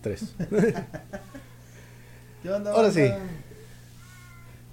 [0.00, 0.34] tres.
[2.42, 2.92] ¿Qué onda, Ahora banda?
[2.92, 3.12] sí.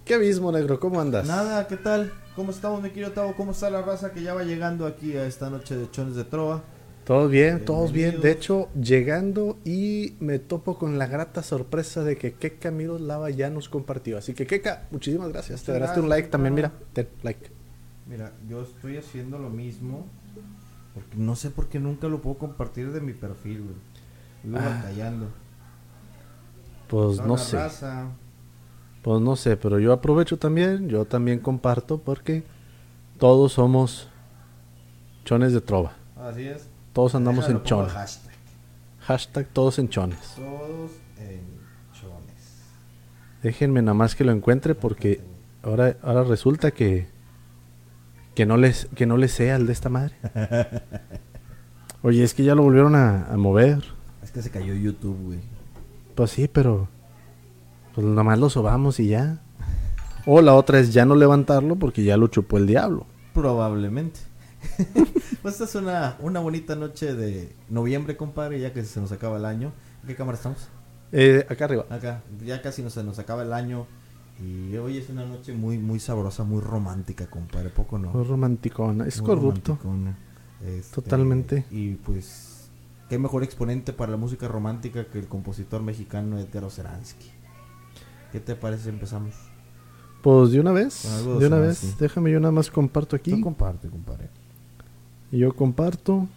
[0.05, 0.79] ¿Qué abismo, negro?
[0.79, 1.27] ¿Cómo andas?
[1.27, 2.13] Nada, ¿qué tal?
[2.35, 3.35] ¿Cómo estamos, mi querido Tavo?
[3.35, 6.23] ¿Cómo está la raza que ya va llegando aquí a esta noche de Chones de
[6.23, 6.63] Trova?
[7.03, 8.21] Todos bien, todos bien.
[8.21, 13.29] De hecho, llegando y me topo con la grata sorpresa de que Keka Amigos Lava
[13.29, 14.17] ya nos compartió.
[14.17, 15.63] Así que Keka, muchísimas gracias.
[15.63, 16.71] Te ganaste un like también, mira.
[16.93, 17.49] Ten, like.
[18.07, 20.05] Mira, yo estoy haciendo lo mismo.
[20.93, 23.75] Porque no sé por qué nunca lo puedo compartir de mi perfil, güey.
[24.43, 24.81] Vivo Ah.
[24.81, 25.27] batallando.
[26.87, 27.57] Pues no sé.
[27.57, 28.05] raza.
[29.01, 30.89] Pues no sé, pero yo aprovecho también.
[30.89, 32.43] Yo también comparto porque
[33.17, 34.09] todos somos
[35.25, 35.93] chones de trova.
[36.15, 36.69] Así es.
[36.93, 37.91] Todos andamos Déjalo, en chones.
[37.93, 38.33] hashtag.
[39.01, 40.19] Hashtag todos en chones.
[40.35, 41.41] Todos en
[41.93, 42.63] chones.
[43.43, 45.21] Déjenme nada más que lo encuentre porque
[45.63, 47.07] ahora, ahora resulta que
[48.35, 50.15] que no les que no les sea el de esta madre.
[52.03, 53.83] Oye, es que ya lo volvieron a, a mover.
[54.27, 55.39] Es que se cayó YouTube, güey.
[56.13, 56.89] Pues sí, pero
[57.95, 59.39] pues nada más lo sobamos y ya.
[60.25, 63.05] O la otra es ya no levantarlo porque ya lo chupó el diablo.
[63.33, 64.19] Probablemente.
[65.41, 69.37] pues esta es una, una bonita noche de noviembre, compadre, ya que se nos acaba
[69.37, 69.71] el año.
[70.01, 70.67] ¿En qué cámara estamos?
[71.13, 71.85] Eh, acá arriba.
[71.89, 73.87] Acá, ya casi nos, se nos acaba el año.
[74.43, 77.69] Y hoy es una noche muy muy sabrosa, muy romántica, compadre.
[77.69, 78.11] Poco no.
[78.11, 79.07] Muy romanticona.
[79.07, 79.79] Es Muy corrupto.
[79.81, 80.17] romanticona.
[80.65, 81.65] Este, Totalmente.
[81.71, 82.46] Y pues,
[83.09, 87.31] qué mejor exponente para la música romántica que el compositor mexicano Edgar Oceransky.
[88.31, 89.33] ¿Qué te parece si empezamos?
[90.21, 93.31] Pues de una vez, de de una vez, déjame yo nada más comparto aquí.
[93.31, 94.29] Tú comparte, compadre.
[95.31, 96.27] Y yo comparto.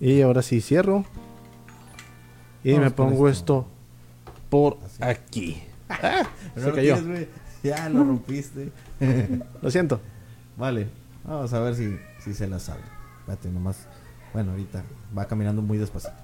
[0.00, 1.04] Y ahora sí cierro.
[2.64, 3.60] Y Vamos me pongo esto.
[3.60, 3.66] esto
[4.50, 5.02] por Así.
[5.02, 5.62] aquí.
[6.54, 6.94] Pero Se no cayó.
[6.98, 7.28] tienes.
[7.62, 8.72] Ya lo rompiste.
[9.62, 10.00] Lo siento.
[10.58, 10.88] Vale,
[11.24, 12.82] vamos a ver si, si se la sabe.
[13.20, 13.86] Espérate, nomás.
[14.32, 14.82] Bueno, ahorita
[15.16, 16.14] va caminando muy despacito.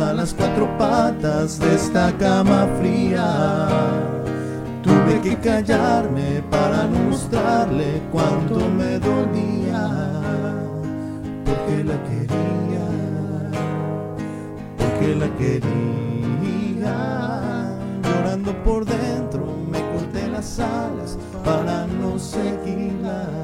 [0.00, 3.68] A las cuatro patas de esta cama fría.
[4.82, 9.90] Tuve que callarme para no mostrarle cuánto me dolía.
[11.44, 12.86] Porque la quería,
[14.78, 16.94] porque la quería.
[18.02, 23.43] Llorando por dentro me corté las alas para no seguirla.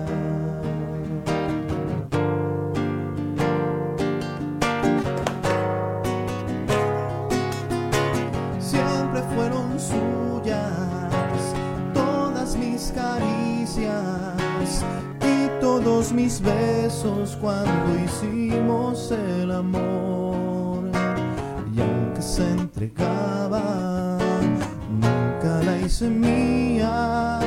[13.79, 20.91] Y todos mis besos cuando hicimos el amor.
[21.73, 24.19] Y aunque se entregaba,
[24.91, 27.39] nunca la hice mía.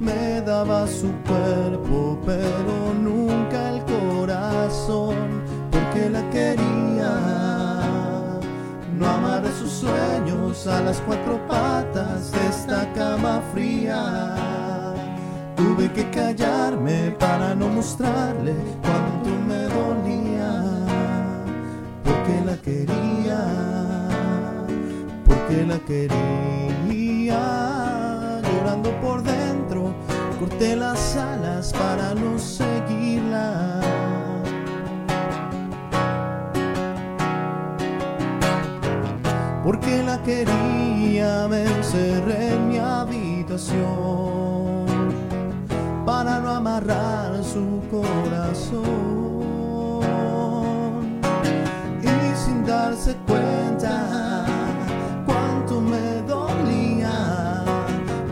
[0.00, 7.12] Me daba su cuerpo, pero nunca el corazón, porque la quería
[8.98, 11.71] no amarre sus sueños a las cuatro patas
[15.94, 20.64] que callarme para no mostrarle cuánto me dolía.
[22.04, 23.40] Porque la quería,
[25.26, 27.40] porque la quería.
[28.42, 29.94] Llorando por dentro,
[30.38, 33.80] corté las alas para no seguirla.
[39.64, 44.61] porque la quería me encerré en mi habitación
[46.04, 48.82] para no amarrar su corazón
[52.02, 54.44] y sin darse cuenta
[55.24, 57.64] cuánto me dolía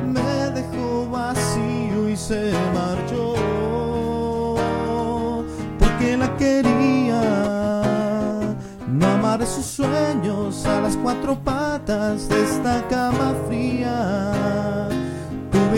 [0.04, 3.34] me dejó vacío y se marchó
[5.78, 7.22] porque la quería
[8.88, 14.89] no amaré sus sueños a las cuatro patas de esta cama fría.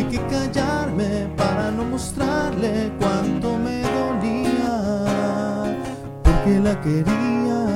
[0.02, 5.76] Tuve que callarme para no mostrarle cuánto me dolía.
[6.24, 7.66] Porque la quería,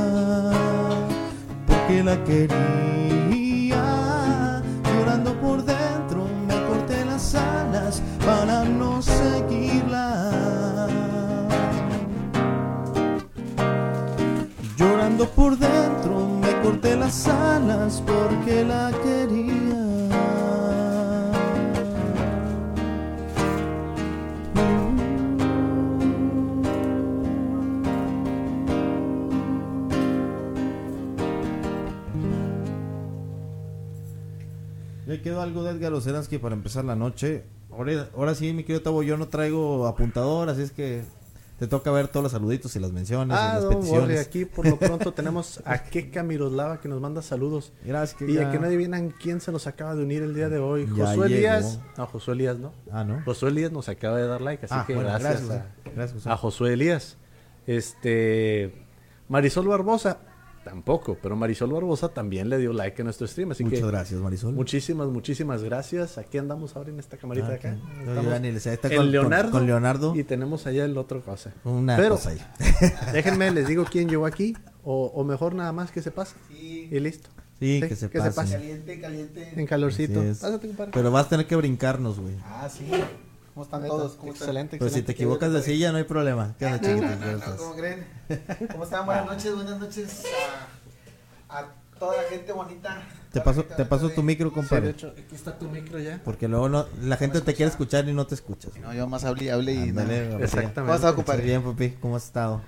[1.66, 3.82] porque la quería.
[4.84, 10.88] Llorando por dentro me corté las alas para no seguirla.
[14.76, 19.65] Llorando por dentro me corté las alas porque la quería.
[35.26, 37.42] Quedó algo de Edgar Oceransky para empezar la noche.
[37.72, 41.02] Ahora, ahora sí, mi querido Tavo, yo no traigo apuntador, así es que
[41.58, 44.00] te toca ver todos los saluditos y las menciones Ah, y las no, peticiones.
[44.02, 47.72] Borre, aquí por lo pronto tenemos a Keka Miroslava que nos manda saludos.
[47.84, 50.60] Gracias, Y a que no adivinan quién se nos acaba de unir el día de
[50.60, 50.86] hoy.
[50.94, 51.38] Ya Josué llegó.
[51.38, 51.80] Elías.
[51.98, 52.72] No, Josué Elías no.
[52.92, 53.20] Ah, ¿no?
[53.24, 56.12] Josué Elías nos acaba de dar like, así Ah, que bueno, gracias, gracias, a, Gracias,
[56.12, 56.30] José.
[56.30, 57.16] a Josué Elías.
[57.66, 58.72] Este
[59.28, 60.18] Marisol Barbosa,
[60.66, 64.20] tampoco, pero Marisol Barbosa también le dio like a nuestro stream, así Muchas que gracias,
[64.20, 64.52] Marisol.
[64.52, 66.18] muchísimas, muchísimas gracias.
[66.18, 67.70] Aquí andamos ahora en esta camarita Ah, de acá.
[67.74, 70.16] No, Estamos está en con- Leonardo, con Leonardo.
[70.16, 71.54] y tenemos allá el otro cosa.
[71.64, 72.40] Una Pero- cosa ahí.
[73.12, 76.34] Déjenme, les digo quién llegó aquí, o, o mejor nada más que se pase.
[76.50, 77.30] Y listo.
[77.60, 78.34] Sí, Sí, que se que se pase.
[78.34, 78.52] pase.
[78.56, 79.52] Caliente, caliente.
[79.56, 80.20] En calorcito.
[80.22, 80.90] Pásate, compadre.
[80.92, 82.34] Pero vas a tener que brincarnos, güey.
[82.44, 82.84] Ah, sí.
[83.56, 84.12] ¿Cómo están todos?
[84.16, 84.32] ¿Cómo?
[84.32, 85.12] Excelente, Pero si te excelente.
[85.12, 86.54] equivocas de silla, no hay problema.
[86.58, 87.06] ¿Qué onda, chiquito?
[87.06, 87.56] ¿Cómo No?
[87.56, 88.06] ¿Cómo creen?
[88.70, 89.06] ¿Cómo están?
[89.06, 90.22] Buenas noches, buenas noches
[91.48, 91.68] a, a
[91.98, 93.00] toda la gente bonita.
[93.32, 94.90] Te paso, te paso tu micro, Sí, de compadre.
[94.90, 96.20] hecho, aquí está tu micro ya.
[96.22, 98.72] Porque luego no, la gente te quiere escuchar y no te escuchas.
[98.78, 100.42] No, yo más hablé y hablé y Ándale, papi.
[100.42, 100.74] Exactamente.
[100.82, 101.42] ¿Cómo has estado, compadre?
[101.44, 101.90] bien, papi.
[101.98, 102.60] ¿Cómo has estado?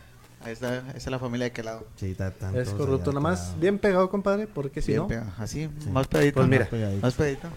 [0.42, 1.84] Ahí está, esa es la familia de aquel lado.
[1.96, 3.60] Sí, está tan Es corrupto, nada más.
[3.60, 5.08] Bien pegado, compadre, porque si Bien no.
[5.08, 5.32] pegado.
[5.36, 6.36] Así, más pegadito.
[6.36, 6.60] Pues mira.
[6.64, 7.02] Más pegadito.
[7.02, 7.48] Más pegadito.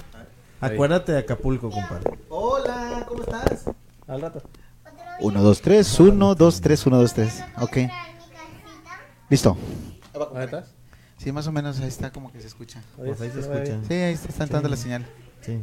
[0.61, 2.19] Acuérdate de Acapulco, compadre.
[2.29, 3.65] Hola, ¿cómo estás?
[4.07, 4.43] Al rato.
[5.19, 7.43] 1, 2, 3, 1, 2, 3, 1, 2, 3.
[7.61, 7.77] Ok.
[9.29, 9.57] Listo.
[10.35, 10.73] ¿Ahí estás?
[11.17, 12.81] Sí, más o menos ahí está como que se escucha.
[12.95, 13.79] Pues ahí se sí, escucha.
[13.87, 15.05] Sí, ahí está, está entrando la señal.
[15.41, 15.59] Sí.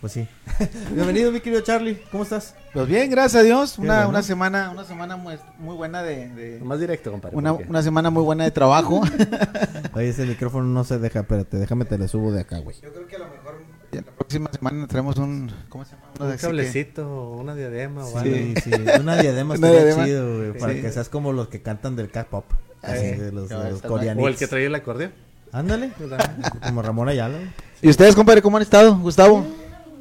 [0.00, 0.26] Pues sí.
[0.94, 2.00] Bienvenido, mi querido Charlie.
[2.10, 2.54] ¿Cómo estás?
[2.72, 3.78] Pues bien, gracias a Dios.
[3.78, 4.08] Una, bueno.
[4.10, 7.36] una semana, una semana muy, muy buena de, de- Más directo, compadre.
[7.36, 9.02] una, semana muy buena de trabajo.
[9.92, 11.20] Oye, ese micrófono no se deja.
[11.20, 12.76] Espérate, déjame te le subo de acá, güey.
[12.82, 13.60] Yo creo que a lo mejor
[13.92, 16.04] la próxima semana traemos un ¿cómo se llama?
[16.16, 18.16] Uno de Un así que- cablecito, una diadema o Sí.
[18.16, 18.36] algo.
[18.64, 18.70] Sí, sí.
[19.00, 20.04] Una diadema Una estaría diadema.
[20.06, 20.58] chido, güey.
[20.58, 22.46] Para que seas como los que cantan del K-pop.
[22.80, 24.24] Así, Eh, de los, de los está coreanitos.
[24.24, 25.12] O el que traía el acordeón.
[25.52, 25.90] Ándale.
[26.62, 27.36] Como Ramón Ayala.
[27.82, 29.44] ¿Y ustedes, compadre, cómo han estado, Gustavo?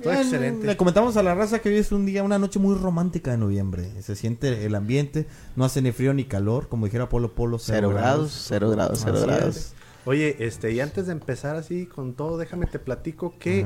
[0.02, 0.66] Todo Ya, excelente.
[0.68, 3.38] Le comentamos a la raza que hoy es un día, una noche muy romántica de
[3.38, 4.02] noviembre.
[4.02, 7.90] Se siente el ambiente, no hace ni frío ni calor, como dijera Polo Polo, Cero
[7.90, 9.56] grados, cero grados, cero grados.
[9.56, 9.74] es.
[10.06, 13.64] Oye, este, y antes de empezar así con todo, déjame te platico que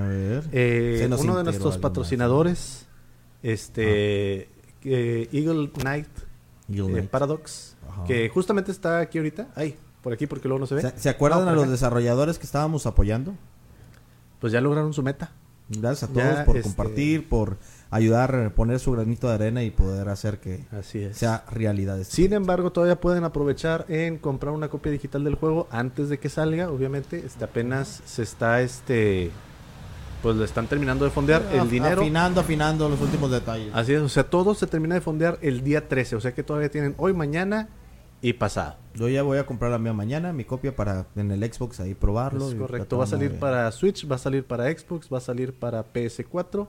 [0.51, 2.87] eh, uno de nuestros patrocinadores,
[3.43, 4.49] este,
[4.83, 6.07] eh, Eagle Knight
[6.69, 7.03] Eagle eh.
[7.03, 8.03] Paradox, Ajá.
[8.05, 10.81] que justamente está aquí ahorita, ahí, por aquí porque luego no se ve.
[10.81, 11.71] ¿Se, se acuerdan No, a los acá.
[11.71, 13.35] desarrolladores que estábamos apoyando?
[14.39, 15.31] Pues ya lograron su meta.
[15.81, 17.57] Gracias a Ya, todos por este- compartir, por
[17.91, 21.99] ayudar, a poner su granito de arena y poder hacer que Así sea realidad.
[22.03, 26.29] Sin embargo, todavía pueden aprovechar en comprar una copia digital del juego antes de que
[26.29, 26.69] salga.
[26.69, 29.29] Obviamente, este apenas se está, este,
[30.23, 32.01] pues le están terminando de fondear el dinero.
[32.01, 33.69] Afinando, afinando los últimos detalles.
[33.73, 36.15] Así es, o sea, todo se termina de fondear el día 13.
[36.15, 37.67] O sea que todavía tienen hoy, mañana
[38.23, 38.77] y pasado.
[38.95, 41.93] Yo ya voy a comprar la mía mañana, mi copia para en el Xbox ahí
[41.93, 42.47] probarlo.
[42.47, 42.97] Es correcto.
[42.97, 46.67] Va a salir para Switch, va a salir para Xbox, va a salir para PS4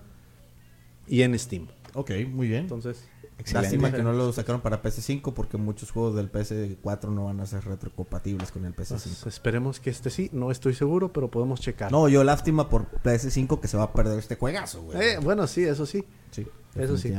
[1.07, 1.69] y en Steam.
[1.95, 2.63] Ok, muy bien.
[2.63, 3.07] Entonces,
[3.53, 7.47] Lástima que no lo sacaron para PS5 porque muchos juegos del PS4 no van a
[7.47, 9.29] ser retrocompatibles con el pues, PS5.
[9.29, 10.31] esperemos que este sí.
[10.33, 11.93] No estoy seguro, pero podemos checar.
[11.93, 14.99] No, yo lástima por PS5 que se va a perder este juegazo, güey.
[15.01, 16.05] Eh, bueno, sí, eso sí.
[16.33, 17.13] sí, eso sí.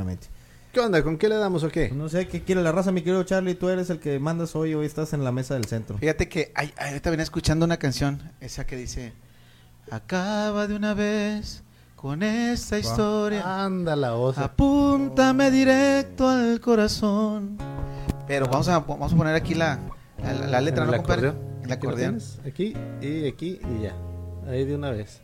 [0.76, 1.02] ¿Qué onda?
[1.02, 1.88] ¿Con qué le damos o qué?
[1.90, 3.54] No sé qué quiere la raza, mi querido Charlie.
[3.54, 4.74] Tú eres el que mandas hoy.
[4.74, 5.96] Hoy estás en la mesa del centro.
[5.96, 9.14] Fíjate que ay, ay, ahorita venía escuchando una canción, esa que dice,
[9.90, 11.62] acaba de una vez
[11.94, 14.44] con esta historia, Anda la osa.
[14.44, 17.56] apúntame directo al corazón.
[18.28, 19.78] Pero vamos a, vamos a poner aquí la,
[20.22, 21.28] la, la letra, ¿El ¿no, compadre?
[21.28, 21.62] acordeón?
[21.64, 22.18] El acordeón.
[22.46, 23.96] Aquí y aquí y ya.
[24.46, 25.22] Ahí de una vez.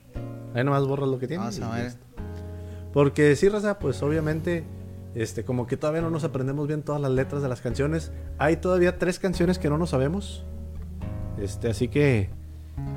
[0.55, 1.61] Ahí nomás borras lo que tienes.
[1.61, 1.93] Vamos a ver.
[2.95, 4.65] Porque sí, Raza, pues obviamente,
[5.15, 8.13] este, como que todavía no nos aprendemos bien todas las letras de las canciones.
[8.39, 10.45] Hay todavía tres canciones que no nos sabemos.
[11.39, 12.31] Este, así que,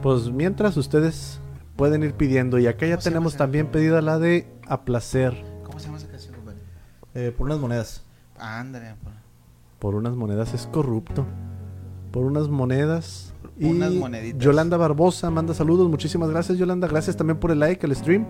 [0.02, 1.40] pues mientras ustedes
[1.76, 2.58] pueden ir pidiendo.
[2.60, 3.38] Y acá ya ¿Cómo se llama tenemos esa?
[3.40, 5.36] también pedida la de A Placer.
[5.64, 6.60] ¿Cómo se llama esa canción, compadre?
[7.14, 8.04] Eh, por unas monedas.
[8.38, 8.96] Ándale.
[9.04, 9.14] por-
[9.80, 11.26] Por unas monedas es corrupto.
[12.12, 13.34] Por unas monedas.
[13.60, 14.40] Unas moneditas.
[14.42, 15.90] Yolanda Barbosa manda saludos.
[15.90, 16.88] Muchísimas gracias, Yolanda.
[16.88, 18.26] Gracias también por el like al stream.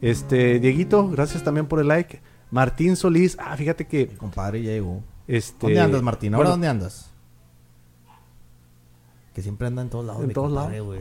[0.00, 2.20] Este, Dieguito, gracias también por el like.
[2.54, 3.36] Martín Solís.
[3.40, 4.06] Ah, fíjate que.
[4.06, 5.02] Mi compadre ya llegó.
[5.26, 6.34] Este, ¿Dónde andas, Martín?
[6.34, 7.10] ¿Ahora bueno, dónde andas?
[9.34, 10.22] que siempre anda en todos lados.
[10.22, 10.86] En mi todos compadre, lados.
[10.86, 11.00] güey.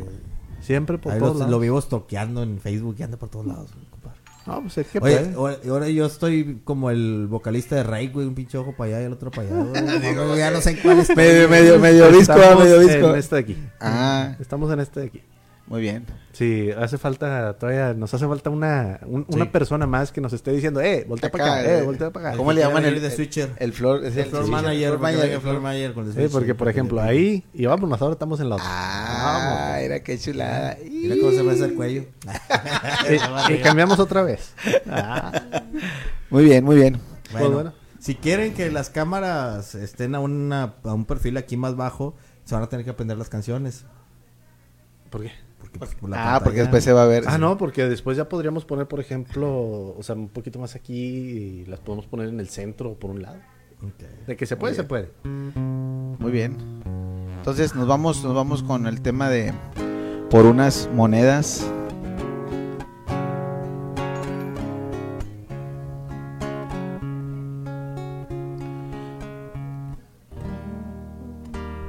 [0.61, 1.51] Siempre por Ahí todos lo, lados.
[1.51, 4.17] lo vivo toqueando en Facebook y anda por todos lados, mi compadre.
[4.47, 5.69] No, pues es que Oye, puede.
[5.69, 9.05] ahora, yo estoy como el vocalista de Rey, güey, un pinche ojo para allá y
[9.05, 9.63] el otro para allá.
[9.63, 10.37] güey.
[10.39, 11.15] Ya no sé en cuál estoy.
[11.15, 13.09] Medio, medio, medio disco, Estamos medio disco.
[13.11, 13.57] en este de aquí.
[13.79, 15.21] Ah, Estamos en este de aquí.
[15.67, 16.05] Muy bien.
[16.33, 19.49] Sí, hace falta, todavía nos hace falta una, un- una Sí.
[19.51, 22.29] persona más que nos esté diciendo, eh, voltea para Acá, acá, eh, eh, voltea para
[22.29, 22.37] acá.
[22.37, 23.51] ¿Cómo le llaman el de el- switcher?
[23.59, 26.09] El es El el floor sí, manager, floor porque manager, el floor manager con el
[26.09, 28.67] Sí, switcher, porque por ejemplo ahí, y vámonos, ahora estamos en la otra.
[28.67, 30.75] Ah, era qué chulada.
[30.83, 32.05] Mira cómo se me hace el cuello.
[33.49, 34.53] y, y cambiamos otra vez.
[34.89, 35.31] Ah,
[36.29, 36.99] Muy bien, muy bien.
[37.31, 37.73] pues bueno.
[37.99, 42.55] si quieren que las cámaras estén a, una, a un perfil aquí más bajo, se
[42.55, 43.85] van a tener que aprender las canciones.
[45.11, 45.31] ¿Por qué?
[45.73, 47.23] Porque, pues, por la Ah, porque después se va a ver.
[47.27, 50.93] Ah, no, porque después ya podríamos poner, por ejemplo, o sea, un poquito más aquí
[50.93, 53.37] y las podemos poner en el centro o por un lado.
[54.27, 55.09] De que se puede, se puede.
[55.23, 56.55] Muy bien.
[57.37, 59.53] Entonces nos vamos, nos vamos con el tema de
[60.29, 61.65] por unas monedas.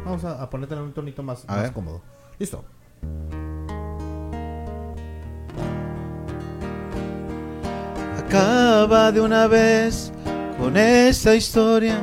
[0.04, 2.02] Vamos a, a ponerte en un tonito más, cómodo.
[2.38, 2.64] Listo.
[8.26, 10.10] Acaba de una vez
[10.58, 12.00] con esta historia.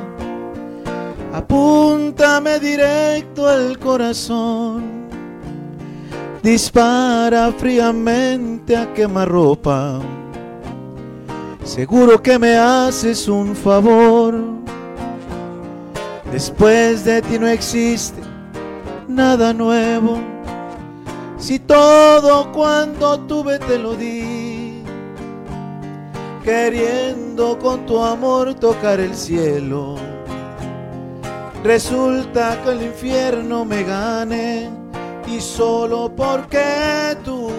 [1.32, 5.08] Apúntame directo al corazón.
[6.42, 10.00] Dispara fríamente a quemarropa.
[11.64, 14.34] Seguro que me haces un favor.
[16.30, 18.20] Después de ti no existe
[19.08, 20.18] nada nuevo.
[21.38, 24.41] Si todo cuando tuve te lo di
[26.42, 29.96] queriendo con tu amor tocar el cielo.
[31.64, 34.68] Resulta que el infierno me gane
[35.28, 37.50] y solo porque tú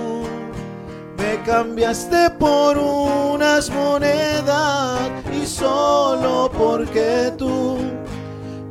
[1.18, 5.00] me cambiaste por unas monedas
[5.32, 7.78] y solo porque tú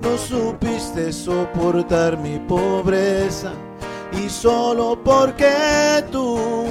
[0.02, 3.52] no supiste soportar mi pobreza
[4.12, 6.62] y solo porque tú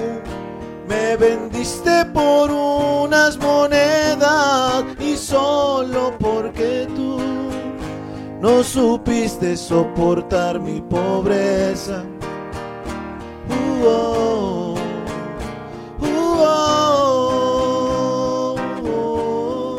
[0.91, 7.17] me vendiste por unas monedas y solo porque tú
[8.41, 12.03] no supiste soportar mi pobreza.
[13.49, 14.75] Uh, oh,
[16.01, 16.45] uh,
[18.83, 19.77] oh,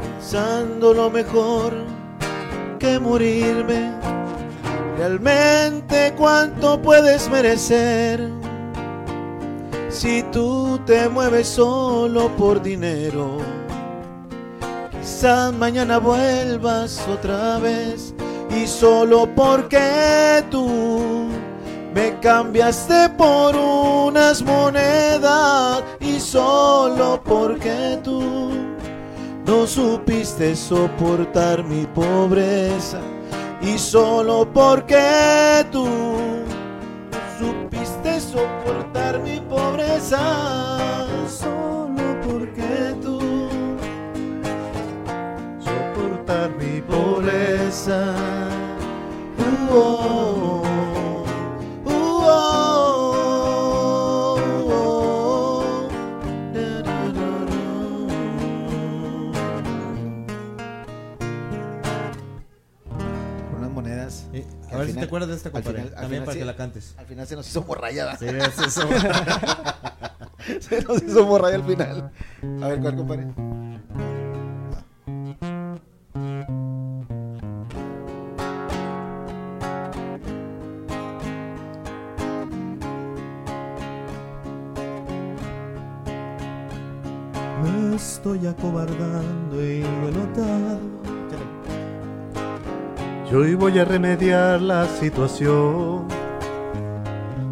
[0.00, 1.95] Pensando lo mejor
[2.78, 3.92] que morirme.
[4.98, 8.30] Realmente cuánto puedes merecer
[9.90, 13.38] si tú te mueves solo por dinero.
[14.90, 18.14] Quizás mañana vuelvas otra vez
[18.50, 21.28] y solo porque tú
[21.94, 28.65] me cambiaste por unas monedas y solo porque tú
[29.46, 33.00] no supiste soportar mi pobreza
[33.62, 35.86] y solo porque tú
[37.38, 43.20] supiste soportar mi pobreza solo porque tú
[45.60, 48.14] soportar mi pobreza.
[49.38, 50.25] Uh, oh,
[65.16, 65.82] acuerdas de esta, compadre.
[65.84, 66.38] final- También para sí.
[66.38, 66.94] que la cantes.
[66.98, 68.88] al final se nos hizo morrayada Sí, es eso.
[70.60, 72.10] se nos hizo morraya al final
[72.62, 73.26] a ver cuál compadre
[87.62, 90.95] Me estoy acobardando y lo he notado.
[93.30, 96.06] Yo hoy voy a remediar la situación.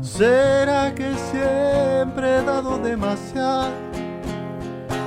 [0.01, 3.73] ¿Será que siempre he dado demasiado?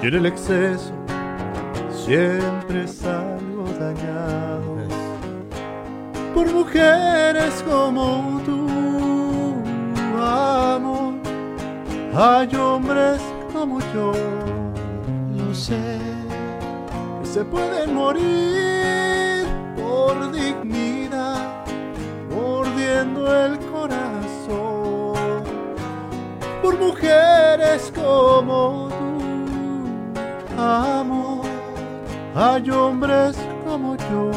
[0.03, 0.91] Y en el exceso
[1.89, 4.77] siempre salgo dañado
[6.33, 8.67] por mujeres como tú,
[10.21, 11.13] amor.
[12.13, 13.21] Hay hombres
[13.53, 14.11] como yo
[15.37, 15.97] lo sé
[17.21, 18.66] que se pueden morir
[20.07, 21.65] por dignidad,
[22.33, 25.43] mordiendo el corazón,
[26.61, 31.45] por mujeres como tú, amor.
[32.35, 33.35] hay hombres
[33.65, 34.31] como yo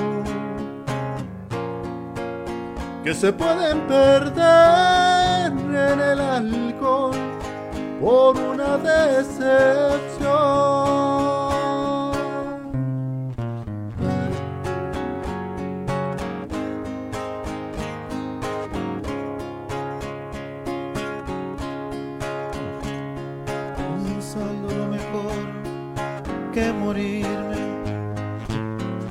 [3.05, 7.17] que se pueden perder en el alcohol
[8.01, 10.11] por una decepción.
[24.33, 25.33] Pensando lo mejor
[26.53, 27.57] que morirme.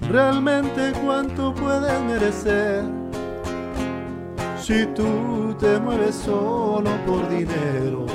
[0.10, 2.86] realmente cuánto puedes merecer
[4.58, 8.06] si tú te mueves solo por dinero.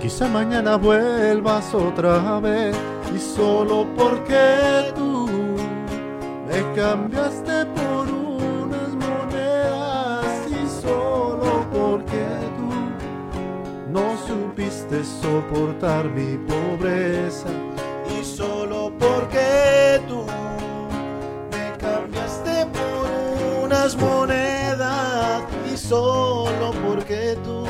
[0.00, 2.74] Quizá mañana vuelvas otra vez
[3.14, 5.28] y solo porque tú
[6.48, 7.49] me cambiaste
[14.90, 17.48] supiste soportar mi pobreza.
[18.18, 20.24] Y solo porque tú
[21.52, 25.42] me cambiaste por unas monedas.
[25.72, 27.64] Y solo porque tú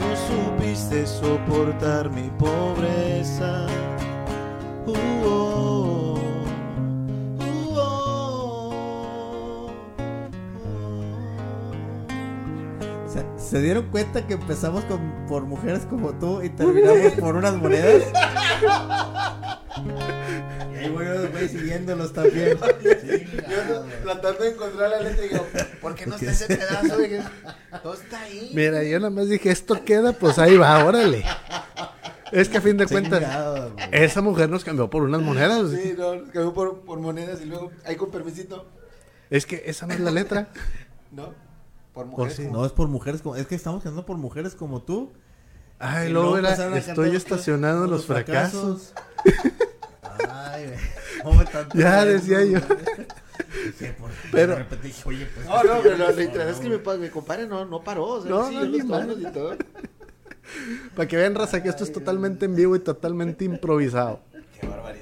[0.00, 3.66] no supiste soportar mi pobreza.
[4.86, 5.41] Uh, oh,
[13.52, 18.02] ¿Se, dieron cuenta que empezamos con, por mujeres como tú y terminamos por unas monedas?
[20.72, 22.56] y ahí voy, voy siguiéndolos también.
[22.58, 25.46] Yo tratando de encontrar la letra y digo,
[25.82, 26.96] ¿por qué no está ese pedazo?
[26.96, 27.20] Dije,
[27.82, 28.52] Todo está ahí.
[28.54, 31.22] Mira, yo nada más dije, esto queda, pues ahí va, órale.
[32.32, 33.88] Es que a fin de cuentas, Chingado, güey.
[33.92, 35.70] esa mujer nos cambió por unas monedas.
[35.70, 38.66] Sí, no, quedó por, por monedas y luego, ahí con permisito,
[39.28, 40.48] Es que esa no es la letra.
[41.12, 41.34] ¿no?
[41.92, 42.36] Por Por mujeres.
[42.36, 42.44] sí.
[42.46, 43.36] como- No, es por mujeres como...
[43.36, 45.12] Es que estamos cantando por mujeres como tú.
[45.78, 48.92] Ay, Y luego era, estoy estacionado en los fracasos.
[50.30, 50.78] Ay, güey.
[51.22, 52.60] ¿Cómo tanto Ya decía yo.
[53.98, 55.46] por- Pero- de repente dije, oye, pues...
[55.46, 58.04] No, no, pero lo, es que mi, pa- mi compadre no, no paró.
[58.06, 59.56] O sea, No, sí, no, ni y todo.
[60.96, 64.20] Para que vean, raza, que esto es totalmente en vivo y totalmente improvisado.
[64.60, 65.01] Qué barbaridad.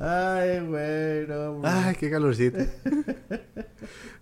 [0.00, 1.72] Ay, güey, no, güey.
[1.72, 2.58] Ay, qué calorcito.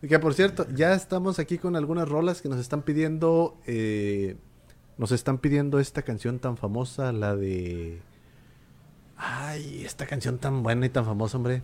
[0.03, 3.59] Y que por cierto, ya estamos aquí con algunas rolas que nos están pidiendo.
[3.67, 4.37] eh,
[4.97, 8.01] nos están pidiendo esta canción tan famosa, la de.
[9.17, 11.63] Ay, esta canción tan buena y tan famosa, hombre.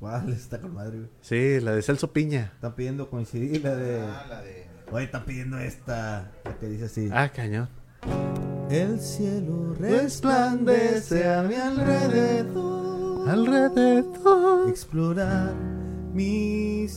[0.00, 1.10] ¿Cuál está con madre, güey?
[1.20, 2.50] Sí, la de Celso Piña.
[2.54, 4.00] Están pidiendo coincidir la de...
[4.00, 4.66] Ah, la de.
[4.90, 7.08] Oye, están pidiendo esta, la que dice así.
[7.12, 7.68] Ah, cañón.
[8.70, 13.28] El cielo Resplandece a mi alrededor.
[13.28, 14.68] Alrededor.
[14.68, 15.52] Explorar
[16.14, 16.92] misterios,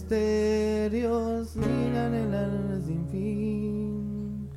[1.55, 4.47] mirar el alma sin fin.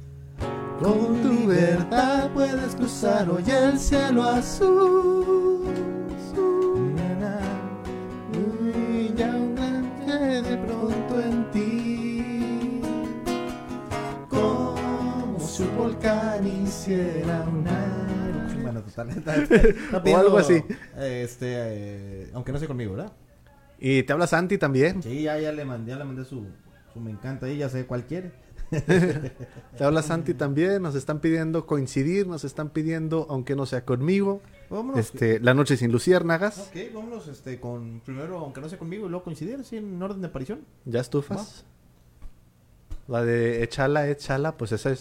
[0.79, 5.98] Con tu verdad puedes cruzar hoy el cielo azul.
[17.47, 18.63] Una.
[18.63, 19.11] Bueno, total.
[19.11, 20.63] Está, está pidiendo, algo así.
[20.97, 23.13] Este, eh, aunque no sea conmigo, ¿verdad?
[23.79, 25.03] Y te habla Santi también.
[25.03, 26.47] Sí, ya, ya le mandé, ya le mandé su,
[26.93, 28.33] su me encanta y ya sé cuál quiere.
[29.79, 30.83] Te habla Santi también.
[30.83, 32.27] Nos están pidiendo coincidir.
[32.27, 34.43] Nos están pidiendo, aunque no sea conmigo.
[34.69, 34.99] Vámonos.
[34.99, 36.69] Este, La noche sin luciérnagas.
[36.69, 40.21] Ok, vámonos este, con primero, aunque no sea conmigo, y luego coincidir, así en orden
[40.21, 40.61] de aparición.
[40.85, 41.65] ¿Ya estufas?
[43.07, 45.01] La de Echala, Echala, pues esa es.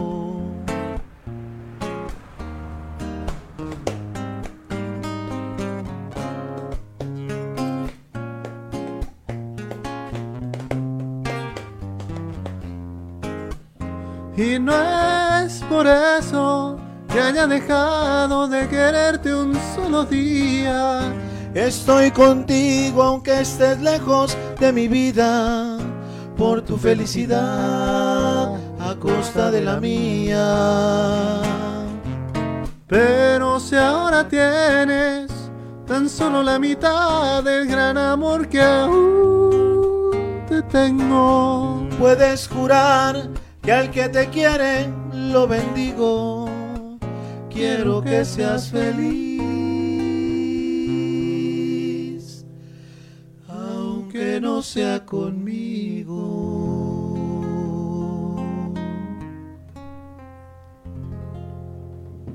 [14.41, 16.79] Y no es por eso
[17.13, 21.13] que haya dejado de quererte un solo día.
[21.53, 25.77] Estoy contigo aunque estés lejos de mi vida,
[26.37, 31.41] por tu felicidad a costa de la mía.
[32.87, 35.29] Pero si ahora tienes
[35.85, 40.11] tan solo la mitad del gran amor que aún
[40.49, 43.29] te tengo, Puedes jurar
[43.61, 46.49] que al que te quiere lo bendigo.
[47.49, 49.45] Quiero que seas feliz,
[53.47, 56.21] aunque no sea conmigo.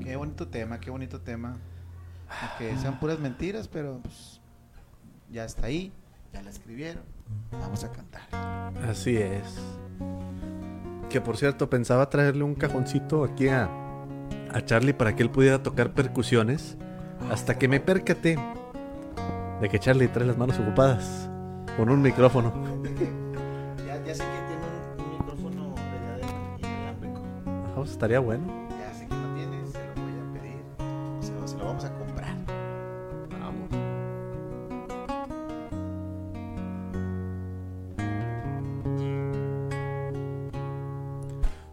[0.03, 1.57] Qué bonito tema, qué bonito tema.
[2.57, 4.39] Que sean puras mentiras, pero pues,
[5.31, 5.91] ya está ahí,
[6.31, 7.03] ya la escribieron.
[7.51, 8.21] Vamos a cantar.
[8.87, 9.59] así es.
[11.09, 13.69] Que por cierto, pensaba traerle un cajoncito aquí a,
[14.53, 16.77] a Charlie para que él pudiera tocar percusiones.
[17.31, 18.37] Hasta que me percaté
[19.61, 21.29] de que Charlie trae las manos ocupadas
[21.77, 22.53] con un micrófono.
[23.85, 25.75] Ya, ya sé que tiene un, un micrófono
[26.59, 27.21] inalámbrico.
[27.45, 28.66] Ah, pues, estaría bueno.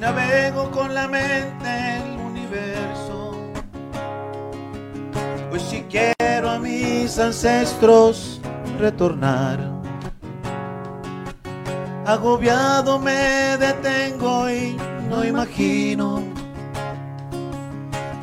[0.00, 3.32] Navego con la mente el universo,
[5.50, 8.40] pues si quiero a mis ancestros
[8.78, 9.58] retornar.
[12.06, 14.74] Agobiado me detengo y
[15.10, 16.22] no imagino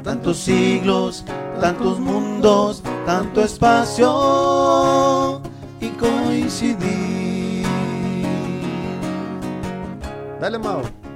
[0.04, 1.24] tantos siglos,
[1.62, 4.10] tantos mundos, tanto espacio
[5.80, 7.68] y coincidir.
[10.42, 11.07] Dale, Mao.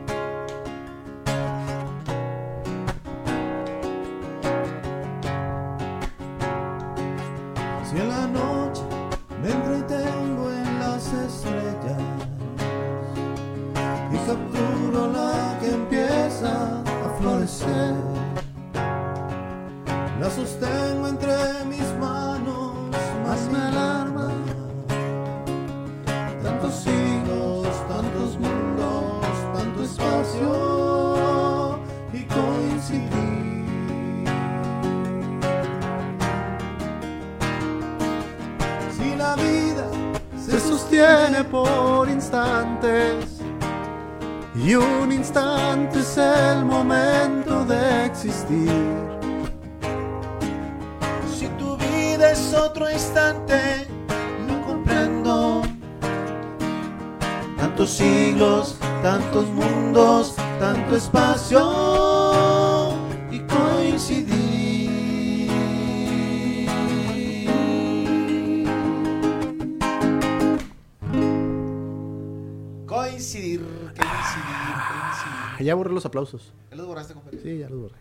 [76.02, 76.54] Los aplausos.
[76.70, 77.40] ¿Ya los borraste, compadre?
[77.42, 77.96] Sí, ya los borré.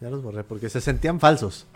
[0.00, 1.66] Ya los borré porque se sentían falsos.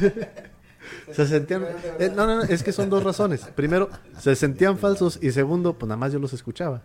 [1.12, 1.64] se sentían.
[1.98, 3.46] eh, no, no, no, es que son dos razones.
[3.54, 6.82] Primero, se sentían falsos y segundo, pues nada más yo los escuchaba.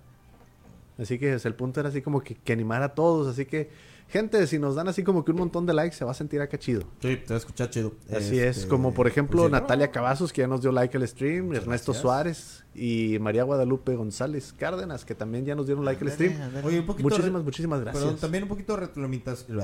[0.98, 3.28] Así que el punto era así como que, que animar a todos.
[3.28, 3.70] Así que,
[4.10, 6.42] gente, si nos dan así como que un montón de likes, se va a sentir
[6.42, 6.82] acá chido.
[7.02, 7.94] Sí, te va a escuchar chido.
[8.10, 9.52] Así es, Este, como por ejemplo pues sí.
[9.52, 11.98] Natalia Cavazos, que ya nos dio like al stream, Ernesto gracias.
[11.98, 16.34] Suárez y María Guadalupe González Cárdenas, que también ya nos dieron like al stream.
[16.64, 18.04] Oye, un poquito Muchísimas, muchísimas gracias.
[18.04, 19.60] Perdón, también un poquito de retroalimentación.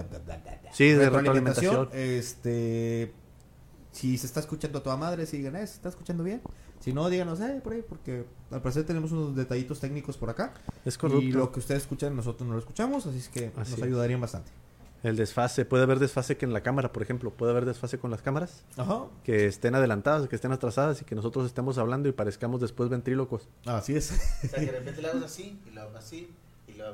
[0.72, 1.90] Sí, de retroalimentación.
[1.94, 3.14] Este.
[3.92, 6.42] Si se está escuchando a toda madre, si digan, eh, se está escuchando bien.
[6.84, 10.54] Si no, díganos, eh, por ahí, porque al parecer tenemos unos detallitos técnicos por acá.
[10.84, 10.98] Es.
[11.22, 13.84] Y lo que ustedes escuchan, nosotros no lo escuchamos, así es que Así nos es.
[13.84, 14.52] ayudarían bastante.
[15.02, 18.12] El desfase, puede haber desfase que en la cámara, por ejemplo, puede haber desfase con
[18.12, 19.04] las cámaras, Ajá.
[19.24, 23.48] que estén adelantadas, que estén atrasadas y que nosotros estemos hablando y parezcamos después ventrílocos.
[23.66, 24.12] Así es.
[24.44, 26.30] O sea, que de repente le hagas así, y luego así,
[26.68, 26.74] y.
[26.78, 26.86] No.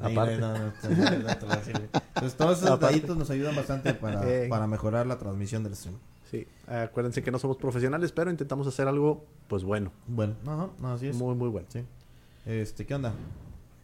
[0.00, 0.38] Aparte.
[0.38, 1.76] No, no, lo voy a decir.
[2.14, 2.86] Entonces, todos esos Aparte.
[2.86, 4.48] detallitos nos ayudan bastante para, Eh.
[4.48, 5.96] para mejorar la transmisión del stream.
[6.32, 10.92] Sí, acuérdense que no somos profesionales, pero intentamos hacer algo, pues bueno, Bueno, no, no,
[10.92, 11.16] así es.
[11.16, 11.68] muy, muy bueno.
[11.70, 11.84] Sí.
[12.46, 13.12] Este, ¿qué onda?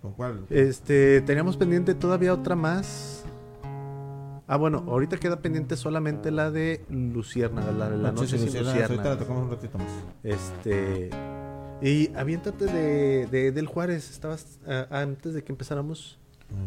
[0.03, 0.45] ¿Con cuál?
[0.51, 3.25] Este, teníamos pendiente todavía otra más.
[4.47, 8.49] Ah, bueno, ahorita queda pendiente solamente la de Luciérnaga, la de la Ah, noche sí,
[8.49, 9.89] sin Luciana, Ahorita la tocamos un ratito más.
[10.23, 11.11] Este,
[11.83, 16.19] y aviéntate de, de del Juárez, estabas ah, antes de que empezáramos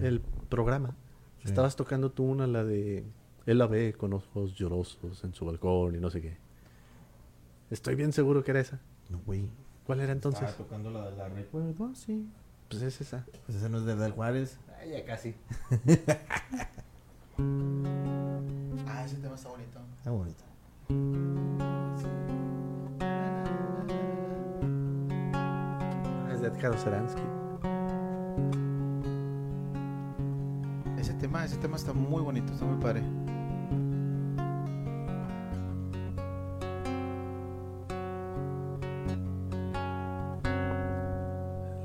[0.04, 0.96] el programa.
[1.42, 1.48] Sí.
[1.50, 3.04] Estabas tocando tú una la de
[3.46, 6.38] él la ve con ojos llorosos en su balcón y no sé qué.
[7.70, 8.80] Estoy bien seguro que era esa.
[9.10, 9.50] No, güey.
[9.86, 10.44] ¿Cuál era entonces?
[10.44, 12.28] Estaba tocando la de la recuerdo, ah, sí.
[12.70, 13.26] Pues es esa.
[13.46, 14.58] Pues ese no es de Del Juárez.
[14.80, 15.36] Ay, ya casi.
[18.88, 19.80] Ah, ese tema está bonito.
[19.98, 20.44] Está bonito.
[26.32, 27.22] Es de Edgar Oceransky.
[31.00, 33.02] Ese tema, ese tema está muy bonito, está muy padre.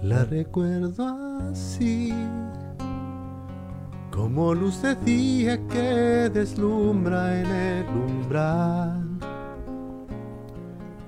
[0.06, 1.04] La recuerdo
[1.50, 2.14] así,
[4.12, 9.18] como luz de día que deslumbra en el umbral,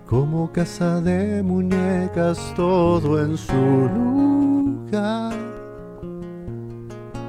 [0.04, 5.32] como casa de muñecas todo en su lugar,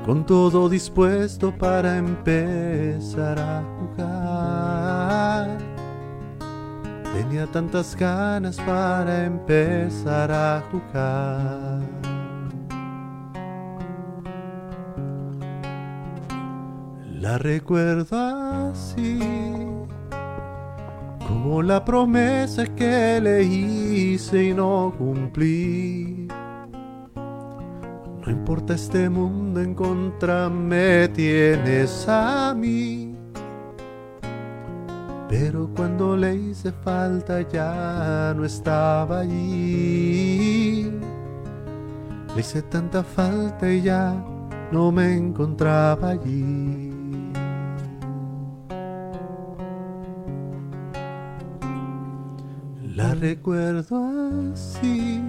[0.08, 4.19] con todo dispuesto para empezar a jugar.
[7.30, 11.80] Tenía tantas ganas para empezar a jugar.
[17.20, 18.18] La recuerdo
[18.72, 19.20] así,
[21.28, 26.28] como la promesa que le hice y no cumplí.
[27.14, 33.09] No importa este mundo en contra, me tienes a mí.
[35.30, 40.92] Pero cuando le hice falta ya no estaba allí.
[42.34, 44.16] Le hice tanta falta y ya
[44.72, 46.90] no me encontraba allí.
[52.96, 55.24] La recuerdo así.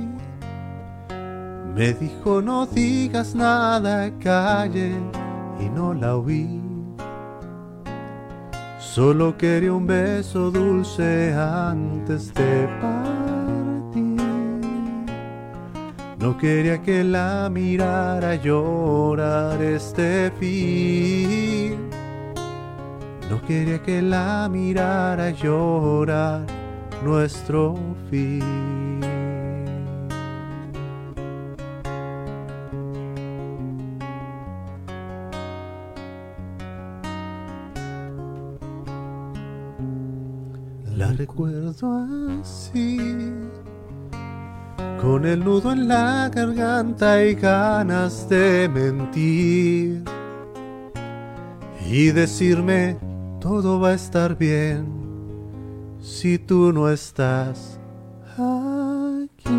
[1.75, 4.95] Me dijo no digas nada, calle
[5.61, 6.60] y no la oí.
[8.95, 14.21] Solo quería un beso dulce antes de partir.
[16.19, 21.79] No quería que la mirara llorar este fin.
[23.31, 26.45] No quería que la mirara llorar
[27.05, 27.77] nuestro
[28.11, 28.90] fin.
[41.01, 42.07] La recuerdo
[42.43, 42.99] así,
[45.01, 50.05] con el nudo en la garganta y ganas de mentir
[51.91, 52.99] y decirme
[53.41, 54.85] todo va a estar bien
[56.03, 57.81] si tú no estás
[58.35, 59.55] aquí.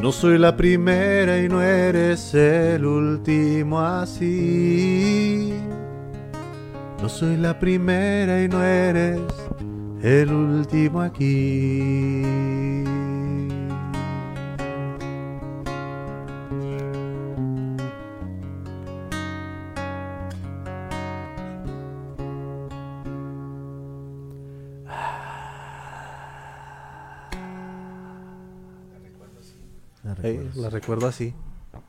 [0.00, 5.52] No soy la primera y no eres el último así.
[7.02, 9.20] No soy la primera y no eres
[10.02, 12.22] el último aquí.
[30.04, 30.56] La Eh, recuerdas.
[30.56, 31.34] la recuerdo así.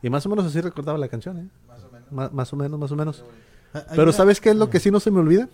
[0.02, 1.48] Y más o menos así recordaba la canción, ¿eh?
[1.68, 2.34] Más o menos.
[2.34, 3.24] Más o menos, más o menos.
[3.74, 5.50] Ah, Pero una- ¿sabes qué es lo que sí no se me olvida?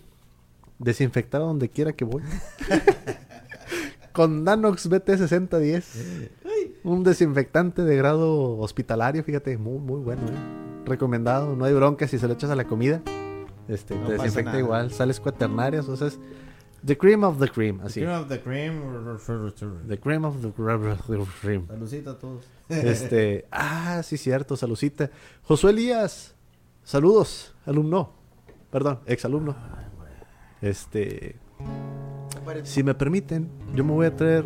[0.77, 2.23] Desinfectar a donde quiera que voy.
[4.13, 6.29] Con Nanox BT6010.
[6.83, 10.85] Un desinfectante de grado hospitalario, fíjate, muy, muy bueno, ¿eh?
[10.85, 13.01] Recomendado, no hay bronca si se lo echas a la comida.
[13.67, 14.59] Este, No te desinfecta nada.
[14.59, 16.17] igual, sales cuaternarias, o sea, es
[16.83, 18.01] the cream of the cream, así.
[18.01, 18.81] Cream of the cream.
[19.87, 20.51] The cream of the
[21.41, 21.67] cream.
[21.67, 22.45] Salucita a todos.
[22.69, 25.11] Este, ah, sí, cierto, salucita.
[25.43, 26.33] Josué Elías,
[26.83, 28.11] saludos, alumno,
[28.71, 29.55] perdón, exalumno.
[30.61, 31.35] Este,
[32.63, 34.45] si me permiten, yo me voy a traer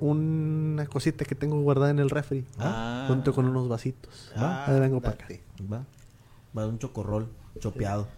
[0.00, 3.04] una cosita que tengo guardada en el refri, Ah.
[3.08, 4.32] junto con unos vasitos.
[4.36, 5.26] Ah, Ahí vengo para acá.
[5.72, 5.84] Va.
[6.56, 7.28] Va un chocorrol
[7.60, 8.08] chopeado.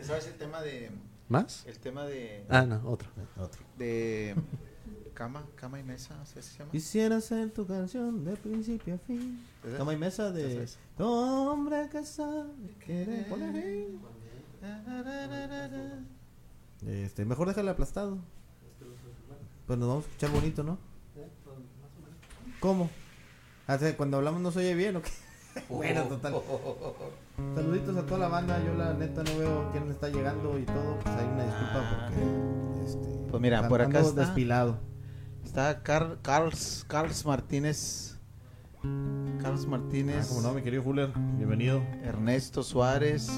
[0.00, 0.90] ¿Sabes el tema de
[1.28, 1.64] ¿Más?
[1.66, 3.08] el tema de Ah, no, otro.
[3.38, 3.60] Otro.
[3.78, 4.34] de
[5.12, 6.70] cama, cama y mesa, ¿así se llama?
[6.70, 9.42] Quisiera ser tu canción de principio a fin.
[9.76, 10.78] Cama y mesa Esa de es.
[10.98, 12.50] hombre que sabe
[12.84, 13.26] querer.
[16.86, 18.18] Este, mejor déjale aplastado.
[19.66, 20.78] Pues nos vamos a escuchar bonito, ¿no?
[22.60, 22.90] ¿Cómo?
[23.66, 25.10] Ah, cuando hablamos no se oye bien o qué?
[25.68, 26.34] bueno, total.
[27.54, 28.62] Saluditos a toda la banda.
[28.64, 30.98] Yo la neta no veo quién está llegando y todo.
[31.02, 34.20] Pues hay una disculpa porque este, Pues mira, por acá está.
[34.22, 34.78] despilado.
[35.52, 38.16] Está Car Carls, Carls Martínez.
[39.42, 40.28] Carlos Ah, Martínez.
[40.28, 41.82] como no, mi querido Fuller, bienvenido.
[42.02, 43.28] Ernesto Suárez,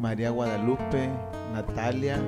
[0.00, 1.10] María Guadalupe,
[1.52, 2.22] Natalia,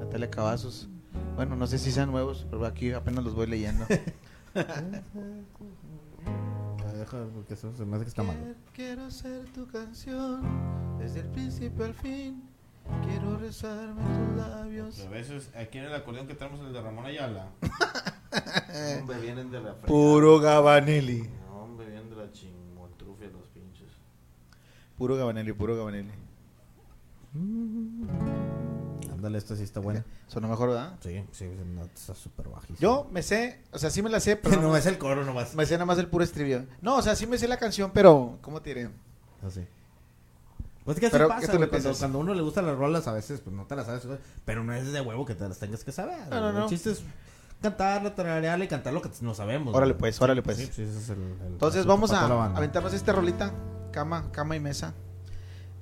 [0.00, 0.88] Natalia Cavazos.
[1.36, 3.86] Bueno, no sé si sean nuevos, pero aquí apenas los voy leyendo.
[6.86, 8.56] Ah, deja, porque eso se me hace que está mal.
[8.72, 10.42] Quiero ser tu canción
[10.98, 12.42] desde el principio al fin.
[13.06, 15.08] Quiero rezarme tus labios.
[15.10, 17.48] veces aquí en el acordeón que tenemos el de Ramón Ayala.
[19.00, 21.28] hombre, vienen de la Puro Gabanelli.
[21.52, 23.88] Hombre, vienen de la chingontrufia los pinches.
[24.96, 26.12] Puro Gabanelli, puro Gabanelli.
[29.12, 30.04] Ándale, esta sí está buena.
[30.28, 30.96] Sonó mejor, ¿verdad?
[31.00, 32.78] Sí, sí, no, está súper bajísimo.
[32.78, 35.24] Yo me sé, o sea, sí me la sé, pero no no es el coro
[35.24, 35.54] nomás.
[35.54, 36.64] me sé nada más el puro estribillo.
[36.80, 38.90] No, o sea, sí me sé la canción, pero ¿cómo te diré?
[39.46, 39.66] Así.
[40.84, 43.08] Pues que así Pero, ¿qué pasa, güey, cuando, cuando a uno le gustan las rolas,
[43.08, 45.48] a veces pues no te las sabes, güey, pero no es de huevo que te
[45.48, 46.28] las tengas que saber.
[46.28, 46.62] No, no, no.
[46.64, 47.02] El chiste es
[47.68, 49.74] cantarla, tararearla y cantar lo que no sabemos.
[49.74, 50.00] Órale güey.
[50.00, 50.56] pues, órale pues.
[50.58, 53.52] Sí, sí, ese es el, el Entonces vamos a aventarnos esta rolita,
[53.92, 54.94] cama, cama y mesa.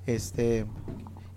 [0.06, 0.66] Este,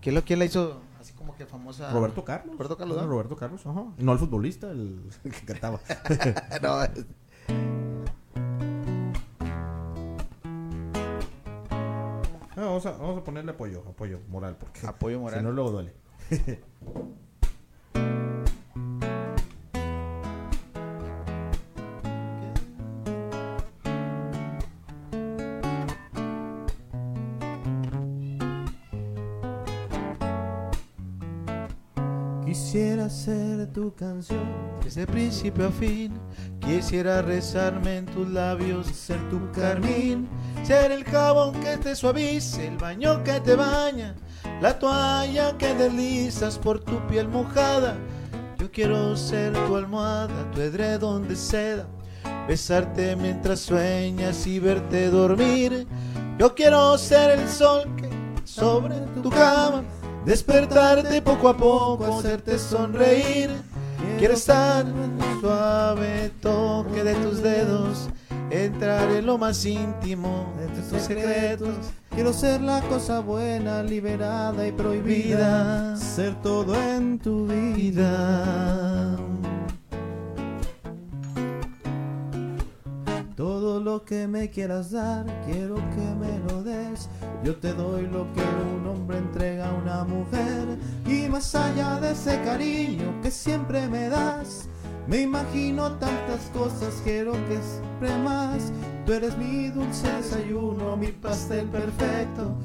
[0.02, 1.92] ¿quién lo quién la hizo así como que famosa?
[1.92, 2.54] Roberto Carlos.
[2.56, 3.08] Roberto Carlos, Ah, ¿no?
[3.10, 3.84] Roberto Carlos, ajá.
[3.98, 5.80] No el futbolista, el, el que cantaba.
[6.62, 7.06] no, es-
[12.58, 15.40] Ah, vamos, a, vamos a ponerle apoyo, apoyo moral, porque apoyo moral.
[15.40, 15.94] si no luego duele.
[33.16, 34.44] ser tu canción,
[34.84, 36.12] Desde principio a fin
[36.60, 40.28] quisiera rezarme en tus labios, ser tu carmín,
[40.64, 44.16] ser el jabón que te suavice, el baño que te baña,
[44.62, 47.96] la toalla que deslizas por tu piel mojada.
[48.60, 51.86] Yo quiero ser tu almohada, tu edredón de seda,
[52.48, 55.88] besarte mientras sueñas y verte dormir.
[56.38, 58.10] Yo quiero ser el sol que
[58.46, 59.84] sobre tu cama,
[60.26, 63.50] despertarte poco a poco, hacerte sonreír.
[64.18, 68.10] Quiero estar en el suave toque de tus dedos,
[68.50, 71.76] entrar en lo más íntimo de tus secretos.
[72.10, 75.98] Quiero ser la cosa buena, liberada y prohibida.
[75.98, 79.18] Ser todo en tu vida.
[83.86, 87.08] Lo que me quieras dar, quiero que me lo des.
[87.44, 88.42] Yo te doy lo que
[88.76, 90.80] un hombre entrega a una mujer.
[91.06, 94.68] Y más allá de ese cariño que siempre me das,
[95.08, 98.74] me imagino tantas cosas, quiero que siempre más.
[99.06, 102.56] Tú eres mi dulce desayuno, mi pastel perfecto,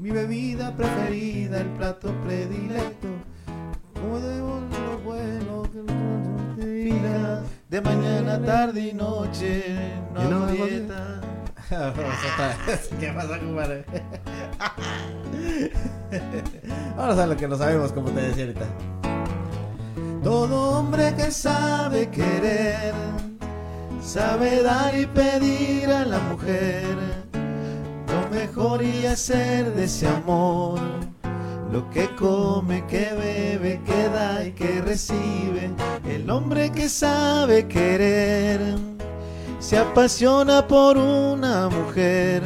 [0.00, 3.06] mi bebida preferida, el plato predilecto.
[3.94, 4.58] Como debo
[4.88, 5.93] lo bueno que
[7.68, 9.64] De mañana, tarde y noche,
[10.12, 11.20] no Y hago dieta.
[13.00, 13.84] ¿Qué pasa, compadre?
[16.96, 18.66] Vamos a lo que no sabemos, como te decía ahorita.
[20.22, 22.92] Todo hombre que sabe querer,
[24.02, 26.84] sabe dar y pedir a la mujer
[28.08, 30.78] lo mejor y hacer de ese amor.
[31.72, 35.70] Lo que come, que bebe, que da y que recibe.
[36.08, 38.60] El hombre que sabe querer
[39.58, 42.42] se apasiona por una mujer.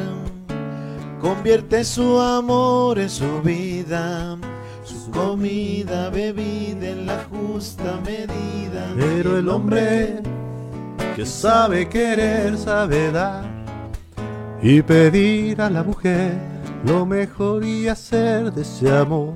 [1.21, 4.39] Convierte su amor en su vida,
[4.85, 8.95] su comida, bebida en la justa medida.
[8.97, 10.23] Pero el hombre
[11.17, 13.45] que sabe querer, sabe dar
[14.63, 19.35] y pedir a la mujer lo mejor y hacer de ese amor.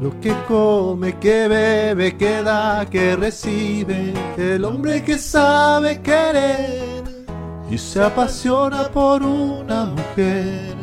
[0.00, 7.04] Lo que come, que bebe, que da, que recibe, el hombre que sabe querer
[7.70, 10.74] y se apasiona por una mujer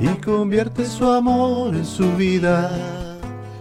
[0.00, 2.70] y convierte su amor en su vida,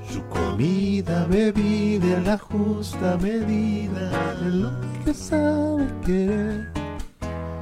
[0.09, 4.09] su comida, bebida en la justa medida,
[4.45, 6.71] el hombre que sabe querer,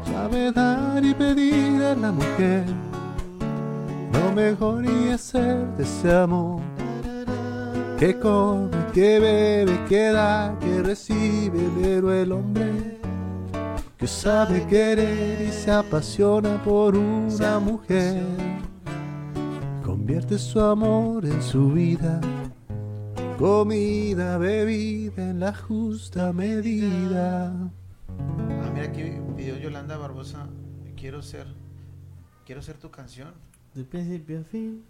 [0.05, 2.84] sabe dar y pedir a la mujer
[4.19, 6.61] lo mejor y hacer de ese amor
[7.99, 12.99] que come, que bebe, que da, que recibe, pero el hombre
[13.97, 18.23] que sabe querer y se apasiona por una mujer,
[19.83, 22.19] convierte su amor en su vida,
[23.39, 27.53] comida, bebida en la justa medida.
[28.09, 29.03] Ah, mira aquí
[29.35, 30.47] pidió Yolanda Barbosa.
[30.97, 31.47] Quiero ser.
[32.45, 33.33] Quiero ser tu canción.
[33.75, 34.83] De principio a fin.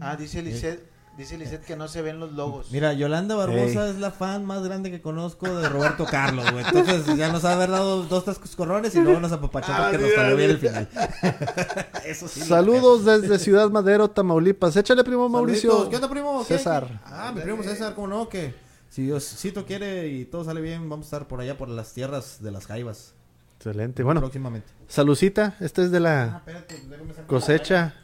[0.00, 2.70] Ah, dice Lisette, dice Lisette que no se ven los logos.
[2.70, 3.92] Mira, Yolanda Barbosa Ey.
[3.92, 6.62] es la fan más grande que conozco de Roberto Carlos, güey.
[6.62, 10.12] Entonces ya nos ha haber dado dos, tres coscorrones y luego nos apapachó porque nos
[10.12, 10.88] salió bien el final.
[12.04, 12.40] Eso sí.
[12.40, 14.76] Saludos desde Ciudad Madero, Tamaulipas.
[14.76, 15.70] Échale, primo Mauricio.
[15.70, 15.88] Saluditos.
[15.88, 16.44] ¿Qué onda, primo?
[16.46, 16.58] ¿Qué?
[16.58, 17.00] César.
[17.06, 18.28] Ah, mi primo César, ¿cómo no?
[18.28, 18.54] Que
[18.90, 22.42] si Diosito quiere y todo sale bien, vamos a estar por allá por las tierras
[22.42, 23.14] de las Jaivas.
[23.66, 24.02] Excelente.
[24.02, 24.66] Bueno, próximamente.
[24.88, 25.54] salucita.
[25.60, 27.94] Esta es de Ah, la espérate, déjame sacar- cosecha.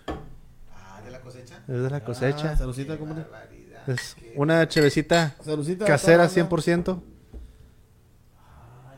[0.72, 1.56] Ah, de la cosecha.
[1.66, 2.56] Es de la Ah, cosecha.
[2.56, 3.22] saludcita, ¿cómo no?
[3.22, 3.88] Barbaridad.
[3.90, 5.84] Es una chevecita Saludcita.
[5.84, 6.34] casera toda la banda.
[6.34, 7.02] 100%.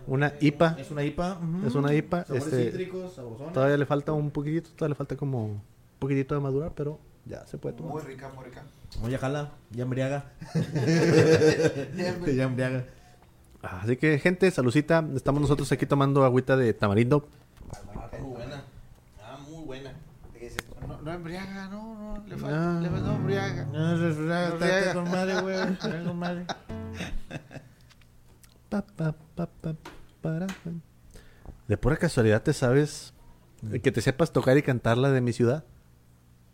[0.06, 0.76] Una IPA.
[0.78, 1.38] Es una IPA.
[1.66, 3.14] Es una IPA, Sabores este, cítricos.
[3.54, 5.62] Todavía le falta un poquitito, todavía le falta como un
[5.98, 7.94] poquitito de madurar, pero ya se puede tomar.
[7.94, 8.64] Muy rica, muy rica.
[9.02, 10.26] Oye, jala, ya embriaga.
[11.96, 12.84] ya embriaga.
[13.62, 15.04] Así que, gente, salucita.
[15.14, 17.28] Estamos nosotros aquí tomando agüita de tamarindo.
[18.20, 18.64] Muy buena.
[19.22, 19.92] Ah, muy buena.
[20.88, 22.26] No, no embriaga, no, no.
[22.26, 22.38] Le Ah.
[22.38, 23.64] falta, le falta embriaga.
[23.66, 24.94] No, está Embriaga.
[24.94, 25.72] con madre, güey.
[25.72, 26.46] está con madre.
[28.68, 29.74] Pa, pa, pa, pa,
[30.22, 30.46] para.
[31.68, 33.12] De pura casualidad te sabes
[33.82, 35.64] que te sepas tocar y cantar la de mi ciudad.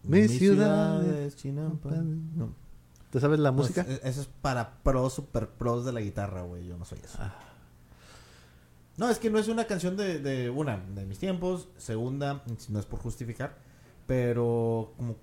[0.02, 1.04] Mi, ciudad.
[1.04, 1.90] es Chinampa.
[1.90, 2.52] No.
[3.16, 3.82] ¿Te sabes la música?
[3.82, 6.66] Pues, eh, eso es para pros, super pros de la guitarra, güey.
[6.66, 7.18] Yo no soy eso.
[8.98, 11.70] No, es que no es una canción de, de una, de mis tiempos.
[11.78, 13.56] Segunda, no es por justificar.
[14.06, 15.16] Pero como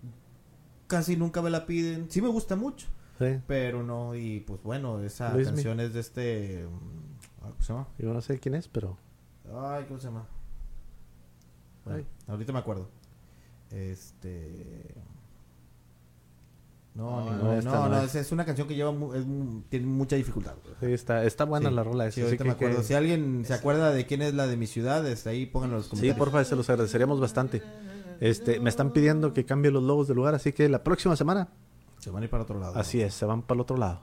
[0.87, 2.09] casi nunca me la piden.
[2.09, 2.87] Sí me gusta mucho.
[3.19, 3.39] Sí.
[3.45, 5.53] Pero no, y pues bueno, esa Luismi.
[5.53, 6.65] canción es de este.
[6.67, 7.87] mm, ¿Cómo se llama?
[7.99, 8.97] Yo no sé quién es, pero.
[9.55, 10.25] Ay, ¿cómo se llama?
[11.85, 12.89] Bueno, ahorita me acuerdo.
[13.69, 14.95] Este.
[16.95, 18.31] No, No, no, no, esta no, es.
[18.31, 19.25] una canción que lleva mu- es
[19.69, 20.53] tiene mucha dificultad.
[20.79, 21.75] Sí, está, está buena Sí.
[21.75, 22.15] la rola esa.
[22.15, 22.77] Sí, ahorita que- me acuerdo.
[22.77, 25.75] que- Si alguien se acuerda de quién es la de mi ciudad, está ahí, pónganlo
[25.75, 26.17] en los Sí, comentarios.
[26.17, 27.63] porfa, se los agradeceríamos bastante.
[28.19, 31.47] Este, me están pidiendo que cambie los logos del lugar, así que la próxima semana,
[31.97, 32.77] Se van a ir para otro lado.
[32.77, 34.01] así es, se van para el otro lado.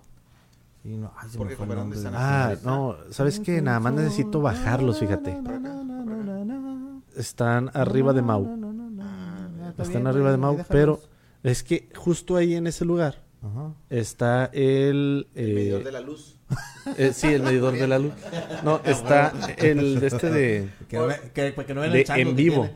[0.83, 3.63] Sí, no, ay, se me fue dónde de- están Ah, no, ¿sabes qué?
[3.63, 5.39] Nada más necesito bajarlos, fíjate.
[7.17, 8.43] Están arriba de Mau.
[9.69, 11.01] está Están bien, arriba de Mau, pero
[11.43, 13.75] es que justo ahí en ese lugar Ajá.
[13.89, 15.29] está el...
[15.35, 16.37] El eh, medidor de la luz.
[16.99, 18.13] eh, sí, el medidor de la luz.
[18.65, 20.69] No, está el de este de...
[20.89, 22.69] Que no, que, que no vean De el en vivo.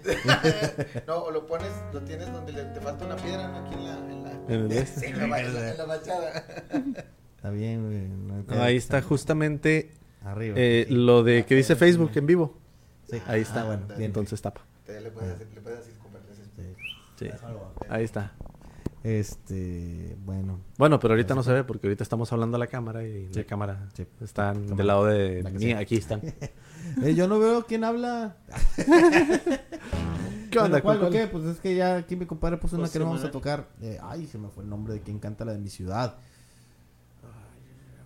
[1.06, 3.66] No, o lo pones, lo tienes donde le, te falta una piedra, ¿no?
[3.66, 3.98] Aquí en la...
[3.98, 5.00] En la, En el de este.
[5.00, 6.44] Sí, en la, en la- fachada.
[7.36, 8.44] Está bien, güey.
[8.48, 9.92] no ahí está justamente
[10.22, 10.54] Arriba.
[10.56, 12.56] eh, lo de que dice Facebook en vivo.
[13.10, 13.18] Sí.
[13.26, 13.62] Ahí está.
[13.62, 14.04] Ah, bueno, bien.
[14.04, 14.62] Entonces tapa.
[14.86, 16.42] Te- Le puedes decir, le puedes decir convertirse.
[17.18, 17.26] Sí,
[17.90, 18.32] ahí está.
[19.04, 20.58] Este, bueno.
[20.78, 23.44] Bueno, pero ahorita no se ve porque ahorita estamos hablando a la cámara y la
[23.44, 24.06] cámara Sí.
[24.22, 24.76] están Cámara.
[24.76, 25.58] del lado de La mí.
[25.60, 25.78] sea.
[25.78, 26.20] Aquí están.
[27.02, 28.36] Eh, yo no veo quién habla.
[30.50, 30.80] ¿Qué onda?
[30.80, 31.26] Bueno, ¿Cuál ¿Cuál- o qué?
[31.26, 33.68] Pues es que ya aquí mi compadre puso una José que no vamos a tocar.
[33.80, 36.16] Eh, ay, se me fue el nombre de quien canta la de mi ciudad.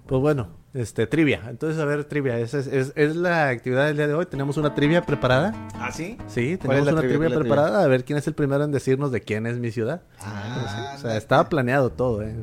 [0.06, 1.42] Pues bueno, este, trivia.
[1.48, 2.38] Entonces, a ver, trivia.
[2.38, 4.26] Esa es, es, es la actividad del día de hoy.
[4.26, 5.52] Tenemos una trivia preparada.
[5.74, 6.16] ¿Ah, sí?
[6.28, 7.00] Sí, ¿Cuál es tenemos una trivia?
[7.00, 7.84] trivia ¿Cuál es la preparada.
[7.84, 10.02] A ver quién es el primero en decirnos de quién es mi ciudad.
[10.20, 12.34] Ah, o sea, estaba planeado todo, ¿eh?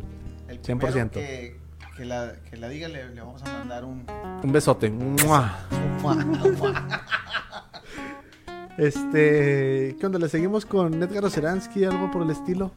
[0.47, 0.63] El 100%.
[0.79, 1.57] primero que,
[1.97, 4.05] que, la, que la diga le, le vamos a mandar un...
[4.43, 4.89] Un besote.
[4.89, 5.57] ¡Mua!
[8.77, 10.19] Este, ¿qué onda?
[10.19, 12.71] ¿Le seguimos con Edgar Oceransky, algo por el estilo?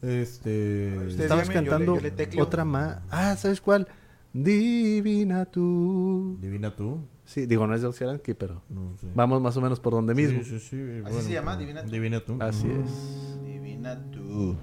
[0.00, 0.94] Este.
[1.08, 2.42] Estabas dígame, yo cantando le- yo le tecleo.
[2.44, 2.96] otra más.
[3.10, 3.86] Ah, ¿sabes cuál?
[4.32, 6.38] Divina tú.
[6.40, 7.00] Divina tú.
[7.24, 10.42] Sí, digo, no es de Oceransky, pero No vamos más o menos por donde mismo.
[10.42, 11.90] Sí, sí, sí, Así se llama, Divina tú.
[11.90, 12.36] Divina tú.
[12.40, 13.42] Así es.
[13.44, 14.56] Divina tú.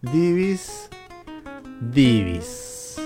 [0.00, 0.90] Divis.
[1.92, 3.00] Divis.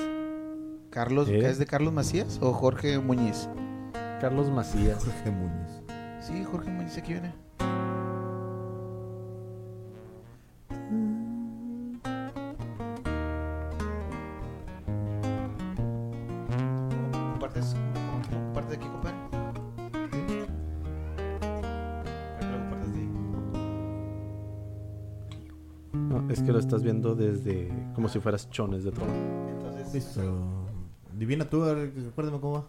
[0.91, 1.49] Carlos, ¿Eh?
[1.49, 3.49] ¿es de Carlos Macías o Jorge Muñiz?
[4.20, 5.05] Carlos Macías.
[5.05, 5.82] Jorge Muñiz.
[6.20, 7.32] Sí, Jorge Muñiz aquí viene.
[26.59, 28.90] Lo estás viendo desde como si fueras chones de.
[28.90, 30.66] Entonces, Listo.
[31.16, 32.66] Divina tú, recuérdame cómo va.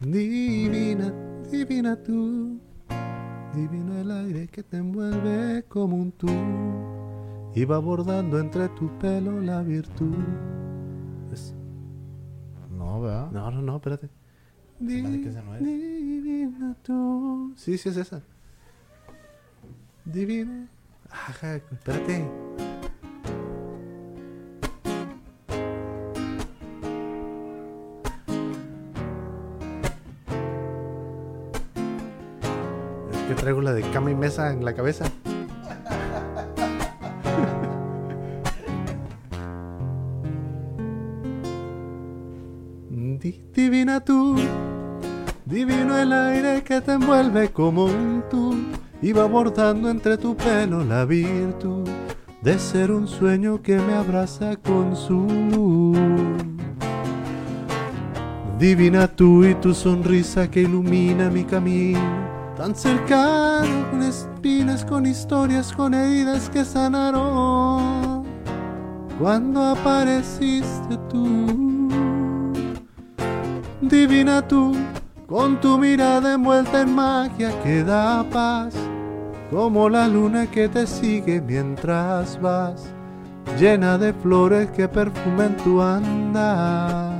[0.00, 1.12] Divina,
[1.50, 2.58] divina tú,
[3.54, 6.28] divino el aire que te envuelve como un tú,
[7.54, 10.14] y va bordando entre tu pelo la virtud.
[11.32, 11.54] Es-
[12.76, 13.30] No, ¿verdad?
[13.30, 14.08] No, no, no, espérate.
[14.80, 15.62] me hace que esa no es.
[15.64, 17.52] Divina tú.
[17.56, 18.22] Sí, sí es esa.
[20.04, 20.68] Divina.
[21.10, 22.28] Ajá, espérate.
[33.48, 35.06] Traigo la de cama y mesa en la cabeza.
[42.90, 44.36] Di- divina tú,
[45.44, 48.54] divino el aire que te envuelve como un tú
[49.02, 51.88] y va bordando entre tu pelo la virtud
[52.42, 55.98] de ser un sueño que me abraza con su luz.
[58.58, 62.00] Divina tú y tu sonrisa que ilumina mi camino,
[62.58, 68.24] tan cercano con espinas, con historias, con heridas que sanaron
[69.20, 71.88] cuando apareciste tú.
[73.80, 74.74] Divina tú,
[75.28, 78.74] con tu mirada envuelta en magia que da paz,
[79.52, 82.92] como la luna que te sigue mientras vas,
[83.56, 87.17] llena de flores que perfumen tu andar.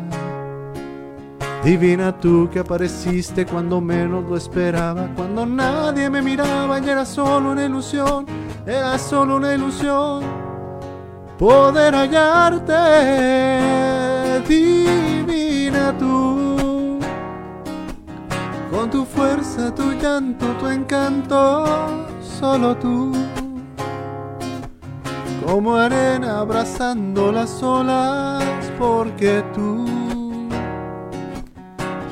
[1.64, 7.50] Divina tú que apareciste cuando menos lo esperaba, cuando nadie me miraba y era solo
[7.50, 8.26] una ilusión,
[8.64, 10.22] era solo una ilusión
[11.36, 12.74] poder hallarte,
[14.48, 16.98] divina tú,
[18.70, 21.64] con tu fuerza, tu llanto, tu encanto,
[22.20, 23.12] solo tú,
[25.44, 28.44] como arena abrazando las olas,
[28.78, 29.97] porque tú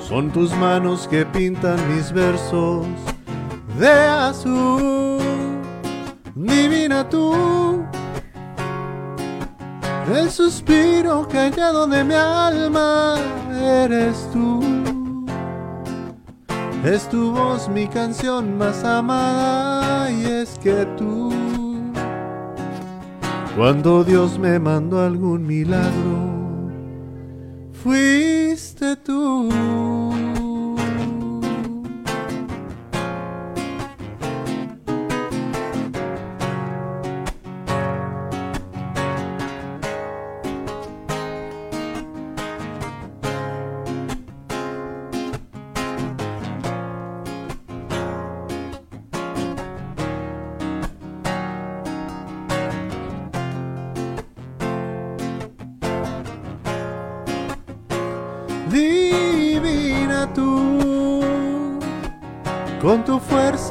[0.09, 2.87] son tus manos que pintan mis versos
[3.79, 5.19] de azul,
[6.35, 7.85] divina tú.
[10.15, 13.17] El suspiro callado de mi alma
[13.51, 14.61] eres tú.
[16.85, 21.33] Es tu voz mi canción más amada y es que tú,
[23.57, 26.37] cuando Dios me mandó algún milagro,
[28.57, 30.06] fuiste tú.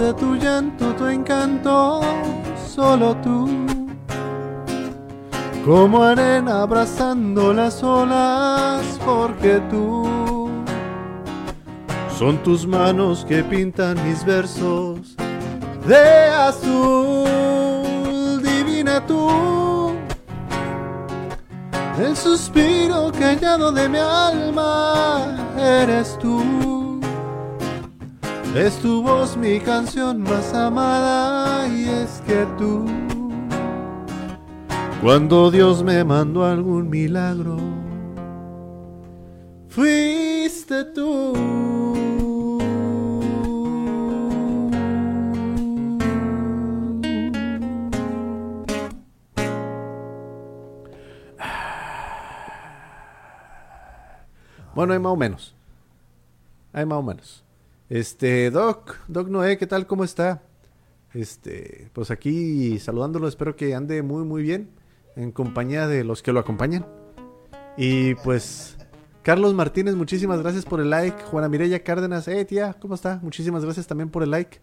[0.05, 2.01] Fuerza, tu llanto, tu encanto,
[2.67, 3.47] solo tú,
[5.65, 10.49] como arena abrazando las olas, porque tú,
[12.17, 15.15] son tus manos que pintan mis versos
[15.87, 17.25] de azul,
[18.43, 19.93] divina tú.
[21.97, 26.74] El suspiro callado de mi alma eres tú.
[28.55, 32.85] Es tu voz mi canción más amada y es que tú.
[35.01, 37.57] Cuando Dios me mandó algún milagro,
[39.67, 41.33] fuiste tú.
[54.73, 55.53] Bueno, hay más o menos.
[56.71, 57.44] Hay más o menos.
[57.89, 59.85] Este, Doc, Doc Noé, ¿qué tal?
[59.85, 60.41] ¿Cómo está?
[61.13, 64.69] Este, pues aquí saludándolo, espero que ande muy muy bien
[65.15, 66.85] en compañía de los que lo acompañan.
[67.77, 68.77] Y pues
[69.21, 71.23] Carlos Martínez, muchísimas gracias por el like.
[71.25, 73.19] Juana Mireya Cárdenas, eh tía, ¿cómo está?
[73.21, 74.59] Muchísimas gracias también por el like.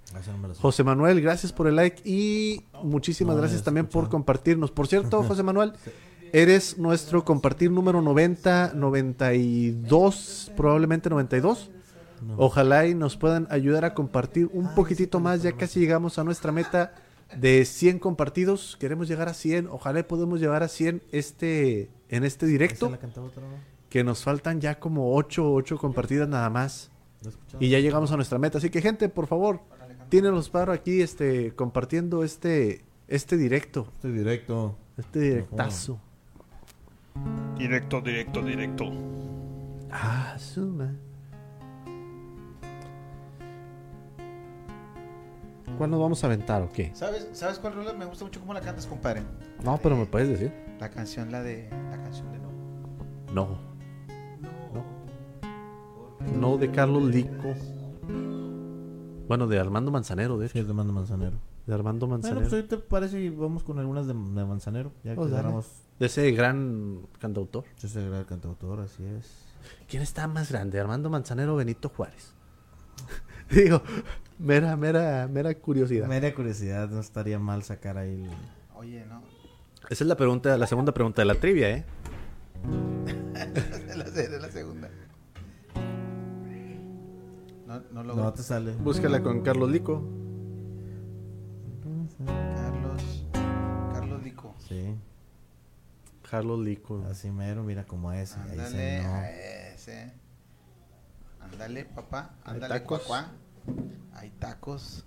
[0.60, 4.72] José Manuel, gracias por el like y muchísimas No, gracias también por compartirnos.
[4.72, 5.74] Por cierto, José Manuel,
[6.32, 11.70] eres nuestro compartir número 90, 92, probablemente 92.
[12.36, 15.42] Ojalá y nos puedan ayudar a compartir un poquitito más.
[15.42, 16.94] Ya casi llegamos a nuestra meta
[17.36, 18.76] de 100 compartidos.
[18.78, 19.68] Queremos llegar a 100.
[19.68, 22.96] Ojalá y podemos llegar a 100 este, en este directo.
[23.88, 26.90] Que nos faltan ya como 8, 8 compartidas nada más.
[27.60, 28.58] Y ya llegamos a nuestra meta.
[28.58, 29.60] Así que, gente, por favor,
[30.08, 33.88] tienen los paros aquí este, compartiendo este, este directo.
[33.96, 34.76] Estoy directo.
[34.96, 36.00] Este directazo.
[37.56, 38.92] Directo, directo, directo.
[39.90, 40.94] Ah, suma.
[45.78, 46.90] ¿Cuál nos vamos a aventar o qué?
[46.94, 47.92] ¿Sabes, ¿Sabes cuál rola?
[47.92, 49.22] Me gusta mucho cómo la cantas, compadre.
[49.64, 50.52] No, pero me puedes decir.
[50.80, 51.68] La canción, la de.
[51.90, 52.50] La canción de no.
[53.32, 53.58] No.
[54.72, 56.40] No.
[56.40, 57.54] No de Carlos Lico.
[59.28, 60.62] Bueno, de Armando Manzanero, de Sí, hecho.
[60.62, 61.36] es de Mando Manzanero.
[61.66, 62.40] De Armando Bueno, Manzanero.
[62.42, 64.92] pues ahorita parece que vamos con algunas de, de Manzanero.
[65.04, 65.40] Ya que Pues dale.
[65.40, 65.66] agarramos
[65.98, 67.64] De ese gran cantautor.
[67.82, 69.46] ese gran cantautor, así es.
[69.88, 70.80] ¿Quién está más grande?
[70.80, 72.34] ¿Armando Manzanero o Benito Juárez?
[73.50, 73.80] Digo,
[74.38, 76.06] mera, mera, mera curiosidad.
[76.08, 78.30] Mera curiosidad, no estaría mal sacar ahí el...
[78.74, 79.22] Oye, no.
[79.90, 81.84] Esa es la pregunta, la segunda pregunta de la trivia, ¿eh?
[83.34, 84.88] De la, la segunda.
[87.66, 88.24] No, no logro.
[88.24, 88.72] No te sale.
[88.72, 90.02] Búscala con Carlos Lico.
[92.26, 93.26] Carlos.
[93.92, 94.54] Carlos Lico.
[94.68, 94.94] Sí,
[96.30, 97.04] Carlos Lico.
[97.10, 98.38] así mero, mira como ese.
[98.40, 99.14] Ahí Ándale no.
[99.14, 100.12] a ese.
[101.40, 102.34] Ándale, papá.
[102.44, 103.30] Ándale, cuacuá.
[104.14, 105.04] Hay tacos.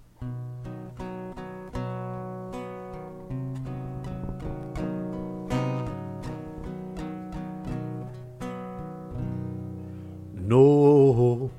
[10.35, 11.49] No,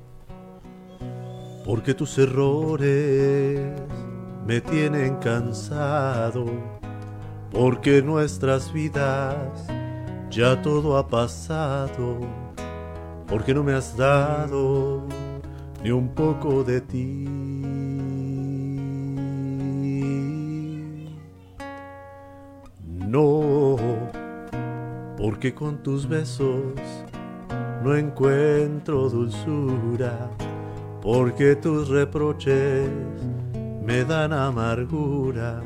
[1.65, 3.73] porque tus errores
[4.45, 6.45] me tienen cansado,
[7.51, 9.67] porque nuestras vidas
[10.29, 12.19] ya todo ha pasado,
[13.27, 15.03] porque no me has dado
[15.87, 17.23] ni un poco de ti.
[23.07, 23.77] No,
[25.17, 26.73] porque con tus besos
[27.85, 30.29] no encuentro dulzura,
[31.01, 32.89] porque tus reproches
[33.81, 35.61] me dan amargura,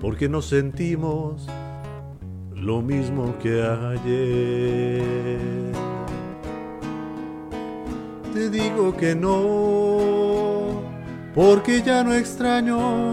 [0.00, 1.46] porque no sentimos
[2.56, 5.61] lo mismo que ayer.
[8.32, 10.80] Te digo que no,
[11.34, 13.12] porque ya no extraño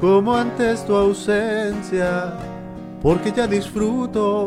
[0.00, 2.32] como antes tu ausencia,
[3.02, 4.46] porque ya disfruto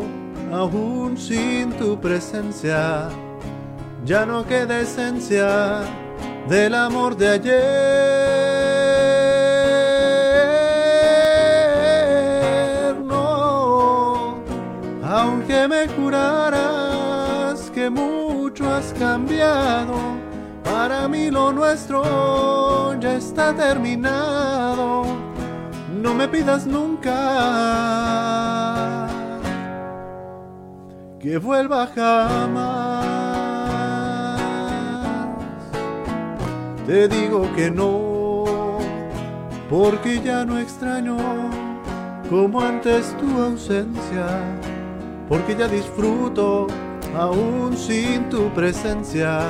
[0.53, 3.09] aún sin tu presencia.
[4.05, 5.81] Ya no queda esencia
[6.47, 7.59] del amor de ayer.
[13.03, 14.37] No,
[15.03, 18.18] aunque me juraras que mucho
[18.67, 19.93] has cambiado,
[20.63, 25.03] para mí lo nuestro ya está terminado.
[26.01, 27.09] No me pidas nunca
[31.19, 33.05] que vuelva jamás.
[36.87, 38.45] Te digo que no,
[39.69, 41.17] porque ya no extraño
[42.29, 44.27] como antes tu ausencia,
[45.27, 46.67] porque ya disfruto
[47.15, 49.41] aún sin tu presencia.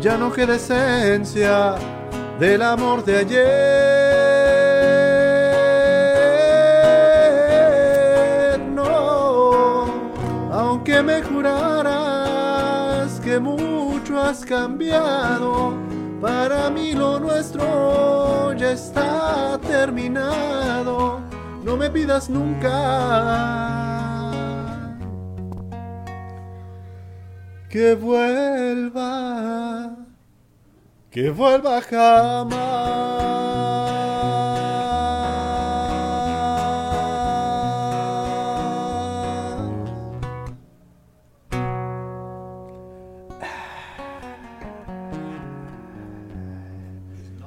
[0.00, 1.74] Ya no queda esencia
[2.38, 3.42] del amor de ayer.
[8.74, 9.86] No,
[10.52, 15.74] aunque me juraras que mucho has cambiado,
[16.20, 21.20] para mí lo nuestro ya está terminado.
[21.64, 23.81] No me pidas nunca
[27.72, 29.96] que vuelva,
[31.10, 32.52] que vuelva jamás.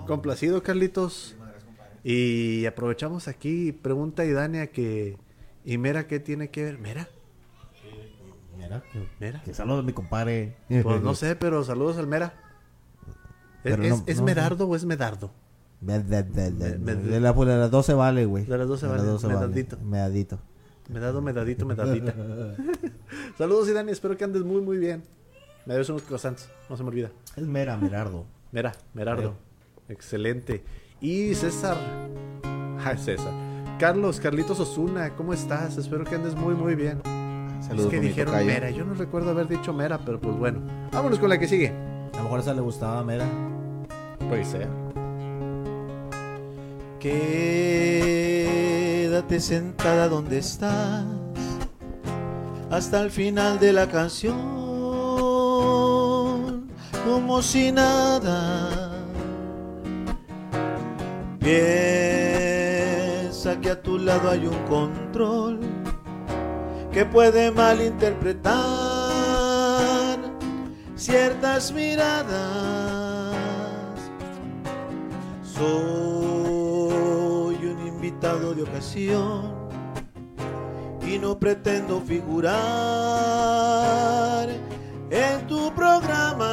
[0.08, 1.36] Complacido, Carlitos.
[2.04, 5.18] Y aprovechamos aquí, pregunta Idania que...
[5.64, 6.80] ¿Y Mera qué tiene que ver?
[6.80, 7.10] ¿Mera?
[9.20, 9.42] ¿Mera?
[9.44, 10.56] que saludos mi compadre.
[10.68, 12.34] Pues no sé, pero saludos al Mera.
[13.64, 15.32] ¿Es, Pero es- no- es no- Merardo o es Medardo?
[15.82, 18.46] De, de, de, de- la, pues, las 12 vale, güey.
[18.46, 19.78] De las 12 vale, medadito.
[19.84, 20.40] Medadito.
[20.90, 22.14] Medado, medadito, medadita.
[23.38, 25.04] saludos Idania, espero que andes muy, muy bien.
[25.66, 27.10] Me debes unos croissants, no se me olvida.
[27.36, 28.26] Es mera, Merardo.
[28.52, 29.36] Mira, Merardo.
[29.90, 30.64] Excelente.
[31.02, 31.76] Y César.
[32.84, 33.34] Ay, César.
[33.80, 35.78] Carlos, Carlitos Osuna, ¿cómo estás?
[35.78, 37.02] Espero que andes muy, muy bien.
[37.62, 38.48] Saludos es que dijeron tocayo.
[38.48, 38.70] Mera.
[38.70, 40.60] Yo no recuerdo haber dicho Mera, pero pues bueno.
[40.92, 41.74] Vámonos con la que sigue.
[42.14, 43.26] A lo mejor esa le gustaba a Mera.
[44.30, 44.68] Puede ser.
[47.00, 47.30] Quédate
[49.40, 51.06] sentada donde estás
[52.72, 54.34] hasta el final de la canción,
[57.06, 58.92] como si nada.
[61.40, 61.62] Piensa
[63.62, 65.60] que a tu lado hay un control
[66.96, 68.56] que puede malinterpretar
[70.96, 73.36] ciertas miradas.
[75.44, 75.66] Soy
[77.66, 79.54] un invitado de ocasión
[81.06, 82.56] y no pretendo figurar
[85.10, 86.46] en tu programa.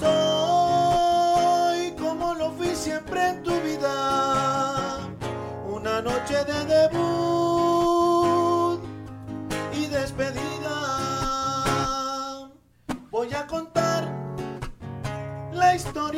[0.00, 4.98] Soy como lo fui siempre en tu vida,
[5.72, 7.05] una noche de debut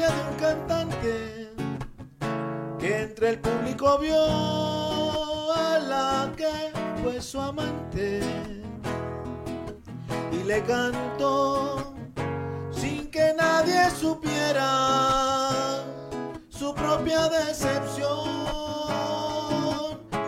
[0.07, 1.51] de un cantante
[2.79, 6.73] que entre el público vio a la que
[7.03, 8.21] fue su amante
[10.31, 11.95] y le cantó
[12.71, 15.83] sin que nadie supiera
[16.49, 18.09] su propia decepción,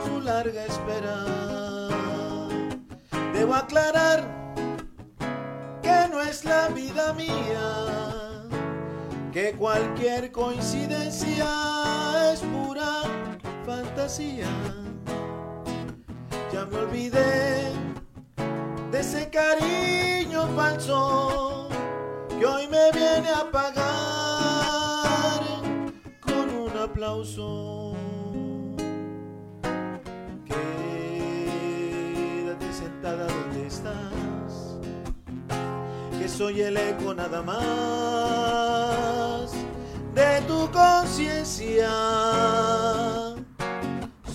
[0.05, 1.16] su larga espera.
[3.33, 4.25] Debo aclarar
[5.81, 8.20] que no es la vida mía
[9.33, 13.03] que cualquier coincidencia es pura
[13.64, 14.49] fantasía.
[16.53, 17.72] Ya me olvidé
[18.91, 21.68] de ese cariño falso
[22.28, 23.81] que hoy me viene a pagar
[26.20, 27.89] con un aplauso.
[36.41, 37.61] Soy el eco nada más
[40.14, 41.91] de tu conciencia.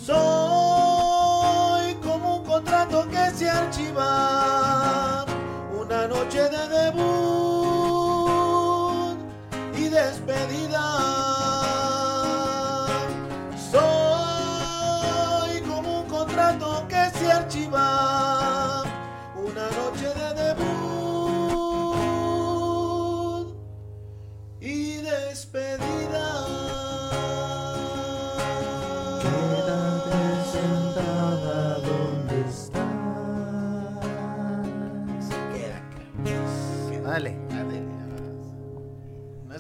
[0.06, 5.26] Soy como un contrato que se archiva,
[5.82, 7.08] una noche de debut
[9.76, 11.25] y despedida.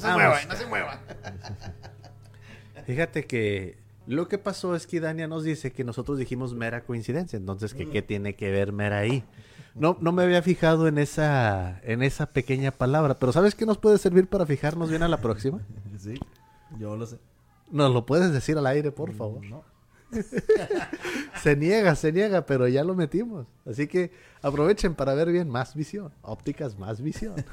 [0.06, 0.24] Se Vamos.
[0.24, 1.00] mueva, no se mueva.
[2.86, 3.78] Fíjate que
[4.08, 7.38] lo que pasó es que Dania nos dice que nosotros dijimos mera coincidencia.
[7.38, 9.24] Entonces, que ¿qué tiene que ver mera ahí?
[9.74, 13.20] No, no me había fijado en esa, en esa pequeña palabra.
[13.20, 15.60] Pero ¿sabes qué nos puede servir para fijarnos bien a la próxima?
[15.98, 16.20] Sí,
[16.78, 17.18] yo lo sé.
[17.72, 19.44] Nos lo puedes decir al aire, por favor.
[19.44, 19.64] No.
[21.42, 23.48] Se niega, se niega, pero ya lo metimos.
[23.66, 26.12] Así que aprovechen para ver bien más visión.
[26.22, 27.34] Ópticas más visión.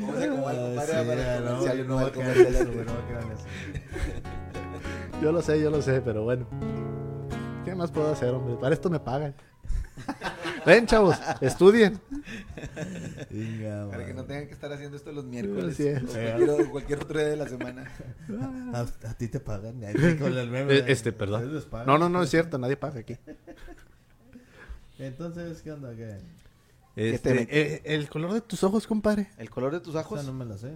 [0.00, 2.70] ¿Cómo se acomoda el compadre Ah, sí, para no, no voy a comercial eso, no
[2.70, 3.44] a eso.
[5.22, 6.46] Yo lo sé, yo lo sé, pero bueno.
[7.64, 8.54] ¿Qué más puedo hacer, hombre?
[8.60, 9.34] Para esto me pagan.
[10.66, 12.00] Ven, chavos, estudien.
[13.30, 17.18] Venga, Para que no tengan que estar haciendo esto los miércoles o cualquier, cualquier otro
[17.18, 17.84] día de la semana.
[18.72, 19.80] A, a ti te pagan.
[19.96, 21.50] Sí, con el meme, Eh, Este, perdón.
[21.86, 23.16] No, no, no es cierto, nadie paga aquí.
[24.98, 25.94] Entonces, ¿qué onda?
[25.94, 26.16] ¿Qué?
[27.00, 29.30] Este, te- eh, el color de tus ojos, compadre.
[29.38, 30.20] El color de tus O ojos.
[30.20, 30.72] sea, no me la sé.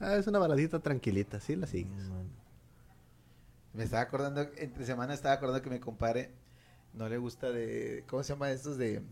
[0.00, 2.04] Ah, es una baladita tranquilita, sí la sigues.
[3.74, 6.30] Me estaba acordando, entre semana estaba acordando que mi compadre
[6.94, 8.04] no le gusta de.
[8.08, 9.02] ¿Cómo se llama estos de.?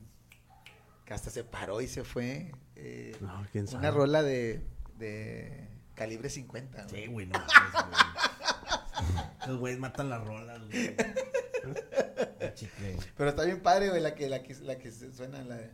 [1.05, 2.53] Que hasta se paró y se fue.
[2.77, 3.81] eh, No, quién sabe.
[3.81, 4.63] una rola de.
[4.99, 6.87] de calibre 50.
[6.89, 7.05] güey.
[7.05, 7.39] Sí, güey, no.
[9.47, 10.97] Los güeyes matan las rolas, güey.
[13.17, 15.71] Pero está bien padre, güey, la que, la que, la que suena la de.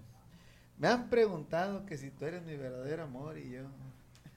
[0.83, 3.61] Me han preguntado que si tú eres mi verdadero amor y yo.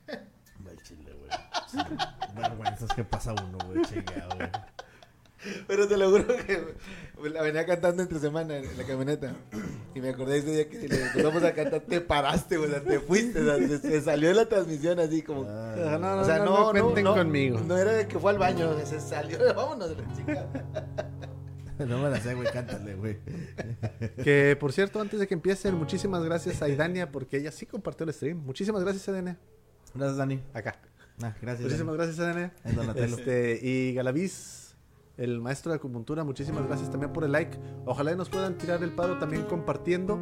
[0.08, 1.32] Al chile, güey.
[1.68, 1.80] Sí,
[2.36, 4.50] Vergüenzas que pasa uno, güey, chingado, güey.
[5.68, 6.76] Pero te lo juro que
[7.32, 9.34] la venía cantando entre semana en la camioneta.
[9.96, 12.84] Y me acordé ese día que le empezamos a cantar, te paraste, güey, o sea,
[12.84, 15.46] te fuiste, o sea, se, salió de la transmisión así como.
[15.50, 17.60] Ah, No, no, o sea, no, no, no no, conmigo.
[17.60, 20.48] No era de que fue al baño, se salió, vámonos de la chica.
[21.88, 23.18] No me la sé, güey, cántale, güey.
[24.24, 28.06] Que por cierto, antes de que empiecen, muchísimas gracias a Idania porque ella sí compartió
[28.06, 28.38] el stream.
[28.38, 29.38] Muchísimas gracias, Idania.
[29.94, 30.42] Gracias, Dani.
[30.54, 30.80] Acá.
[31.22, 31.62] Ah, gracias.
[31.62, 32.52] Muchísimas gracias, Adene.
[32.64, 33.18] En Donatello.
[33.18, 34.76] Este, y Galaviz,
[35.18, 37.58] el maestro de acupuntura, muchísimas gracias también por el like.
[37.86, 40.20] Ojalá y nos puedan tirar el paro también compartiendo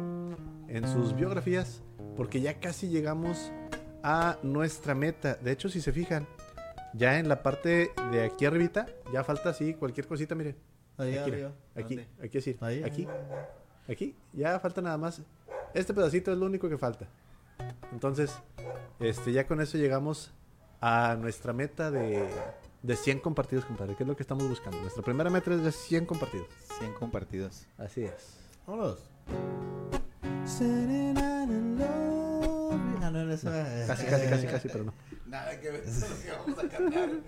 [0.68, 1.82] en sus biografías,
[2.16, 3.52] porque ya casi llegamos
[4.02, 5.34] a nuestra meta.
[5.34, 6.26] De hecho, si se fijan,
[6.94, 10.56] ya en la parte de aquí arribita, ya falta así cualquier cosita, miren.
[10.96, 11.52] Ahí Aquí, arriba.
[11.74, 12.08] aquí, ¿Dónde?
[12.24, 13.92] aquí así, Ahí, aquí, ahí.
[13.92, 15.20] aquí, ya falta nada más.
[15.74, 17.06] Este pedacito es lo único que falta.
[17.92, 18.32] Entonces,
[19.00, 20.32] este, ya con eso llegamos
[20.80, 22.28] a nuestra meta de,
[22.82, 24.80] de 100 compartidos, compadre, que es lo que estamos buscando.
[24.80, 26.46] Nuestra primera meta es de 100 compartidos.
[26.78, 27.66] 100 compartidos.
[27.78, 28.36] Así es.
[28.66, 28.98] Vámonos.
[31.86, 34.94] Ah, no, no, esa- Casi, casi, casi, casi, pero no.
[35.26, 37.10] Nada que ver, eso es lo que vamos a cantar.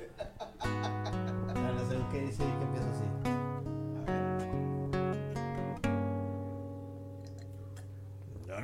[1.77, 2.89] No sé qué dice y que empieza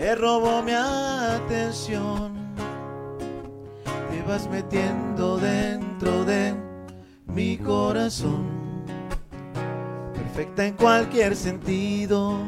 [0.00, 2.32] se robó mi atención.
[4.10, 6.54] Te vas metiendo dentro de
[7.26, 8.48] mi corazón
[10.14, 12.38] perfecta en cualquier sentido.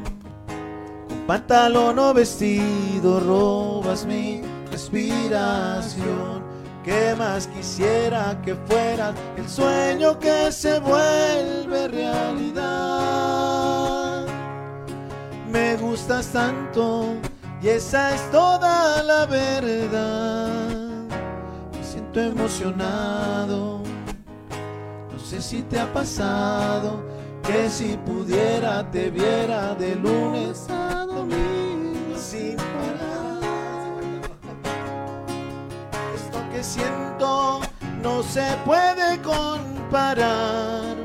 [1.09, 4.41] Con pantalón o vestido robas mi
[4.71, 6.43] respiración.
[6.83, 12.63] ¿Qué más quisiera que fueras el sueño que se vuelve realidad?
[15.53, 17.19] Me gustas tanto
[17.63, 20.69] y esa es toda la verdad.
[21.73, 23.83] Me siento emocionado.
[25.13, 27.05] No sé si te ha pasado
[27.47, 33.41] que si pudiera te viera de lunes a domingo sin parar.
[36.17, 37.61] Esto que siento
[38.03, 40.97] no se puede comparar.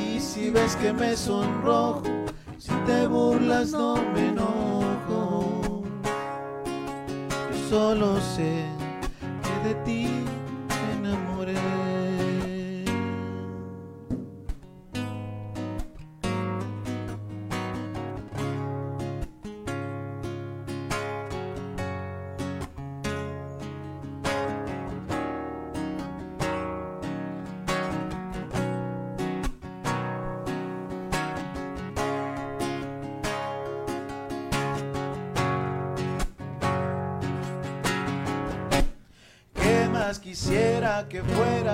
[0.00, 2.02] Y si ves que me sonrojo,
[2.56, 4.83] si te burlas no me enojo.
[7.74, 8.66] Solo sé
[9.42, 10.23] que de ti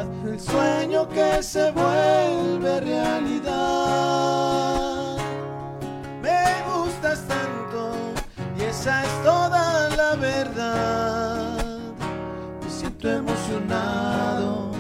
[0.03, 3.51] el sueño que se vuelve realidad?
[6.22, 7.92] Me gustas tanto
[8.59, 11.64] y esa es toda la verdad.
[12.62, 14.70] Me siento emocionado.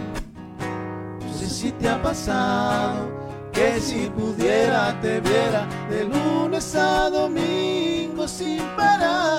[1.20, 3.20] No sé si te ha pasado
[3.52, 9.30] que si pudiera te viera de lunes a domingo sin parar.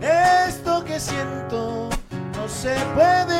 [0.00, 1.88] Esto que siento
[2.36, 3.37] no se puede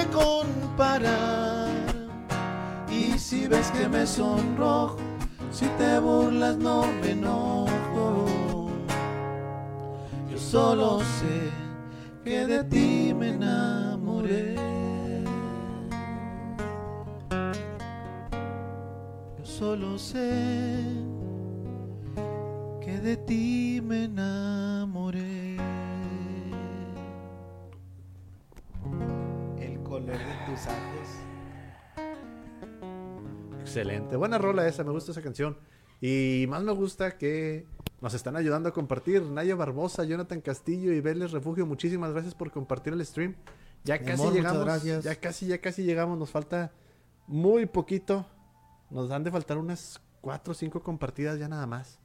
[2.89, 4.97] Y si ves que me sonrojo,
[5.51, 8.71] si te burlas no me enojo.
[10.31, 11.51] Yo solo sé
[12.23, 14.55] que de ti me enamoré.
[19.39, 20.85] Yo solo sé
[22.81, 25.48] que de ti me enamoré.
[30.19, 31.09] De tus ojos.
[33.61, 34.17] Excelente.
[34.17, 35.57] Buena rola esa, me gusta esa canción.
[36.01, 37.67] Y más me gusta que
[38.01, 39.23] nos están ayudando a compartir.
[39.23, 43.37] Naya Barbosa, Jonathan Castillo y Vélez Refugio, muchísimas gracias por compartir el stream.
[43.85, 44.65] Ya Mi casi amor, llegamos.
[44.65, 45.05] gracias.
[45.05, 46.19] Ya casi, ya casi llegamos.
[46.19, 46.73] Nos falta
[47.27, 48.27] muy poquito.
[48.91, 52.01] Nos han de faltar unas 4 o 5 compartidas ya nada más.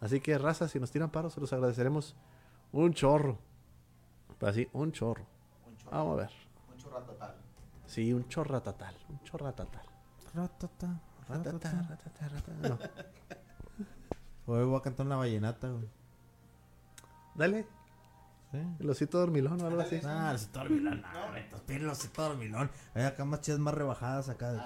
[0.00, 2.16] Así que, raza, si nos tiran paros, se los agradeceremos
[2.72, 3.38] un chorro.
[4.40, 5.26] Así, un chorro.
[5.90, 6.30] Vamos a ver.
[6.90, 7.34] Total.
[7.86, 8.94] Sí, un chorratatal.
[9.08, 9.82] Un chorratatal.
[10.34, 12.28] Ratata, Ratata, ratata.
[12.28, 12.68] ratata.
[12.68, 12.78] No.
[14.54, 15.88] Hoy voy a cantar una vallenata, güey.
[17.34, 17.66] Dale.
[18.52, 18.58] ¿Sí?
[18.80, 20.00] El osito dormilón o algo así.
[20.04, 21.02] Ah, el osito dormilón.
[21.02, 22.70] No, tienen el osito dormilón.
[22.94, 24.52] Hay acá más chidas más rebajadas acá.
[24.52, 24.60] de-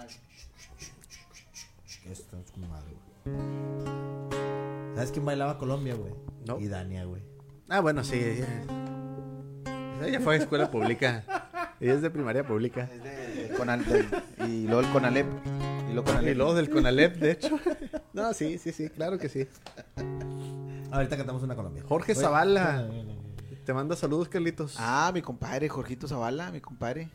[2.10, 2.94] Esto es como madre,
[3.24, 3.34] güey.
[4.94, 6.14] ¿Sabes quién bailaba Colombia, güey?
[6.46, 6.58] No.
[6.58, 7.22] Y Dania, güey.
[7.68, 8.16] Ah, bueno, sí.
[8.18, 8.46] Ella,
[10.02, 11.43] ella fue a escuela pública.
[11.80, 12.88] Ella es de primaria pública.
[12.92, 14.08] Es de Conal- del-
[14.50, 15.26] y luego el Conalep.
[15.90, 16.32] Y luego Conalep.
[16.32, 17.58] Y luego del Conalep, de hecho.
[18.12, 19.46] No, sí, sí, sí, claro que sí.
[20.90, 21.82] Ahorita cantamos una Colombia.
[21.86, 22.88] Jorge Oye, Zavala.
[23.64, 24.76] Te manda saludos, Carlitos.
[24.78, 27.08] Ah, mi compadre, Jorgito Zavala, mi compadre.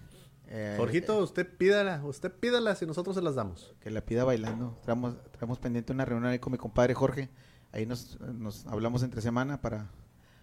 [0.48, 3.74] Eh, Jorgito, usted pídala, usted pídala si nosotros se las damos.
[3.80, 4.78] que la pida bailando.
[4.84, 7.30] Traemos, traemos pendiente una reunión ahí con mi compadre Jorge.
[7.72, 9.90] Ahí nos, nos hablamos entre semana para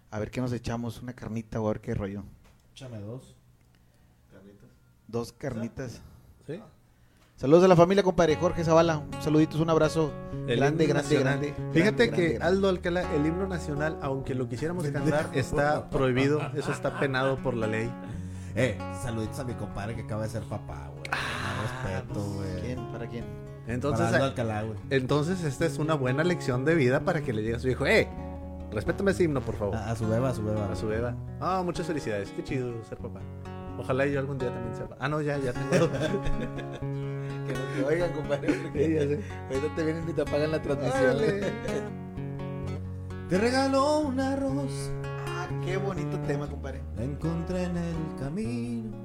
[0.09, 2.23] a ver qué nos echamos, una carnita o a ver qué rollo.
[2.71, 3.35] Échame dos.
[5.07, 6.01] Dos carnitas.
[6.45, 6.61] ¿Sí?
[7.35, 8.97] Saludos a la familia, compadre Jorge Zavala.
[8.97, 10.11] Un saludito, un abrazo.
[10.47, 11.53] El grande, grande, grande.
[11.71, 16.41] Fíjate grande, que grande, Aldo Alcalá, el himno nacional, aunque lo quisiéramos cantar, está prohibido.
[16.55, 17.91] Eso está penado por la ley.
[18.55, 21.03] Eh, saluditos a mi compadre que acaba de ser papá, güey.
[21.11, 22.61] Más respeto, güey.
[22.61, 22.91] ¿Quién?
[22.91, 23.23] ¿Para quién?
[23.67, 24.79] Entonces, Para Aldo eh, Alcalá, güey.
[24.89, 27.85] entonces esta es una buena lección de vida para que le diga a su hijo,
[27.85, 28.07] eh,
[28.71, 29.75] respétame ese himno, por favor.
[29.75, 30.71] A, a su beba, a su beba.
[30.71, 31.13] A su beba.
[31.39, 32.31] Ah, muchas felicidades.
[32.31, 33.19] Qué chido ser papá.
[33.79, 35.05] Ojalá yo algún día también sea papá.
[35.05, 35.89] Ah, no, ya, ya tengo.
[37.47, 38.53] Que no te oigan, compadre.
[38.61, 39.23] porque.
[39.49, 41.17] Ahorita te vienen y te apagan la transmisión.
[43.29, 44.91] Te regaló una rosa,
[45.27, 46.81] Ah, qué bonito tema, compadre.
[46.95, 48.95] la encontré en el camino.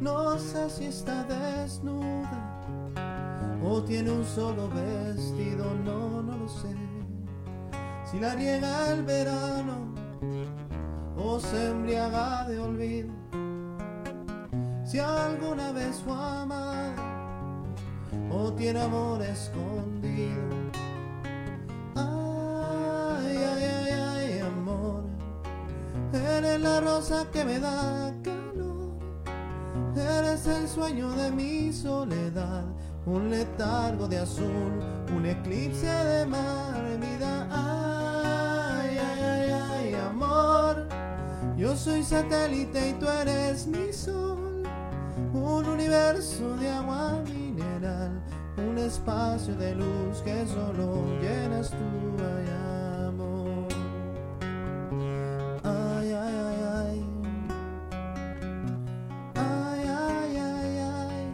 [0.00, 2.48] No sé si está desnuda
[3.64, 6.74] o tiene un solo vestido, no, no lo sé.
[8.10, 9.94] Si la riega el verano
[11.24, 13.12] o se embriaga de olvido.
[14.84, 16.94] Si alguna vez fue amada
[18.30, 20.42] o tiene amor escondido.
[21.94, 25.04] Ay, ay, ay, ay, amor.
[26.12, 28.98] Eres la rosa que me da calor.
[29.96, 32.64] Eres el sueño de mi soledad.
[33.06, 34.72] Un letargo de azul,
[35.16, 37.48] un eclipse de mar, vida.
[37.50, 41.01] Ay, ay, ay, ay, amor.
[41.62, 44.64] Yo soy satélite y tú eres mi sol.
[45.32, 48.20] Un universo de agua mineral,
[48.56, 51.76] un espacio de luz que solo llenas tú,
[52.18, 52.46] ay,
[53.06, 53.68] amor.
[55.62, 57.04] Ay, ay, ay, ay.
[59.36, 61.32] Ay, ay, ay, ay.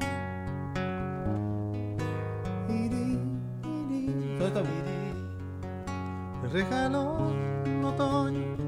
[2.68, 3.18] Iri,
[3.64, 4.39] iri.
[4.39, 4.61] Todo
[6.59, 8.67] está un otoño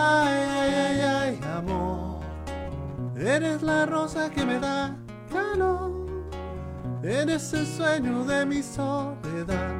[3.35, 4.93] Eres la rosa que me da
[5.31, 5.91] calor.
[7.01, 9.71] Eres el sueño de mi soledad.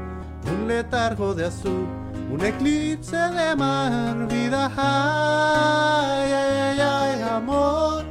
[0.45, 1.86] Un letargo de azul,
[2.32, 4.72] un eclipse de mar, vida.
[4.78, 8.06] Ay, ay, ay, amor.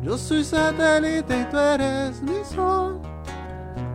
[0.00, 3.00] Yo soy satélite y tú eres mi sol.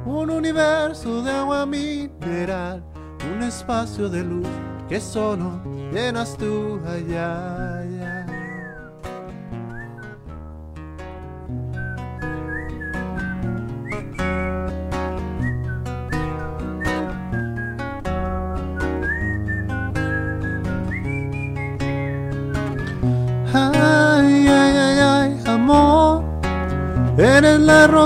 [0.06, 2.84] Un universo de agua mineral,
[3.34, 4.48] un espacio de luz
[4.90, 5.62] que solo
[5.94, 7.67] llenas tú allá.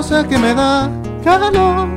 [0.02, 0.90] Que me da
[1.24, 1.88] calor.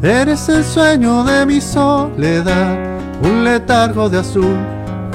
[0.00, 2.78] Eres el sueño de mi soledad.
[3.24, 4.56] Un letargo de azul.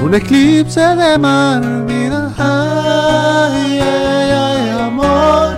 [0.02, 2.30] Un eclipse de mar, vida.
[2.36, 5.56] Ay, ay, ay, amor.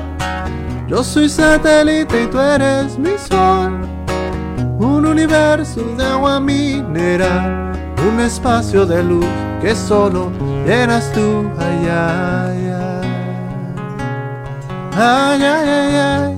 [0.87, 3.81] Yo soy satélite y tú eres mi sol.
[4.79, 7.73] Un universo de agua mineral.
[8.09, 9.27] Un espacio de luz
[9.61, 10.31] que solo
[10.65, 11.51] llenas tú.
[11.59, 12.70] Ay, ay,
[15.01, 15.43] ay.
[15.43, 16.37] Ay, ay, ay, ay.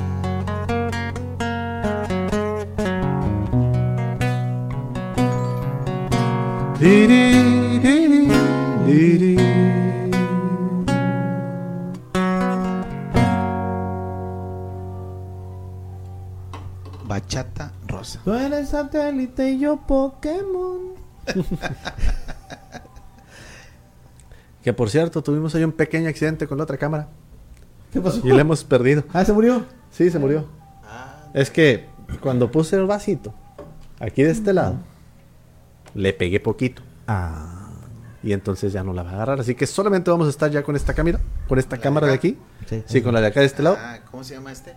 [6.78, 8.22] Diri, diri,
[8.86, 9.36] diri.
[17.04, 18.20] Bachata rosa.
[18.24, 20.94] Tú eres satélite y yo Pokémon.
[24.62, 27.08] Que por cierto, tuvimos ahí un pequeño accidente con la otra cámara
[27.92, 28.20] ¿Qué pasó?
[28.26, 29.04] y la hemos perdido.
[29.12, 29.64] Ah, se murió.
[29.90, 30.46] Sí, se murió.
[31.34, 31.86] Es que
[32.20, 33.32] cuando puse el vasito
[34.00, 34.76] aquí de este lado,
[35.94, 37.70] le pegué poquito Ah.
[38.22, 39.40] y entonces ya no la va a agarrar.
[39.40, 42.06] Así que solamente vamos a estar ya con esta cámara, con esta ¿La de cámara
[42.08, 42.38] de aquí.
[42.66, 43.76] Sí, Sí, con la de acá de este lado.
[43.78, 44.74] Ah, ¿Cómo se llama este?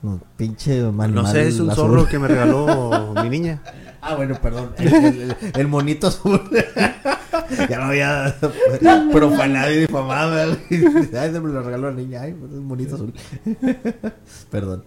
[0.00, 3.60] No, pinche animal No sé, es un zorro que me regaló mi niña.
[4.08, 4.72] Ah, bueno, perdón.
[4.78, 6.40] El, el- el monito azul.
[7.68, 8.34] ya lo había
[9.12, 10.56] profanado y difamado.
[10.70, 12.22] Ay, se me lo regaló la niña.
[12.22, 13.12] Ay, pues, es un monito azul.
[14.50, 14.84] perdón.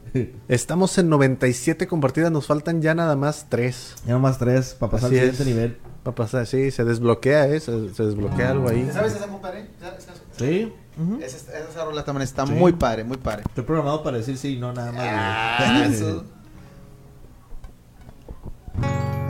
[0.47, 3.95] Estamos en 97 compartidas, nos faltan ya nada más 3.
[4.05, 5.47] Ya nomás tres para pasar Así al siguiente es.
[5.47, 5.77] nivel.
[6.03, 7.59] Para pasar, sí, se desbloquea, ¿eh?
[7.59, 8.89] Se, se desbloquea algo ahí.
[8.91, 9.67] ¿Sabes esa, compadre?
[9.79, 10.13] ¿Sabes esa?
[10.37, 10.73] Sí.
[11.21, 11.37] Esa,
[11.69, 12.53] esa rola también está Sí.
[12.53, 13.43] muy padre, muy padre.
[13.47, 15.01] Estoy programado para decir sí, no nada más.
[15.07, 16.25] Ah, eso.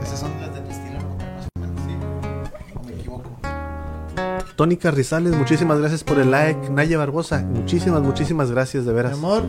[0.02, 1.96] Esas son las de mi estilo, o menos, sí.
[2.74, 3.30] ¿O me equivoco?
[4.56, 6.70] Tony Carrizales, muchísimas gracias por el like.
[6.70, 9.12] Naya Barbosa, muchísimas, muchísimas gracias, de Mi veras.
[9.14, 9.42] amor.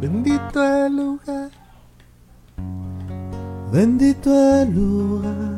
[0.00, 1.50] Bendito el lugar.
[3.72, 4.30] Bendito
[4.62, 5.57] el lugar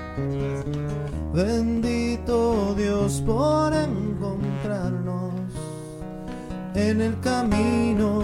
[1.33, 5.31] Bendito Dios por encontrarnos
[6.75, 8.23] en el camino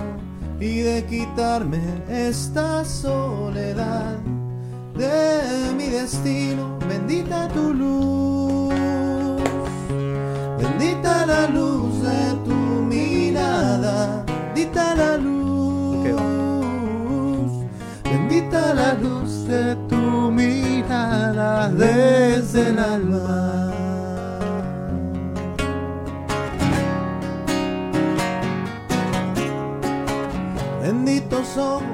[0.60, 4.18] y de quitarme esta soledad
[4.98, 6.78] de mi destino.
[6.90, 8.74] Bendita tu luz,
[10.58, 16.12] bendita la luz de tu mirada, bendita la luz,
[18.04, 19.77] bendita la luz de tu
[21.70, 23.72] desde el alma.
[30.82, 31.87] Benditos ojos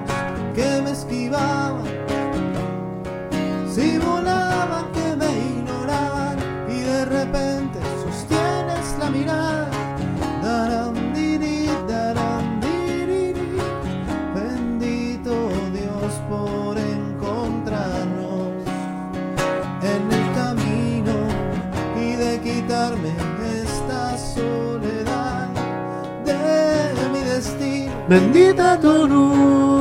[28.14, 28.34] destino.
[28.34, 29.72] Bendita tu luz, bendita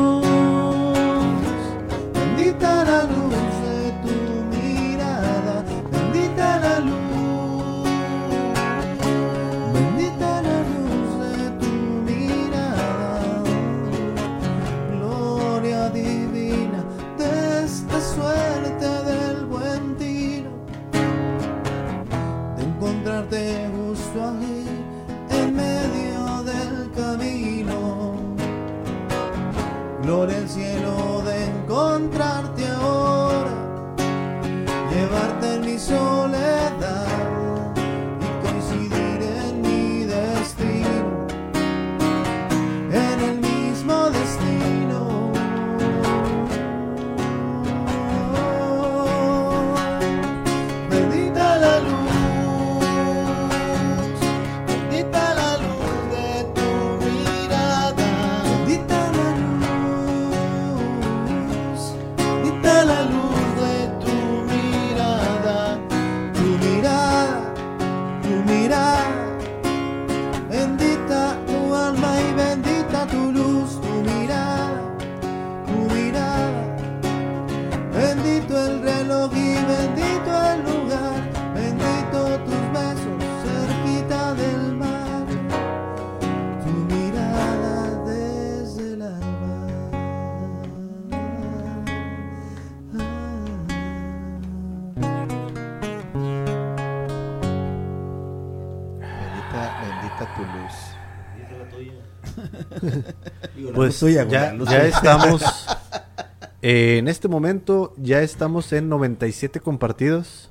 [104.00, 105.42] Pues güey, ya, estamos.
[106.62, 110.50] eh, en este momento ya estamos en 97 compartidos.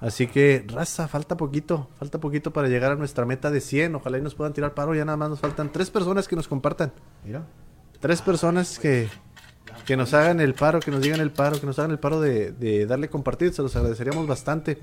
[0.00, 1.88] Así que, raza, falta poquito.
[1.98, 3.94] Falta poquito para llegar a nuestra meta de 100.
[3.94, 4.94] Ojalá y nos puedan tirar paro.
[4.94, 6.92] Ya nada más nos faltan tres personas que nos compartan.
[7.24, 7.46] Mira.
[8.00, 9.08] Tres personas que,
[9.86, 12.20] que nos hagan el paro, que nos digan el paro, que nos hagan el paro
[12.20, 13.54] de, de darle compartir.
[13.54, 14.78] Se los agradeceríamos bastante.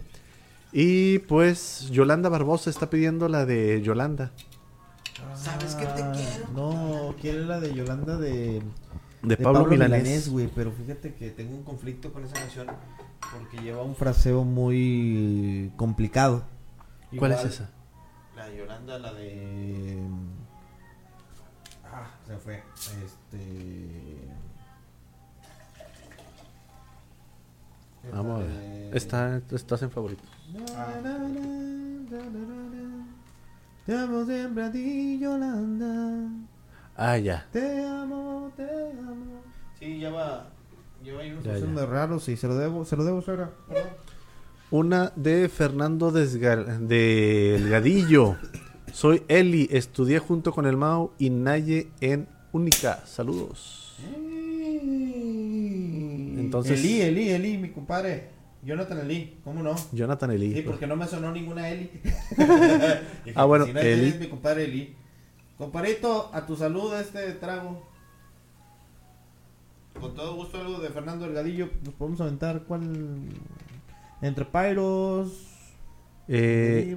[0.72, 4.32] Y pues Yolanda Barbosa está pidiendo la de Yolanda.
[5.36, 6.48] ¿Sabes qué te quiero?
[6.54, 8.62] No, quiero la de Yolanda de,
[9.22, 10.30] De, de Pablo, Milanés.
[10.30, 10.48] güey.
[10.48, 12.68] Pero fíjate que tengo un conflicto con esa canción
[13.32, 16.44] porque lleva un fraseo muy complicado.
[17.18, 17.70] ¿Cuál Igual, es esa?
[18.36, 20.00] La de Yolanda, la de.
[21.92, 22.64] Ah, se fue.
[23.06, 24.18] Este.
[28.12, 28.96] Vamos a ver.
[28.98, 30.24] Está, estás en favorito.
[33.86, 36.30] Te amo siempre a ti, Yolanda.
[36.96, 37.46] Ah, ya.
[37.52, 39.42] Te amo, te amo.
[39.80, 40.48] Sí, ya va.
[41.04, 41.60] Lleva ahí unos Ya, ya.
[41.60, 43.22] sonidos raros y se lo debo, se lo debo.
[43.22, 43.50] Perdón.
[44.72, 48.38] Una de Fernando Desgar- Delgadillo.
[48.94, 53.06] Soy Eli, estudié junto con el Mao y Naye en Única.
[53.06, 53.98] Saludos.
[56.38, 58.30] Entonces- Eli, Eli, Eli, mi compadre.
[58.66, 59.76] Jonathan Eli, ¿cómo no?
[59.92, 60.54] Jonathan Eli.
[60.54, 61.90] Sí, porque no me sonó ninguna Eli.
[63.26, 64.08] Dije, Ah, bueno, si no es Eli.
[64.10, 64.96] es mi compadre Eli.
[65.58, 67.82] Comparito, a tu salud este trago.
[70.00, 71.70] Con todo gusto algo de Fernando Delgadillo.
[71.84, 73.20] Nos podemos aventar cuál.
[74.22, 75.48] Entre Pyros.
[76.28, 76.96] Eh,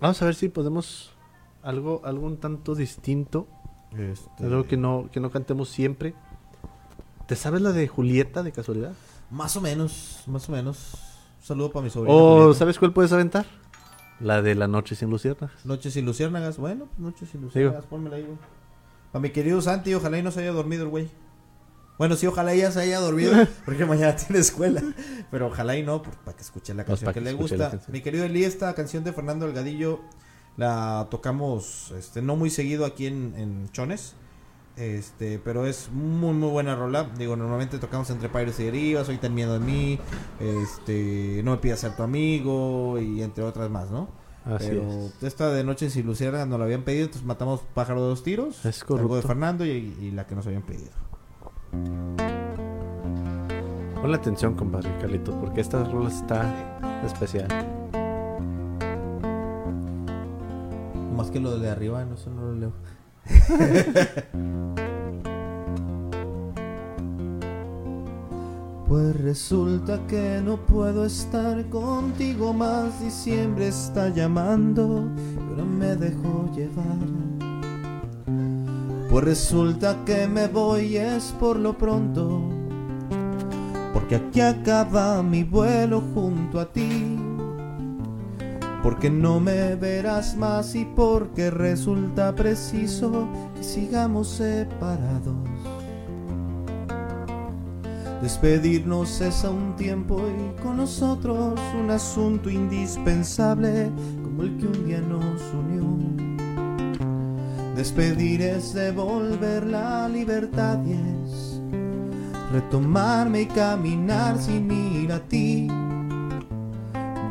[0.00, 1.12] vamos a ver si podemos
[1.62, 3.46] algo, algo un tanto distinto.
[3.96, 6.14] Este, Algo que no, que no cantemos siempre.
[7.28, 8.92] ¿Te sabes la de Julieta de casualidad?
[9.34, 10.94] Más o menos, más o menos.
[11.40, 12.16] Un saludo para mi sobrino.
[12.16, 12.58] ¿O Julieta.
[12.60, 13.44] sabes cuál puedes aventar?
[14.20, 15.66] La de la noche sin luciérnagas.
[15.66, 16.56] Noches y luciérnagas.
[16.56, 17.84] Bueno, pues noches y luciérnagas.
[17.86, 18.38] Pónmela ahí, güey.
[19.10, 21.10] Para mi querido Santi, ojalá y no se haya dormido el güey.
[21.98, 23.32] Bueno, sí, ojalá ella se haya dormido,
[23.64, 24.82] porque mañana tiene escuela.
[25.30, 27.80] Pero ojalá y no, pues, para que escuche la Pues, canción que, que le gusta.
[27.88, 30.00] Mi querido Eli, esta canción de Fernando Delgadillo
[30.56, 34.14] la tocamos este, no muy seguido aquí en, en Chones.
[34.76, 37.08] Este, pero es muy muy buena rola.
[37.16, 40.00] Digo, normalmente tocamos entre Pirates y Derivas, Hoy ten miedo de mí,
[40.40, 44.08] este, No me pidas ser tu amigo y entre otras más, ¿no?
[44.44, 45.22] Así Pero es.
[45.22, 48.64] esta de Noches y Luciérnagas nos la habían pedido, entonces matamos pájaro de dos tiros.
[48.66, 49.22] Es Algo de.
[49.22, 49.70] Fernando y,
[50.00, 50.90] y la que nos habían pedido.
[54.00, 56.52] Ponle atención, compadre Carlitos, porque esta rola está
[57.06, 57.48] especial.
[61.16, 62.72] Más que lo de arriba, no, eso no lo leo.
[68.86, 73.00] Pues resulta que no puedo estar contigo más.
[73.02, 75.08] Diciembre está llamando,
[75.48, 76.98] pero me dejo llevar.
[79.10, 82.42] Pues resulta que me voy es por lo pronto.
[83.94, 87.33] Porque aquí acaba mi vuelo junto a ti.
[88.84, 95.34] Porque no me verás más y porque resulta preciso que sigamos separados.
[98.20, 103.90] Despedirnos es a un tiempo y con nosotros un asunto indispensable
[104.22, 105.84] como el que un día nos unió.
[107.74, 111.60] Despedir es devolver la libertad y es
[112.52, 115.68] retomarme y caminar sin ir a ti.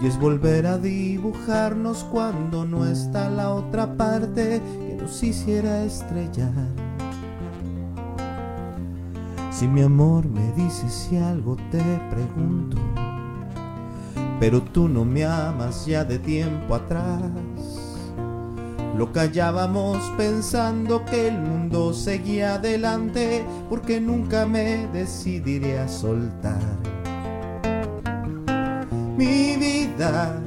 [0.03, 6.51] Y es volver a dibujarnos cuando no está la otra parte que nos hiciera estrellar.
[9.49, 11.81] Si mi amor me dices si algo te
[12.11, 12.75] pregunto,
[14.41, 17.21] pero tú no me amas ya de tiempo atrás.
[18.97, 26.82] Lo callábamos pensando que el mundo seguía adelante porque nunca me decidiré a soltar
[29.18, 30.41] mi vida,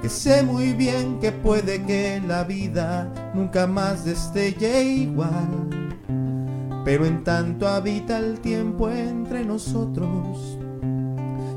[0.00, 5.68] que sé muy bien que puede que la vida nunca más destelle igual.
[6.84, 10.58] Pero en tanto habita el tiempo entre nosotros.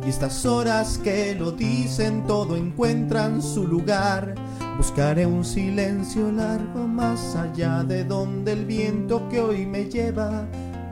[0.05, 4.35] Y estas horas que lo dicen todo encuentran su lugar.
[4.77, 10.47] Buscaré un silencio largo más allá de donde el viento que hoy me lleva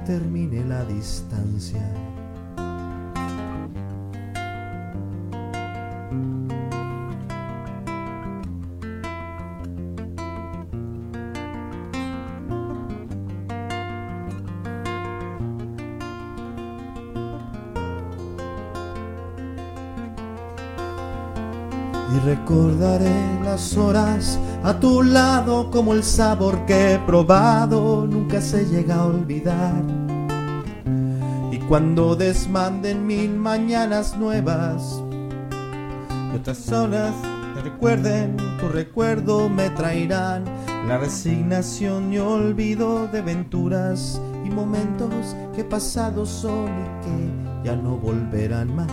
[0.05, 2.12] termine la distancia.
[22.13, 28.65] Y recordaré las horas a tu lado como el sabor que he probado nunca se
[28.65, 29.83] llega a olvidar.
[31.51, 35.01] Y cuando desmanden mil mañanas nuevas
[36.31, 37.13] y otras horas
[37.55, 40.43] te recuerden, tu recuerdo me traerán
[40.87, 47.97] la resignación y olvido de aventuras y momentos que pasados son y que ya no
[47.97, 48.87] volverán más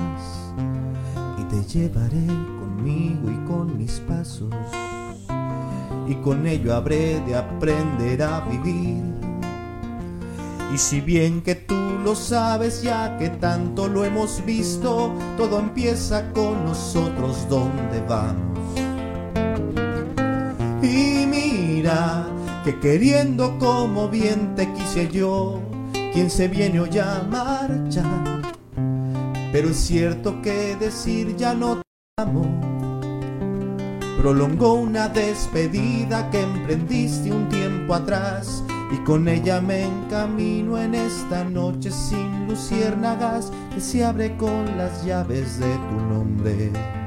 [1.39, 2.27] y te llevaré
[2.87, 4.55] y con mis pasos.
[6.09, 9.05] Y con ello habré de aprender a vivir.
[10.75, 11.75] Y si bien que tú
[12.05, 18.59] lo sabes ya que tanto lo hemos visto todo empieza con nosotros donde vamos
[20.83, 22.27] Y mira
[22.65, 25.61] que queriendo como bien te quise yo,
[26.13, 28.05] quien se viene hoy a marcha.
[29.53, 31.83] Pero es cierto que decir ya no te
[32.23, 32.70] amo
[34.21, 41.43] prolongó una despedida que emprendiste un tiempo atrás y con ella me encamino en esta
[41.43, 47.00] noche sin luciérnagas que se abre con las llaves de tu nombre.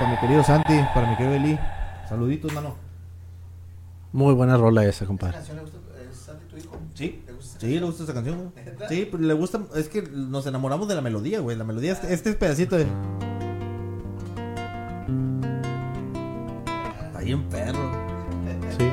[0.00, 1.58] Para mi querido Santi, para mi querido Eli.
[2.08, 2.74] Saluditos, mano.
[4.12, 5.34] Muy buena rola esa, compadre.
[5.34, 5.78] canción le gusta?
[6.10, 6.78] ¿Es Santi tu hijo?
[6.94, 7.60] Sí, ¿Le gusta?
[7.60, 8.64] sí, le gusta esa canción, güey.
[8.88, 11.56] Sí, pero le gusta, es que nos enamoramos de la melodía, güey.
[11.56, 12.86] La melodía, este, este pedacito de...
[17.06, 17.90] Está bien perro.
[18.78, 18.90] Sí.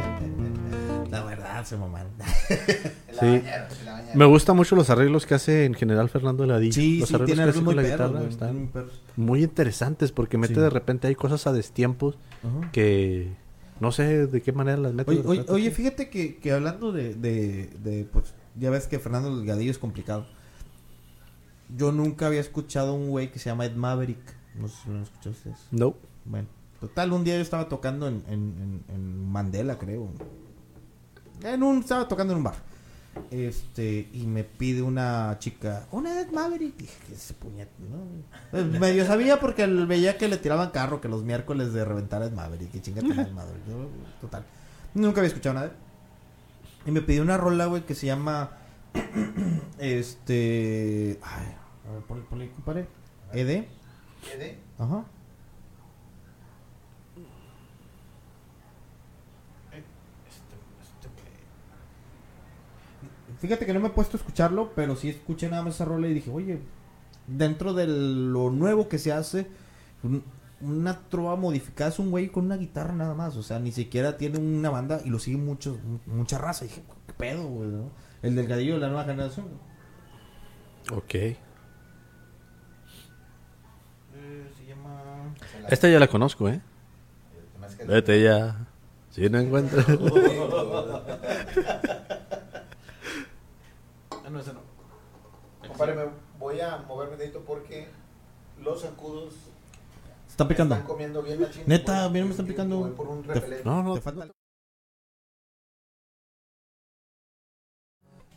[1.09, 2.11] La verdad, se mamaron.
[3.17, 3.27] La Sí.
[3.37, 4.15] bañera, en la bañera.
[4.15, 6.73] Me gustan mucho los arreglos que hace en general Fernando Ladillo.
[6.73, 8.29] Sí, los sí, arreglos tiene que hace con muy la guitarra güey.
[8.29, 8.89] están muy perro.
[9.15, 10.59] muy interesantes porque mete Sí.
[10.61, 12.17] de repente hay cosas a destiempos
[12.71, 13.29] que
[13.79, 15.21] no sé de qué manera las mete.
[15.49, 19.77] Oye, fíjate que, que hablando de, de, de, pues, ya ves que Fernando Delgadillo es
[19.77, 20.25] complicado.
[21.75, 24.17] Yo nunca había escuchado a un güey que se llama Ed Maverick.
[24.55, 25.57] No sé si lo han escuchado ustedes.
[25.71, 25.95] No.
[26.25, 26.47] Bueno,
[26.79, 30.07] total, un día yo estaba tocando en, en, en, en Mandela, creo.
[31.43, 32.55] En un, estaba tocando en un bar.
[33.31, 36.75] Este, y me pide una chica, una Ed Maverick.
[36.77, 37.71] Dije, ¿qué es ese puñete?
[37.89, 37.97] No?
[38.51, 42.21] Pues, medio sabía porque el- veía que le tiraban carro, que los miércoles de reventar
[42.23, 42.73] Ed Maverick.
[42.75, 43.65] Y chingate Ed Maverick.
[43.67, 43.89] Yo,
[44.21, 44.45] total.
[44.93, 45.71] Nunca había escuchado nada.
[46.85, 48.51] Y me pidió una rola, güey, que se llama.
[49.79, 51.19] este.
[51.21, 51.55] Ay,
[51.87, 52.87] a ver, ponle, ponle, compadre.
[53.33, 53.65] ED.
[54.23, 54.57] ¿Quede?
[54.79, 55.05] Ajá.
[63.39, 66.07] Fíjate que no me he puesto a escucharlo, pero sí escuché nada más esa rola
[66.07, 66.59] y dije, oye,
[67.27, 69.47] dentro de lo nuevo que se hace,
[70.03, 70.23] un-
[70.59, 74.17] una trova modificada es un güey con una guitarra nada más, o sea, ni siquiera
[74.17, 75.77] tiene una banda y lo sigue mucho,
[76.07, 76.65] mucha raza.
[76.65, 77.69] Y dije, ¿qué pedo, güey?
[77.69, 77.91] no?
[78.23, 79.45] El delgadillo de la nueva generación.
[80.91, 81.13] Ok.
[81.13, 81.37] Eh,
[84.57, 85.35] se llama...
[85.69, 86.59] Esta ya la conozco, ¿eh?
[87.87, 88.65] Vete ya.
[89.11, 89.85] Si no encuentras.
[94.27, 94.59] Ah, no, esa no.
[95.65, 96.03] Compadre, me
[96.37, 97.87] voy a moverme de dedito porque
[98.61, 99.33] los zancudos
[100.25, 100.75] Se están picando.
[100.75, 102.77] están comiendo bien la Neta, Voy- bien me están picando.
[102.79, 103.25] voy por un.
[103.63, 103.93] No, no.
[103.95, 104.27] Te falta-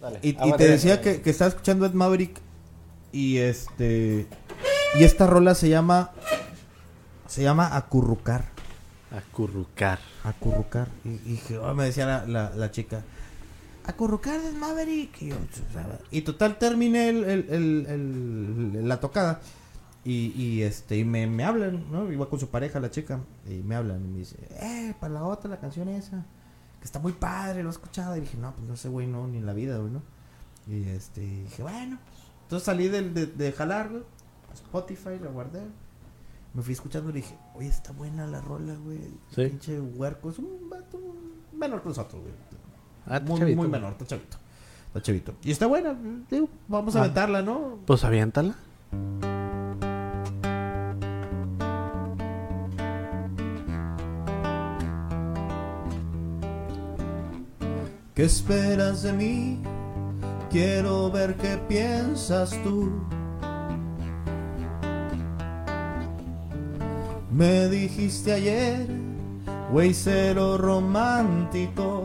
[0.00, 0.18] Dale.
[0.22, 2.40] Y, y te decía que, que estaba escuchando Ed Maverick
[3.12, 4.26] y este
[4.98, 6.12] y esta rola se llama
[7.26, 8.44] se llama acurrucar,
[9.10, 9.98] Acurrucar.
[10.24, 13.02] acurrucar y, y dije, oh, me decía la, la, la chica
[13.84, 15.36] acurrucar de Ed Maverick y, yo,
[15.72, 15.98] "¿sabes?".
[16.10, 19.40] y total terminé el, el- la tocada
[20.04, 22.10] y, y este y me, me hablan, ¿no?
[22.12, 25.24] Iba con su pareja la chica y me hablan y me dice, "Eh, para la
[25.24, 26.24] otra la canción esa."
[26.78, 28.16] que está muy padre, lo he escuchado.
[28.16, 30.00] Y dije, no, pues no sé, güey, no, ni en la vida, güey, ¿no?
[30.66, 32.18] Y este, dije, bueno, pues.
[32.44, 34.02] Entonces salí del- de, de jalar, güey,
[34.50, 35.60] a Spotify, lo guardé.
[36.54, 38.98] Me fui escuchando y dije, oye, está buena la rola, güey.
[39.34, 39.44] Sí.
[39.50, 40.98] Pinche huerco, es un vato
[41.52, 42.32] menor que nosotros, güey.
[43.10, 43.80] Ah, está muy, chavito, muy güey.
[43.80, 44.36] menor, está chavito.
[44.86, 45.34] Está chavito.
[45.42, 45.94] Y está buena,
[46.30, 47.02] digo, vamos a Ah.
[47.02, 47.78] aventarla, ¿no?
[47.84, 48.54] Pues aviéntala.
[58.14, 59.58] ¿Qué esperas de mí?
[60.50, 62.90] Quiero ver qué piensas tú.
[67.32, 68.86] Me dijiste ayer,
[69.70, 72.04] güey cero romántico.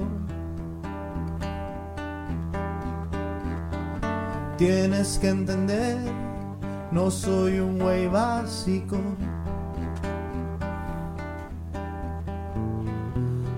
[4.58, 5.98] Tienes que entender,
[6.92, 8.98] no soy un güey básico.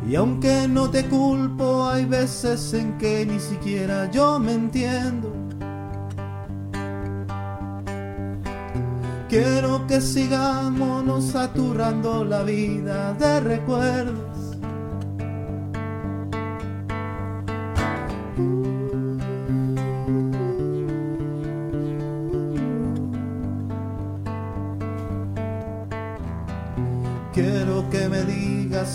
[0.10, 5.32] Y aunque no te culpo, hay veces en que ni siquiera yo me entiendo.
[9.30, 14.27] Quiero que sigamos saturando la vida de recuerdos.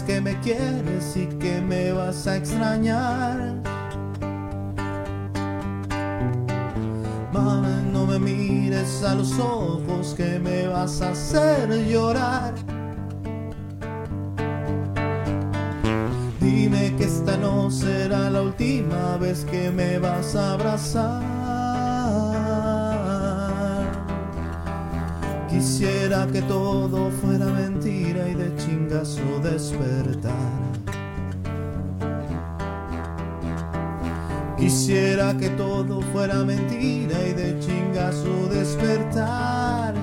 [0.07, 3.55] Que me quieres y que me vas a extrañar.
[7.33, 12.55] Mami, no me mires a los ojos que me vas a hacer llorar.
[16.41, 21.23] Dime que esta no será la última vez que me vas a abrazar.
[25.51, 27.47] Quisiera que todo fuera
[27.93, 30.33] mentira y de chingazo despertar.
[34.59, 39.95] Quisiera que todo fuera mentira y de chingazo despertar.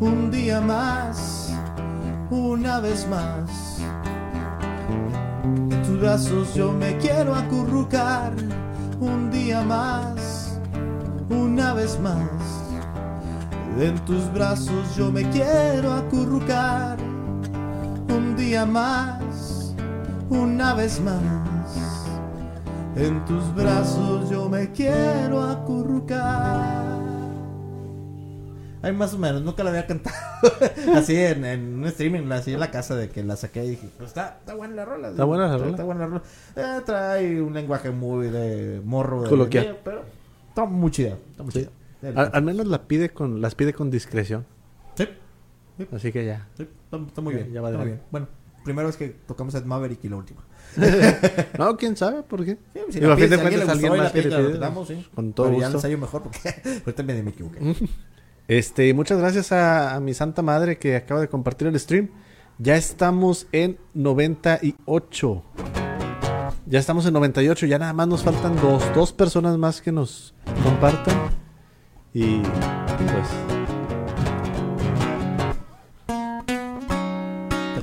[0.00, 1.52] Un día más,
[2.30, 3.80] una vez más.
[5.44, 8.32] En tus brazos yo me quiero acurrucar.
[9.00, 10.58] Un día más,
[11.28, 12.20] una vez más.
[13.78, 17.13] En tus brazos yo me quiero acurrucar.
[18.34, 19.74] Un día más,
[20.28, 21.22] una vez más.
[22.96, 26.84] En tus brazos yo me quiero acurrucar.
[28.82, 30.16] Ay, más o menos, nunca la había cantado.
[30.96, 33.88] así en, en un streaming, así en la casa de que la saqué y dije,
[33.98, 35.10] pues está, está buena la rola.
[35.10, 35.70] Está buena la rola.
[35.70, 36.22] Está buena la rola.
[36.56, 39.22] Eh, trae un lenguaje muy de morro.
[39.22, 39.78] de- Coloquial.
[39.84, 40.02] pero
[40.48, 41.16] está muy chida.
[41.30, 41.68] Está muy chida.
[42.16, 44.44] Al, al menos la pide con, las pide con discreción.
[44.96, 45.08] Sí,
[45.92, 46.48] Así que ya.
[46.56, 47.52] sí, está, está muy bien.
[47.52, 48.02] ya va está de muy bien.
[48.10, 48.28] Bueno,
[48.64, 50.44] primero es que tocamos Ed Maverick y la última.
[51.58, 52.58] No, quién sabe por qué.
[52.74, 54.48] Sí, si Digo, la a fin de si cuentas, alguien y más que le pide,
[54.54, 55.06] tocamos, sí.
[55.14, 55.78] Con todo Pero ya gusto.
[55.78, 56.40] ensayo mejor porque
[56.86, 57.74] ahorita me, me equivoqué.
[58.48, 62.10] Este, muchas gracias a, a mi santa madre que acaba de compartir el stream.
[62.58, 65.44] Ya estamos en 98.
[66.66, 67.66] Ya estamos en 98.
[67.66, 71.16] Ya nada más nos faltan dos, dos personas más que nos compartan.
[72.12, 73.63] Y pues.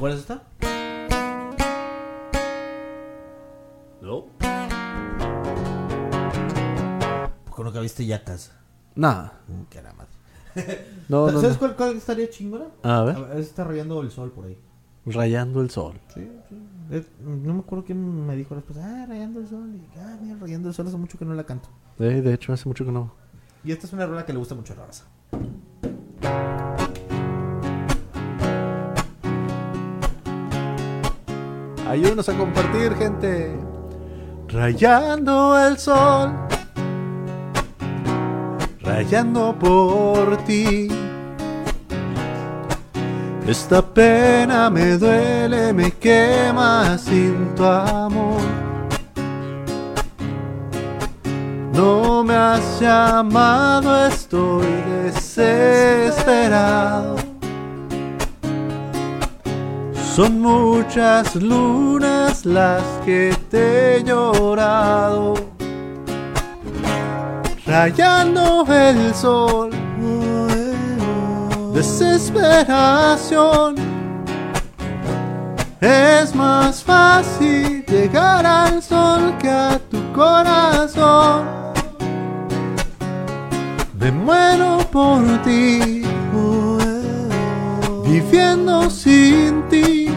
[0.02, 0.42] Acuerdas esta?
[4.02, 4.26] No.
[7.46, 8.52] ¿Por qué nunca viste Yacas?
[8.96, 9.34] Nada.
[9.70, 10.10] Qué la madre.
[11.08, 11.60] No, no, ¿Sabes no.
[11.60, 12.66] cuál, cuál estaría chingona?
[12.84, 13.16] A A ver.
[13.16, 14.58] ver, está rayando el sol por ahí.
[15.06, 16.00] Rayando el sol.
[16.14, 16.56] Sí, sí.
[16.90, 19.70] Eh, no me acuerdo quién me dijo después, ah, rayando el sol.
[19.76, 21.70] Y ah, mira, rayando el sol hace mucho que no la canto.
[22.00, 23.14] Eh, de hecho, hace mucho que no.
[23.64, 25.06] Y esta es una rola que le gusta mucho a la raza.
[31.92, 33.60] Ayúdanos a compartir, gente.
[34.48, 36.32] Rayando el sol.
[38.80, 40.88] Rayando por ti.
[43.46, 48.40] Esta pena me duele, me quema sin tu amor.
[51.74, 54.66] No me has llamado, estoy
[55.04, 57.21] desesperado.
[60.16, 65.36] Son muchas lunas las que te he llorado,
[67.66, 69.72] rayando el sol,
[71.74, 73.76] desesperación.
[75.80, 81.46] Es más fácil llegar al sol que a tu corazón.
[83.98, 86.01] Me muero por ti,
[88.32, 90.08] viviendo sin ti.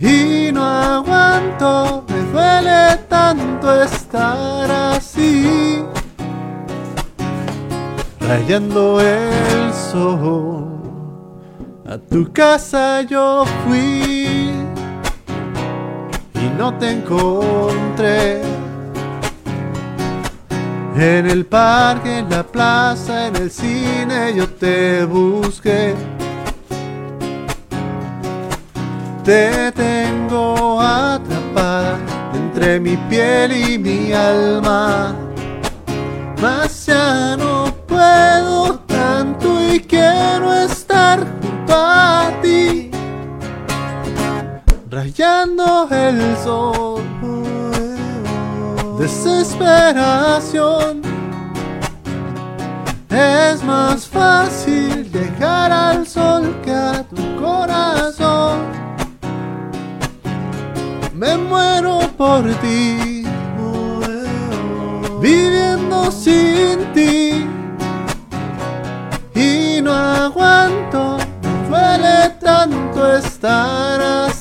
[0.00, 5.84] Y no aguanto, me duele tanto estar así.
[8.20, 10.66] Rayando el sol,
[11.86, 14.50] a tu casa yo fui
[16.34, 18.63] y no te encontré.
[20.96, 25.92] En el parque, en la plaza, en el cine yo te busqué.
[29.24, 31.98] Te tengo atrapada
[32.32, 35.16] entre mi piel y mi alma.
[36.40, 42.92] Mas ya no puedo tanto y quiero estar junto a ti.
[44.88, 47.13] Rayando el sol.
[49.04, 51.02] Desesperación.
[53.10, 58.60] Es más fácil dejar al sol que a tu corazón.
[61.12, 63.26] Me muero por ti,
[65.20, 67.46] viviendo sin ti.
[69.34, 74.33] Y no aguanto, me duele tanto estar así.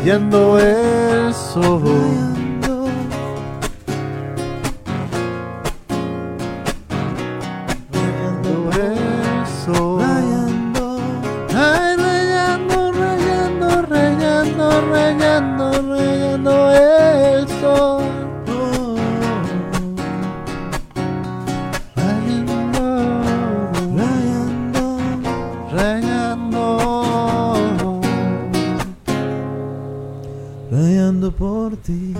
[0.00, 2.29] Rayando el sol.
[31.40, 32.12] Por ti.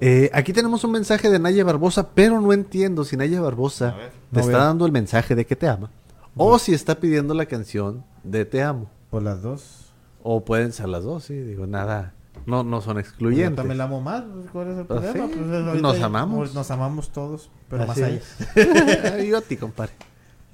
[0.00, 4.10] Eh, aquí tenemos un mensaje de Naya Barbosa, pero no entiendo si Naya Barbosa ver.
[4.10, 4.66] te No está veo.
[4.66, 5.90] dando el mensaje de que te ama.
[6.36, 8.90] O si está pidiendo la canción de Te amo.
[9.10, 9.92] Por las dos.
[10.22, 11.34] O pueden ser las dos, sí.
[11.34, 12.12] Digo, nada.
[12.46, 13.56] No, no son Yo excluyentes.
[13.56, 14.24] también la amo más.
[14.52, 15.26] ¿Cuál es el Pues problema?
[15.28, 16.54] sí, Pues, pues nos amamos.
[16.54, 18.10] Nos amamos todos, pero Así más
[18.56, 19.22] allá.
[19.22, 19.92] Yo a ti, compadre.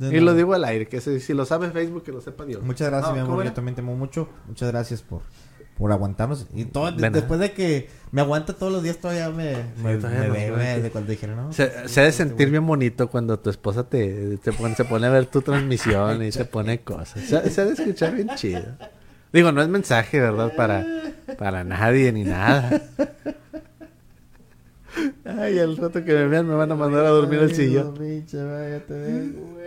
[0.01, 2.63] Y lo digo al aire, que si, si lo sabe Facebook, que lo sepa Dios.
[2.63, 3.45] Muchas gracias, No, mi ¿cómo amor.
[3.47, 4.29] Yo también te amo mucho.
[4.49, 5.21] Muchas gracias por,
[5.77, 6.47] por aguantarnos.
[6.55, 7.11] Y todo, de- nada.
[7.11, 10.47] después de que me aguanta todos los días, todavía me, me, todavía me nos ve,
[10.47, 10.65] aguanta.
[10.77, 11.53] me- de cuando dijeron, ¿no?
[11.53, 15.07] Se, se ha de sentir bien bonito cuando tu esposa te, te pone, se pone
[15.07, 17.23] a ver tu transmisión y te pone cosas.
[17.23, 18.63] Se, se ha de escuchar bien chido.
[19.33, 20.53] Digo, no es mensaje, ¿verdad?
[20.57, 20.85] Para,
[21.39, 22.83] para nadie ni nada.
[25.25, 27.87] Ay, al rato que me vean me van a mandar a dormir al Ay, sillón.
[27.89, 29.61] no, pinche, vaya, te dejo, güey.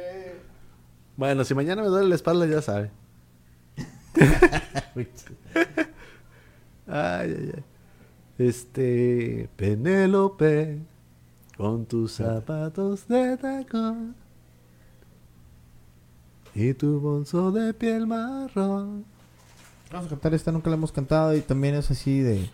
[1.16, 2.92] Bueno, si mañana me duele la espalda, ya sabe.
[6.86, 7.64] Ay, ay, ay.
[8.38, 10.80] Este, Penélope,
[11.58, 14.16] con tus zapatos de tacón
[16.56, 19.06] y tu bolso de piel marrón.
[19.92, 22.50] Vamos a cantar esta, nunca la hemos cantado y también es así de,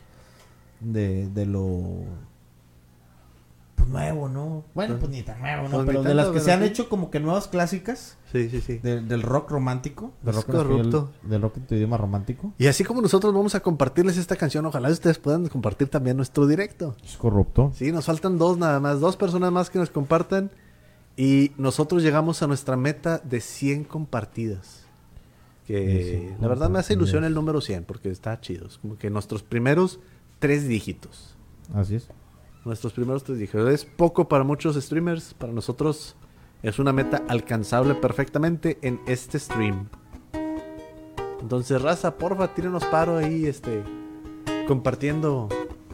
[0.80, 2.04] de, de lo
[3.80, 4.64] pues, nuevo, ¿no?
[4.76, 5.70] Bueno, pues ni tan nuevo, ¿no?
[5.78, 6.66] Pues pero de las que pero se han sí.
[6.68, 8.78] hecho como que nuevas clásicas Sí, sí, sí.
[8.78, 11.12] de- del rock romántico, del Es rock, corrupto.
[11.24, 12.54] del rock en tu idioma romántico.
[12.58, 16.46] Y así como nosotros vamos a compartirles esta canción, ojalá ustedes puedan compartir también nuestro
[16.48, 16.96] directo.
[17.04, 17.72] Es corrupto.
[17.76, 20.52] Sí, nos faltan dos nada más, dos personas más que nos compartan.
[21.18, 24.86] Y nosotros llegamos a nuestra meta de 100 compartidas.
[25.68, 28.68] Que De 100 la verdad me hace ilusión el número 100 porque está chido.
[28.68, 30.00] Es como que nuestros primeros
[30.40, 31.36] tres dígitos.
[31.74, 32.08] Así es.
[32.66, 33.70] Nuestros primeros tres dígitos.
[33.70, 35.34] Es poco para muchos streamers.
[35.34, 36.16] Para nosotros
[36.62, 39.88] es una meta alcanzable perfectamente en este stream.
[41.42, 43.84] Entonces, raza, porfa, tírenos paro ahí, este,
[44.68, 45.48] compartiendo,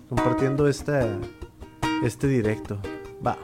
[0.09, 1.07] compartiendo esta,
[2.03, 2.79] este directo.
[3.25, 3.37] Va.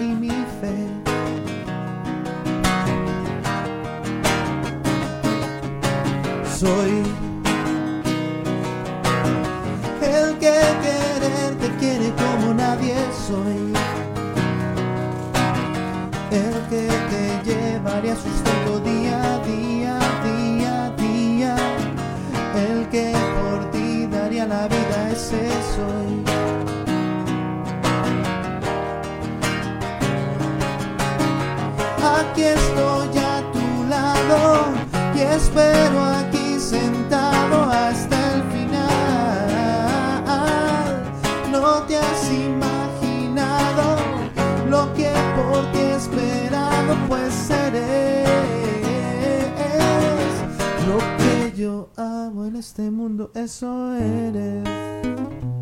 [0.00, 0.28] Y mi
[0.60, 0.76] fe
[6.58, 7.02] soy
[10.02, 13.72] el que quererte quiere como nadie soy.
[16.30, 21.56] El que te llevaría sustento día a día, día a día.
[22.54, 26.57] El que por ti daría la vida, ese soy.
[32.38, 34.66] aquí estoy a tu lado
[35.14, 38.78] y espero aquí sentado hasta el final.
[41.50, 43.96] No te has imaginado
[44.68, 48.28] lo que por ti he esperado, pues seres
[50.86, 55.57] lo que yo amo en este mundo, eso eres.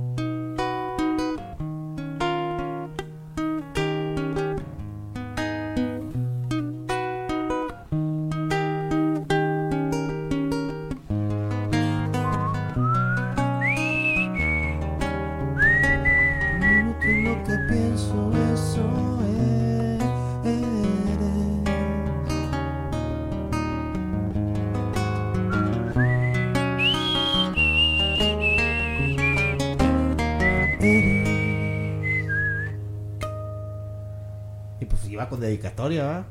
[35.89, 36.27] Dedicatoria, ¿verdad?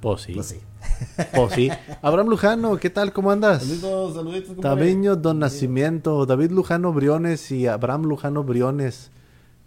[0.00, 0.32] Pues sí.
[0.34, 0.60] Pues sí.
[1.34, 1.70] Pues sí.
[2.02, 3.12] Abraham Lujano, ¿qué tal?
[3.12, 3.62] ¿Cómo andas?
[3.62, 4.56] Saluditos, saluditos.
[4.58, 9.10] Tabeño Don Nacimiento, David Lujano Briones y Abraham Lujano Briones.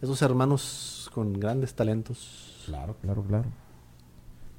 [0.01, 2.63] Esos hermanos con grandes talentos.
[2.65, 3.45] Claro, claro, claro.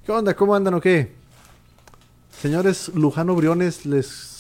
[0.04, 0.34] ¿Qué onda?
[0.34, 1.12] ¿Cómo andan o qué?
[2.30, 4.30] Señores Lujano Briones, les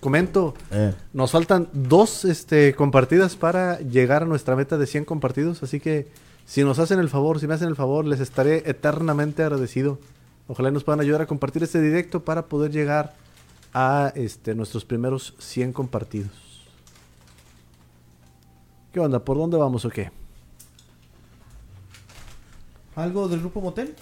[0.00, 5.62] comento, Eh, nos faltan dos este, compartidas para llegar a nuestra meta de 100 compartidos,
[5.62, 6.08] así que
[6.46, 9.98] si nos hacen el favor, si me hacen el favor, les estaré eternamente agradecido.
[10.46, 13.14] Ojalá nos puedan ayudar a compartir este directo para poder llegar
[13.74, 16.30] a este, nuestros primeros 100 compartidos.
[18.92, 19.18] ¿Qué onda?
[19.18, 20.10] ¿Por dónde vamos o qué?
[22.94, 23.94] ¿Algo del grupo Motel?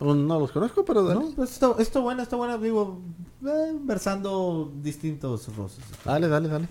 [0.00, 1.20] No, no los conozco, pero dale.
[1.20, 3.00] No, pues esto, esto bueno, está bueno, digo,
[3.44, 5.86] eh, versando distintos rostros.
[6.04, 6.68] Dale, dale, dale.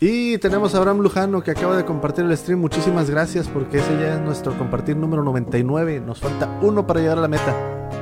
[0.00, 2.60] Y tenemos a Abraham Lujano que acaba de compartir el stream.
[2.60, 6.00] Muchísimas gracias porque ese ya es nuestro compartir número 99.
[6.00, 7.97] Nos falta uno para llegar a la meta.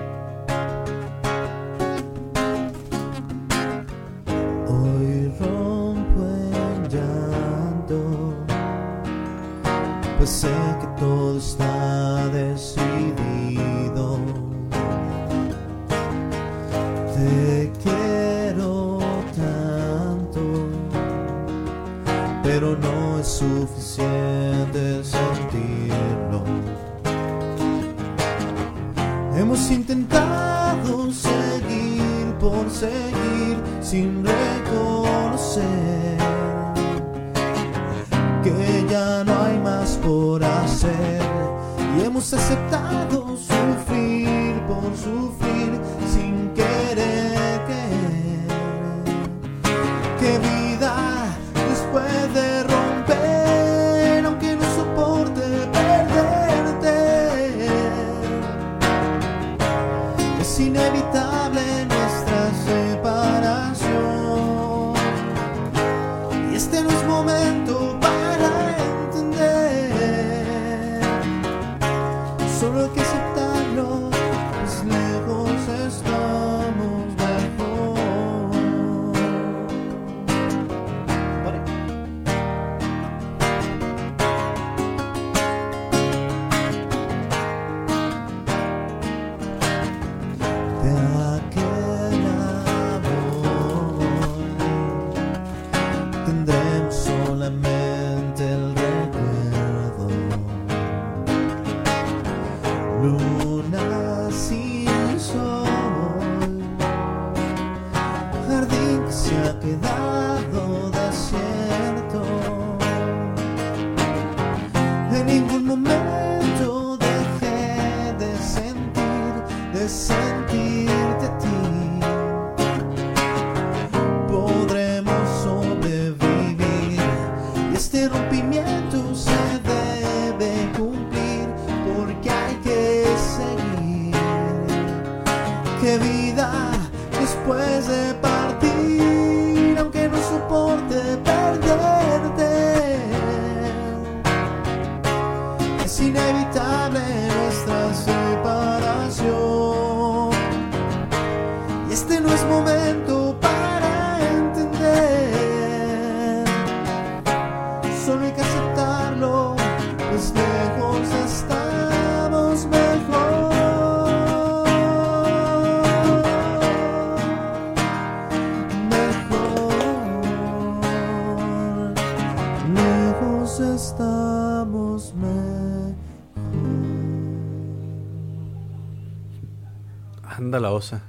[180.56, 181.02] Anda la osa.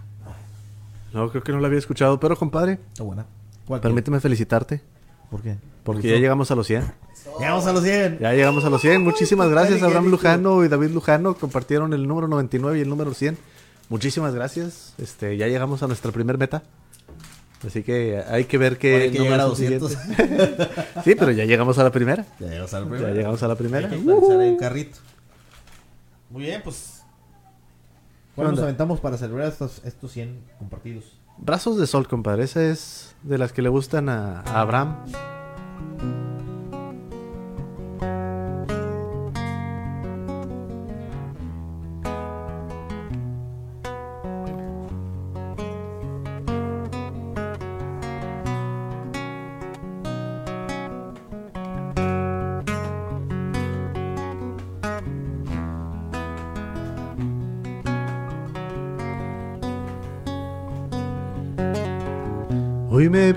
[1.14, 3.26] No, creo que no la había escuchado, pero compadre, Está buena.
[3.66, 3.80] ¿Cuál?
[3.82, 4.82] permíteme felicitarte.
[5.32, 5.56] ¿Por qué?
[5.84, 6.84] Porque ya llegamos a los 100.
[7.40, 8.20] Llegamos a los 100.
[8.20, 9.02] Ya llegamos a los 100.
[9.04, 10.10] Muchísimas gracias, Abraham.
[10.12, 11.36] Lujano y David Lujano.
[11.36, 13.38] Compartieron el número 99 y el número 100.
[13.90, 14.94] Muchísimas gracias.
[14.98, 16.64] Este, ya llegamos a nuestra primer meta.
[17.66, 19.92] Así que hay que ver qué Hay que llegar a números son 200.
[19.92, 20.68] siguientes.
[21.06, 22.26] sí, pero ya llegamos a la primera.
[22.40, 23.14] Ya llegamos a la Ya primera.
[23.14, 23.90] llegamos a la primera.
[23.90, 24.98] Hay que ahí el carrito.
[26.30, 26.97] Muy bien, pues.
[28.38, 31.06] ¿Cuándo nos aventamos para celebrar estos, estos 100 compartidos?
[31.40, 32.44] Brazos de sol, compadre.
[32.44, 35.06] Esa es de las que le gustan a, a Abraham.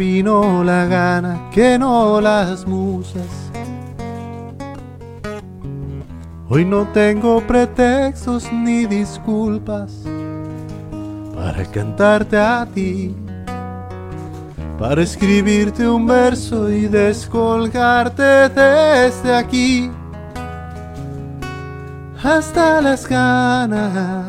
[0.00, 3.30] Vino la gana que no las musas.
[6.48, 9.92] Hoy no tengo pretextos ni disculpas
[11.34, 13.14] para cantarte a ti,
[14.78, 19.90] para escribirte un verso y descolgarte desde aquí
[22.24, 24.24] hasta las ganas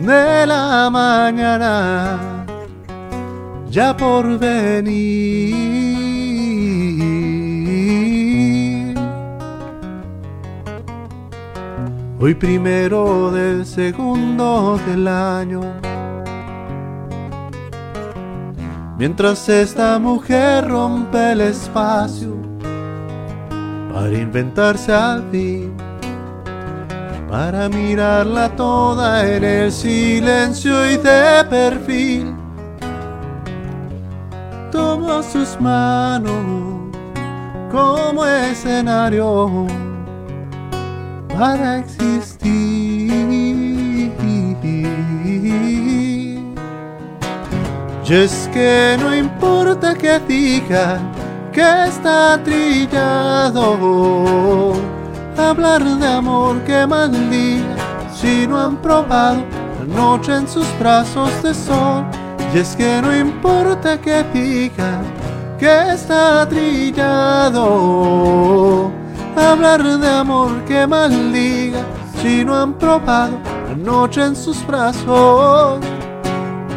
[0.00, 2.39] de la mañana
[3.70, 5.54] ya por venir.
[12.18, 15.60] Hoy primero del segundo del año.
[18.98, 22.36] Mientras esta mujer rompe el espacio
[23.94, 25.72] para inventarse al fin,
[27.30, 32.39] para mirarla toda en el silencio y de perfil
[34.70, 36.90] tomo sus manos
[37.70, 39.66] como escenario
[41.28, 42.60] para existir.
[48.10, 51.12] Y es que no importa que digan
[51.52, 53.76] que está trillado,
[55.38, 57.76] hablar de amor que maldiga
[58.12, 59.44] si no han probado
[59.78, 62.04] la noche en sus brazos de sol.
[62.52, 65.02] Y es que no importa que digan
[65.58, 67.60] que está trillado,
[69.36, 71.84] hablar de amor que maldiga
[72.20, 75.80] si no han probado la noche en sus brazos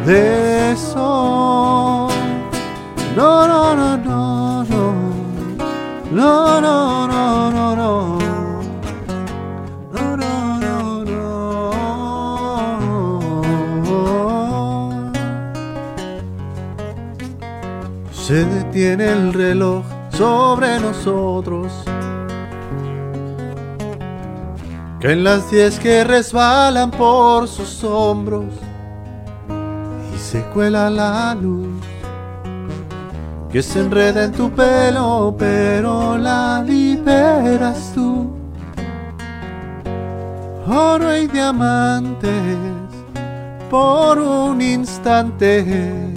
[0.06, 2.12] de sol.
[3.16, 4.94] No, no, no, no, no.
[6.12, 7.74] No, no, no, no, no.
[7.74, 8.13] No,
[18.26, 21.70] Se detiene el reloj sobre nosotros.
[24.98, 28.46] Que en las diez que resbalan por sus hombros
[30.14, 31.68] y se cuela la luz
[33.52, 38.30] que se enreda en tu pelo, pero la liberas tú.
[40.66, 42.56] Oro y diamantes
[43.68, 46.13] por un instante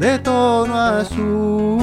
[0.00, 1.80] de tono azul.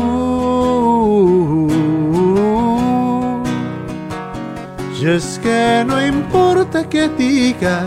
[4.99, 7.85] Y es que no importa que digan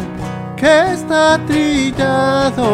[0.57, 2.69] que está trillado,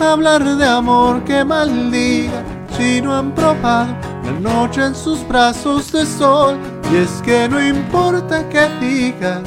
[0.00, 2.42] hablar de amor que maldiga
[2.76, 3.94] si no han probado
[4.24, 6.58] la noche en sus brazos de sol.
[6.92, 9.44] Y es que no importa que digan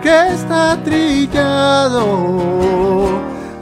[0.00, 2.00] que está trillado,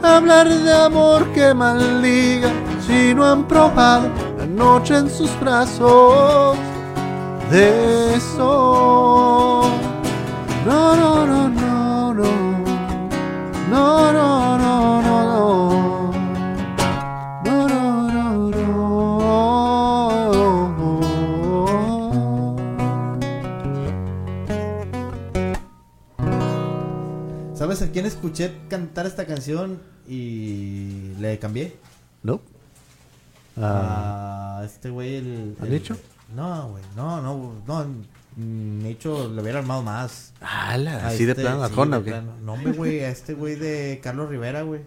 [0.03, 2.51] hablar de amor que maldiga
[2.85, 6.57] si no han probado la noche en sus brazos
[7.51, 9.69] de sol.
[10.65, 12.29] No, no, no, no, no.
[13.69, 16.11] No, no, no, no, no.
[17.45, 18.69] No, no, no, no.
[27.53, 31.77] ¿Sabes a quién escuché cantar esta canción y le cambié?
[32.23, 32.41] No.
[33.57, 35.55] Ah, A este güey, el.
[35.61, 35.97] ¿A el- Nicho?
[36.35, 37.85] No, güey, no, no, no.
[38.35, 40.33] mm, Nicho le hubiera armado más.
[40.41, 42.11] ala, A así de este- plano, sí, Arjona, de ¿o qué?
[42.11, 42.33] plano.
[42.43, 44.81] No, hombre, güey, a este güey de Carlos Rivera, güey.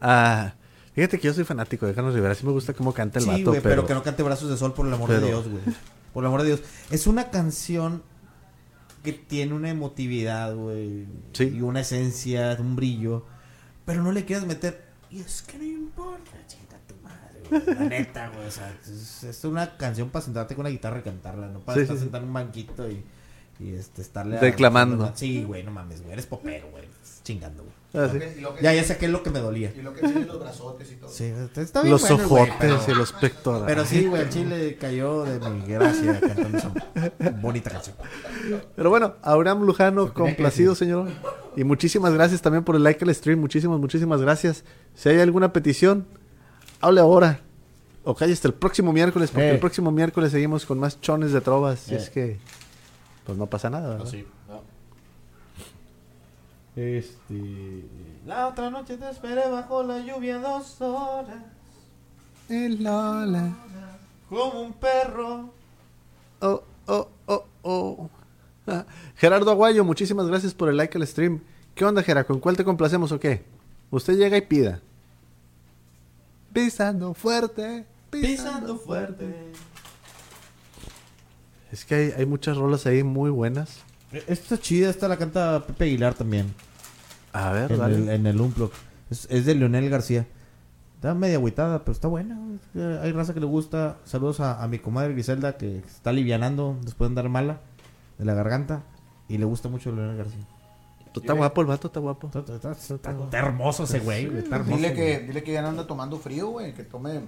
[0.00, 0.54] Ah,
[0.94, 2.34] fíjate que yo soy fanático de Carlos Rivera.
[2.34, 3.74] Sí me gusta cómo canta el Sí, vato, güey, pero...
[3.82, 3.86] pero...
[3.86, 5.62] que no cante Brazos de Sol por el amor pero- de Dios, güey.
[6.12, 6.60] Por el amor de Dios.
[6.90, 8.02] Es una canción
[9.04, 11.06] que tiene una emotividad, güey.
[11.32, 11.44] Sí.
[11.54, 13.24] Y una esencia, un brillo.
[13.84, 14.88] Pero no le quieras meter.
[15.10, 18.46] Y es que no importa, chinga tu madre, La neta, güey.
[18.46, 21.76] O sea, es, es una canción para sentarte con una guitarra y cantarla, no para
[21.76, 23.04] Sí, estar sí, sentado en un banquito y,
[23.58, 24.38] y este, estarle.
[24.38, 25.12] a- Declamando.
[25.16, 26.12] Sí, güey, no mames, güey.
[26.12, 26.84] Eres popero, güey.
[26.84, 27.74] Estás chingando, güey.
[27.92, 28.18] Ah, sí.
[28.38, 29.72] Y lo que- Ya, ya sé qué es lo que me dolía.
[29.76, 31.10] Y lo que tiene los brazotes y todo.
[31.10, 33.66] Sí, está bien Los bueno ojotes pero- y los pectorales.
[33.66, 36.72] Pero sí, güey, el chile cayó de mi gracia cantando esa
[37.40, 37.96] bonita canción.
[38.76, 41.08] Pero bueno, Abraham Lujano, que complacido, señor.
[41.56, 43.40] Y muchísimas gracias también por el like al stream.
[43.40, 44.62] Muchísimas, muchísimas gracias.
[44.94, 46.06] Si hay alguna petición,
[46.80, 47.40] hable ahora.
[48.04, 49.52] O calle hasta el próximo miércoles, porque Eh.
[49.52, 51.90] el próximo miércoles seguimos con más chones de trovas.
[51.90, 51.98] Y Eh.
[51.98, 52.38] es que,
[53.26, 54.06] pues no pasa nada, ¿verdad?
[56.80, 57.84] Este.
[58.24, 61.44] La otra noche te esperé bajo la lluvia dos horas.
[62.48, 63.54] El Lola.
[64.30, 65.50] Como un perro.
[66.40, 68.10] Oh, oh, oh, oh.
[68.66, 68.86] Ah,
[69.16, 71.42] Gerardo Aguayo, muchísimas gracias por el like al stream.
[71.74, 72.24] ¿Qué onda, Gera?
[72.24, 73.44] ¿Con cuál te complacemos o qué?
[73.90, 74.80] Usted llega y pida.
[76.50, 77.84] Pisando fuerte.
[78.08, 79.52] Pisando fuerte.
[81.70, 83.80] Es que hay, hay muchas rolas ahí muy buenas.
[84.12, 86.54] Esta está chida, esta la canta Pepe Aguilar también.
[87.32, 87.96] A ver, En dale.
[87.96, 88.70] el, en el Unplug.
[89.10, 90.26] Es, es de Leonel García.
[90.96, 92.38] Está media agüitada, pero está buena.
[92.72, 93.96] Que Hay raza que le gusta.
[94.04, 97.60] Saludos a, a mi comadre Griselda que está alivianando después de andar mala
[98.18, 98.82] de la garganta.
[99.28, 100.44] Y le gusta mucho Leonel García.
[101.14, 102.26] Está guapo el vato, está guapo.
[102.28, 104.26] Está, está- está- está- está hermoso ese güey.
[104.38, 104.76] Está hermoso.
[104.76, 105.26] Dile que, güey.
[105.28, 106.74] dile que ya no anda tomando frío, güey.
[106.74, 107.22] Que tome.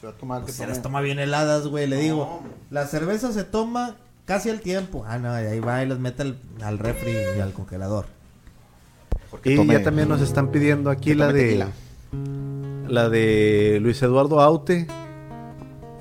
[0.00, 0.44] Se va a tomar.
[0.44, 0.68] Que Se tome.
[0.68, 1.86] las toma bien heladas, güey.
[1.86, 3.96] Le No, digo, la cerveza se toma
[4.26, 5.04] casi al tiempo.
[5.08, 8.06] Ah, no, y ahí va y las mete al, al refri y al congelador.
[9.30, 11.68] Porque Y tome- ya también nos están pidiendo aquí la de tequila.
[12.88, 14.86] la de Luis Eduardo Aute.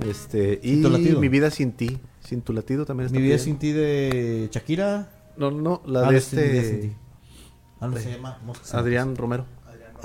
[0.08, 1.20] Este, y Sin tu latido.
[1.20, 2.00] Mi vida sin ti.
[2.22, 3.44] Sin tu latido también está Mi vida pidiendo.
[3.44, 5.10] sin ti de Shakira.
[5.38, 6.94] No, no, la Ah, de Vida Sin este Ti.
[7.80, 9.46] Ah, no se llama Moscas Adrián Romero.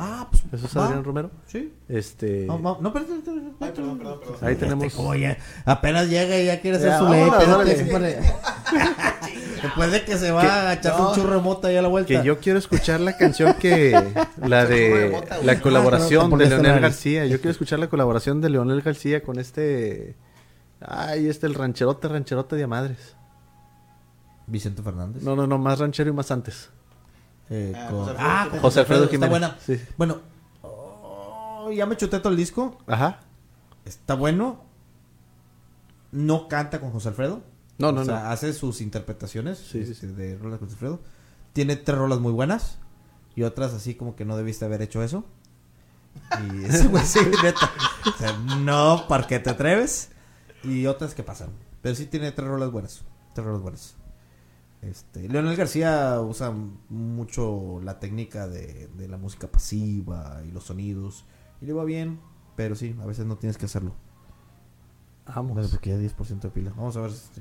[0.02, 0.44] Ah, pues.
[0.52, 0.86] ¿Eso es va.
[0.86, 1.30] Adrián Romero?
[1.46, 1.72] Sí.
[1.88, 4.36] Este, No, no, no, perdón, perdón, Ay, perdón, perdón, perdón.
[4.40, 5.36] ahí tenemos Este, oye,
[5.66, 7.28] apenas llega y ya quiere hacer Ya, su ley.
[9.62, 11.08] Después de que se va Que- a echar no.
[11.10, 12.08] un churro mota ahí a la vuelta.
[12.08, 13.92] que yo quiero escuchar la canción que
[14.38, 16.82] la de la colaboración Ah, de perdón, Leonel.
[16.82, 17.26] García.
[17.26, 20.16] Yo quiero escuchar la colaboración de Leonel García con este
[20.80, 23.16] ay, este el rancherote, rancherote de madres.
[24.46, 25.22] Vicente Fernández.
[25.22, 26.70] No, no, no, más ranchero y más antes.
[27.50, 28.50] Eh, Ah, con- José Alfredo ah, Jiménez.
[28.50, 29.56] con José Alfredo Está buena.
[29.60, 29.80] Sí.
[29.96, 30.20] Bueno,
[30.62, 32.78] oh, ya me chuté todo el disco.
[32.86, 33.20] Ajá.
[33.84, 34.64] Está bueno.
[36.12, 37.42] No canta con José Alfredo.
[37.80, 38.30] No, no, o sea, no.
[38.30, 41.00] hace sus interpretaciones Sí, sí, este, de rolas con José Alfredo.
[41.52, 42.78] Tiene tres rolas muy buenas.
[43.34, 45.24] Y otras así como que no debiste haber hecho eso.
[46.52, 47.70] Y ese güey sí, neta.
[48.06, 50.10] O sea, no, ¿para qué te atreves?
[50.62, 51.50] Y otras que pasan.
[51.82, 53.02] Pero sí tiene tres rolas buenas.
[53.34, 53.96] Tres rolas buenas.
[54.82, 56.54] Este, Leonel García usa
[56.88, 61.24] mucho la técnica de, de la música pasiva y los sonidos.
[61.60, 62.20] Y le va bien,
[62.56, 63.94] pero sí, a veces no tienes que hacerlo.
[65.34, 65.70] Vamos.
[65.70, 66.72] porque ya 10% de pila.
[66.76, 67.10] Vamos a ver.
[67.10, 67.40] Este.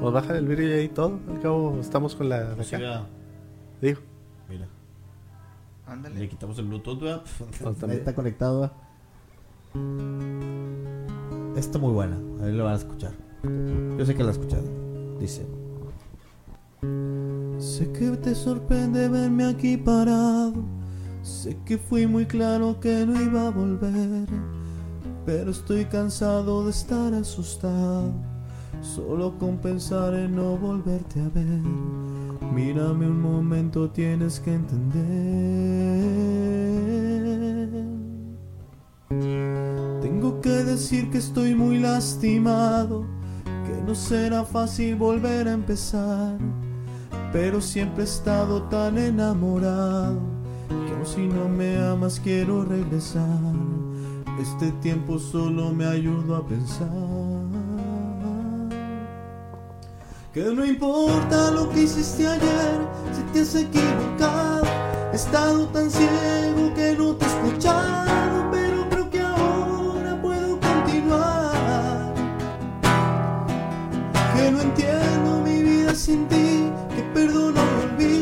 [0.00, 1.20] Pues baja el vídeo y ahí todo.
[1.30, 3.06] Al cabo estamos con la Pues acá.
[3.80, 4.00] Digo,
[4.48, 4.66] Mira.
[5.86, 6.28] Le Ándale.
[6.28, 7.22] quitamos el Bluetooth, ¿verdad?
[7.88, 8.76] Ahí está conectado, ¿verdad?
[11.56, 12.16] Está muy buena.
[12.42, 13.12] Ahí lo van a escuchar.
[13.98, 14.64] Yo sé que la han escuchado.
[15.20, 15.46] Dice.
[17.58, 20.54] Sé que te sorprende verme aquí parado.
[21.22, 24.26] Sé que fui muy claro que no iba a volver.
[25.24, 28.12] Pero estoy cansado de estar asustado.
[28.82, 31.62] Solo con pensar en no volverte a ver.
[32.52, 35.02] Mírame un momento, tienes que entender.
[40.02, 43.06] Tengo que decir que estoy muy lastimado.
[43.44, 46.36] Que no será fácil volver a empezar.
[47.32, 50.20] Pero siempre he estado tan enamorado
[50.68, 53.54] que aun si no me amas quiero regresar.
[54.40, 57.51] Este tiempo solo me ayuda a pensar
[60.32, 62.80] que no importa lo que hiciste ayer,
[63.14, 64.62] si te has equivocado.
[65.12, 72.14] He estado tan ciego que no te he escuchado, pero creo que ahora puedo continuar
[74.34, 78.21] que no entiendo mi vida sin ti, que perdono y olvido,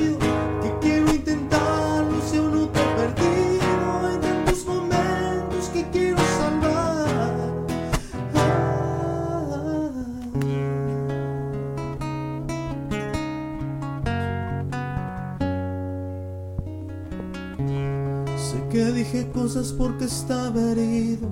[19.79, 21.27] porque estaba herido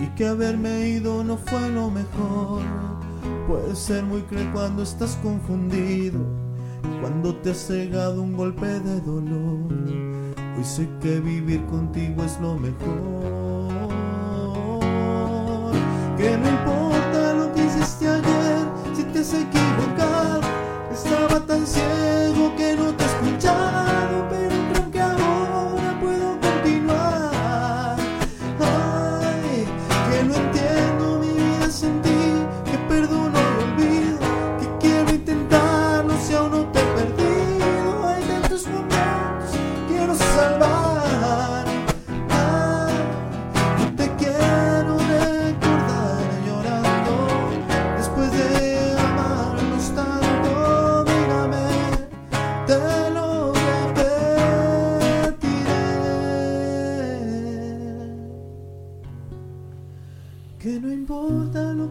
[0.00, 2.62] y que haberme ido no fue lo mejor.
[3.48, 6.20] Puedes ser muy cruel cuando estás confundido,
[7.00, 9.74] cuando te has cegado un golpe de dolor.
[10.56, 12.76] Hoy sé que vivir contigo es lo mejor.
[16.16, 20.40] Que no importa lo que hiciste ayer, si te has equivocado,
[20.92, 22.85] estaba tan ciego que no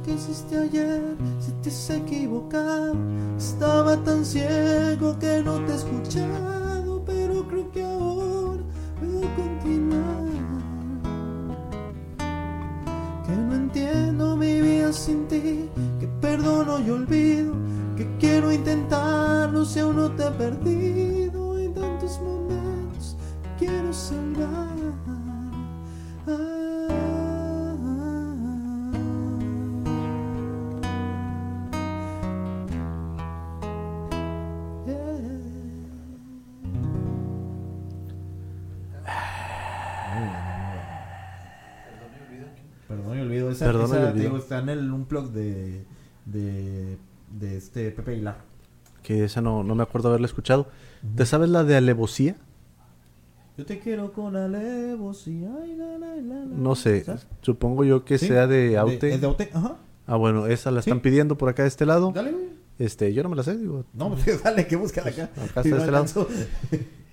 [0.03, 2.95] que hiciste ayer, si te has equivocado.
[3.37, 8.63] Estaba tan ciego que no te he escuchado, pero creo que ahora
[8.99, 10.25] puedo continuar.
[13.25, 15.69] Que no entiendo mi vida sin ti,
[15.99, 17.53] que perdono y olvido,
[17.97, 21.57] que quiero intentarlo si aún no te he perdido.
[21.57, 23.15] En tantos momentos
[23.57, 24.75] quiero salvar.
[43.61, 45.83] Esa, te digo, está en el unplug de,
[46.25, 46.97] de,
[47.37, 48.37] de este Pepe Aguilar.
[49.03, 50.67] Que esa no, no me acuerdo haberla escuchado.
[51.15, 52.35] ¿Te sabes la de alevosía?
[53.57, 55.49] Yo te quiero con alevosía.
[55.63, 56.45] ay, la, la, la, la.
[56.45, 57.03] No sé.
[57.03, 57.27] ¿Sabes?
[57.41, 59.13] Supongo yo que Sí, sea de Aute.
[59.13, 59.49] ¿Es de Aute?
[59.53, 59.77] Ajá.
[60.07, 60.89] Ah, bueno, esa la Sí.
[60.89, 62.11] están pidiendo por acá de este lado.
[62.13, 62.45] Dale, güey.
[62.79, 63.85] Este, yo no me la sé, digo.
[63.93, 65.29] No, pues dale, que búscala acá.
[65.35, 66.27] Acá está de este lado.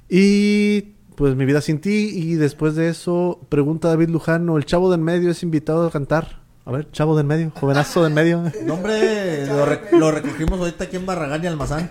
[0.08, 2.10] Y pues mi vida sin ti.
[2.14, 6.40] Y después de eso, pregunta David Lujano: ¿el chavo del medio es invitado a cantar?
[6.64, 8.42] A ver, chavo del medio, jovenazo del medio.
[8.64, 11.90] No, hombre, lo, re- lo recogimos ahorita aquí en Barragán y Almazán.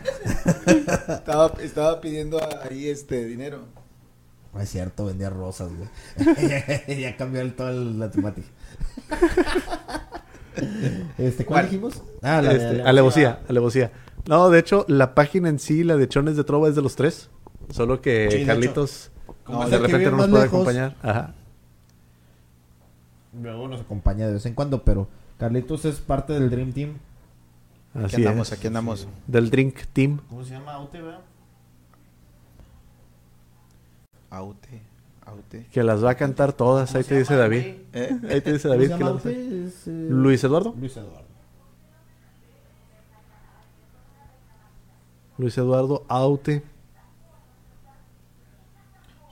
[1.10, 2.40] Estaba, estaba pidiendo
[2.70, 3.60] ahí este dinero.
[4.54, 5.90] No es cierto, vendía rosas, güey.
[7.02, 8.48] ya cambió el, toda la temática.
[11.18, 12.02] este, ¿Cuál dijimos?
[12.22, 13.92] Ah, la Este, de alevosía, alevosía.
[14.28, 16.96] No, de hecho, la página en sí, la de Chones de Trova, es de los
[16.96, 17.30] tres.
[17.72, 19.12] Solo que Sí, Carlitos
[19.44, 20.54] Como de repente no nos puede lejos.
[20.62, 20.96] acompañar.
[21.02, 21.34] Ajá.
[23.42, 25.08] Luego nos acompaña de vez en cuando, pero
[25.38, 26.98] Carlitos es parte del Dream Team.
[27.96, 28.58] Aquí Así andamos, es.
[28.58, 29.08] aquí andamos.
[29.28, 30.20] Del Drink Team.
[30.30, 30.74] ¿Cómo se llama?
[30.74, 31.20] Aute, ¿verdad?
[34.30, 34.82] Aute,
[35.26, 35.66] aute.
[35.74, 36.96] Que las va a cantar todas.
[36.96, 37.64] Ahí te dice David.
[37.94, 38.18] ¿Eh?
[38.30, 38.96] Ahí te dice ¿Cómo se David.
[38.98, 39.26] que las?
[39.26, 40.74] Es, eh, Luis Eduardo.
[40.80, 41.22] Luis Eduardo.
[45.38, 46.64] Luis Eduardo Aute.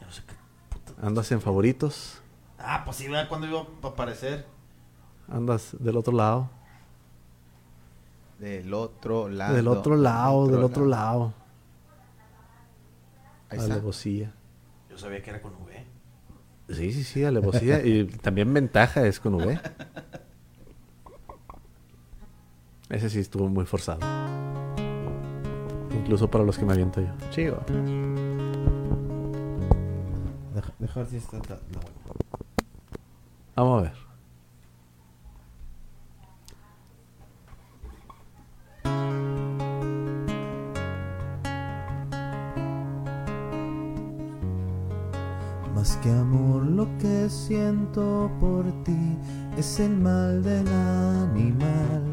[0.01, 0.33] Ya no sé qué.
[1.01, 2.21] Andas en favoritos.
[2.57, 4.45] Ah, pues sí, vea cuándo iba a aparecer.
[5.29, 6.49] Andas del otro lado.
[8.39, 9.55] Del otro lado.
[9.55, 11.33] del otro lado, del otro lado.
[13.49, 13.73] Ahí está.
[13.73, 14.33] Alevosía.
[14.89, 15.85] Yo sabía que era con V.
[16.69, 17.85] Sí, sí, sí, alevosía.
[17.85, 19.59] y también ventaja es con V.
[22.89, 23.99] Ese sí estuvo muy forzado.
[25.93, 27.09] Incluso para los que me aviento yo.
[27.29, 27.63] Chido.
[30.59, 31.99] Deja, deja ver si está la, la buena.
[33.55, 33.93] Vamos a ver.
[45.73, 49.17] Más que amor lo que siento por ti
[49.57, 52.03] es el mal del animal.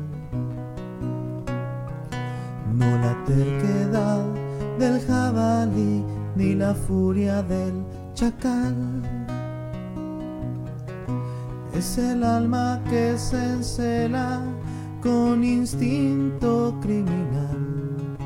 [2.77, 4.25] No la terquedad
[4.79, 6.05] del jabalí
[6.37, 8.75] ni la furia del chacal.
[11.75, 14.41] Es el alma que se encela
[15.03, 18.17] con instinto criminal.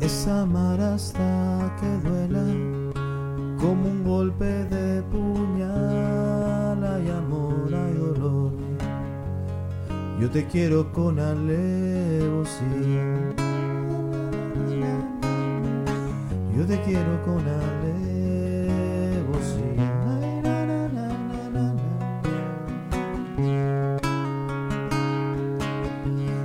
[0.00, 2.44] Es amar hasta que duela
[3.60, 6.84] como un golpe de puñal.
[6.84, 8.52] Hay amor, hay dolor.
[10.20, 12.58] Yo te quiero con alevosía.
[16.58, 18.18] Yo te quiero con alevosía.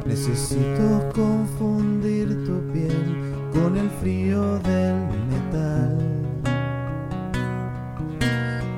[0.06, 4.98] Necesito confundir tu piel con el frío del
[5.32, 5.98] metal.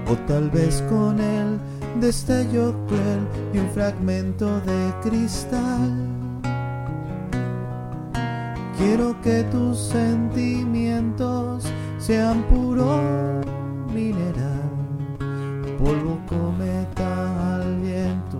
[0.08, 1.60] O tal vez con el
[2.00, 6.25] destello cruel y un fragmento de cristal.
[8.78, 11.64] Quiero que tus sentimientos
[11.98, 13.42] sean puro
[13.94, 14.70] mineral,
[15.80, 18.40] polvo cometa al viento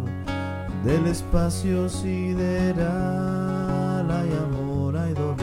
[0.84, 2.86] del espacio sideral.
[4.12, 5.38] hay amor, hay dolor.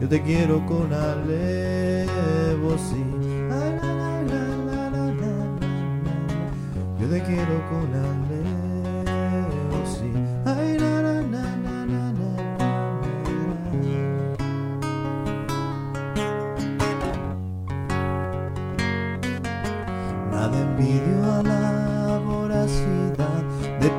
[0.00, 2.04] Yo te quiero con alevosía.
[3.48, 3.94] La.
[7.00, 8.23] Yo te quiero con alevosía.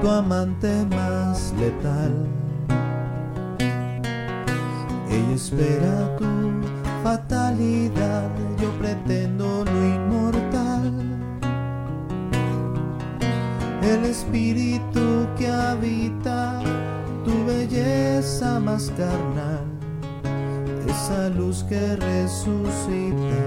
[0.05, 2.13] Tu amante más letal.
[5.09, 6.61] Ella espera tu
[7.03, 8.29] fatalidad,
[8.61, 10.93] yo pretendo lo inmortal.
[13.81, 16.61] El espíritu que habita
[17.25, 19.65] tu belleza más carnal,
[20.87, 23.41] esa luz que resucita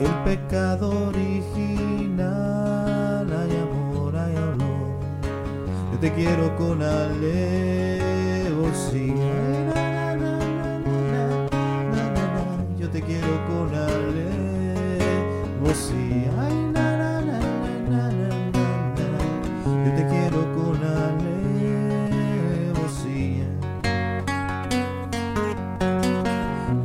[0.00, 2.57] el pecado original.
[6.00, 7.24] Te quiero con alevosía.
[12.78, 14.38] Yo te quiero con alevosía.
[19.84, 21.48] Yo te quiero con alevosía.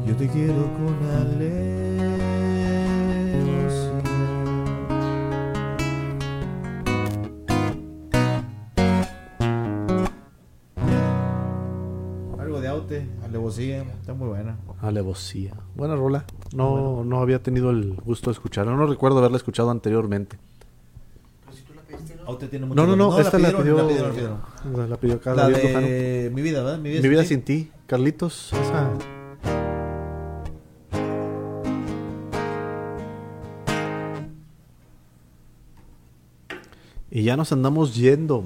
[0.08, 1.73] Yo te quiero con alevosía.
[13.62, 14.58] Alevosía, está muy buena.
[14.82, 15.54] Alevosía.
[15.76, 16.26] Buena rola.
[16.56, 18.74] No, no había tenido el gusto de escucharla.
[18.76, 20.38] No recuerdo haberla escuchado anteriormente.
[22.26, 23.20] Aute tiene mucho No, no, no.
[23.20, 23.76] esta la, pidió.
[23.78, 24.42] la pidieron, la pidieron.
[24.78, 25.88] La, la pidió La Lujano.
[25.88, 26.80] de mi vida, ¿verdad?
[26.80, 27.70] Mi vida, Mi vida sin ti.
[27.86, 28.54] Carlitos.
[28.54, 28.90] Esa.
[37.12, 38.46] Y ya nos andamos yendo.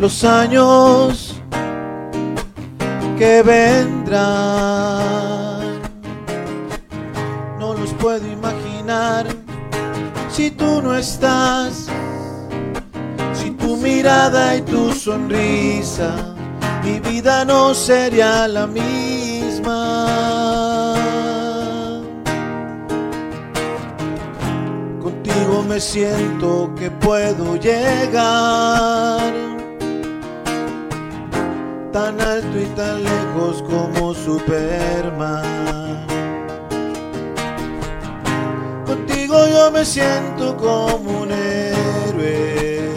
[0.00, 1.36] los años
[3.18, 4.18] que vendrán.
[7.58, 9.26] No los puedo imaginar
[10.30, 11.88] si tú no estás.
[13.34, 16.34] Si tu mirada y tu sonrisa,
[16.82, 19.76] mi vida no sería la misma.
[25.02, 29.49] Contigo me siento que puedo llegar
[31.92, 36.06] tan alto y tan lejos como Superman.
[38.86, 42.90] Contigo yo me siento como un héroe.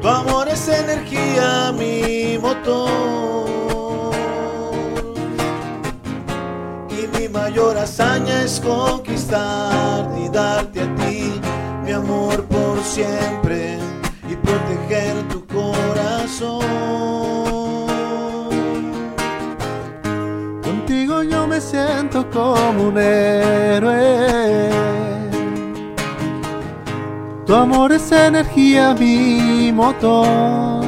[0.00, 4.12] Tu amor es energía, mi motor.
[6.90, 11.40] Y mi mayor hazaña es conquistarte y darte a ti
[11.84, 13.78] mi amor por siempre
[14.28, 15.43] y proteger tu
[20.62, 24.70] Contigo yo me siento como un héroe.
[27.44, 30.82] Tu amor es energía, mi motor.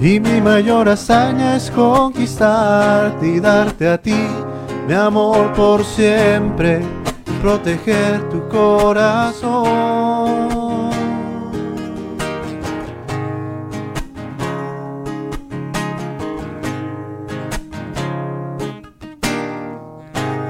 [0.00, 4.16] Y mi mayor hazaña es conquistarte y darte a ti
[4.86, 6.80] mi amor por siempre,
[7.42, 9.68] proteger tu corazón.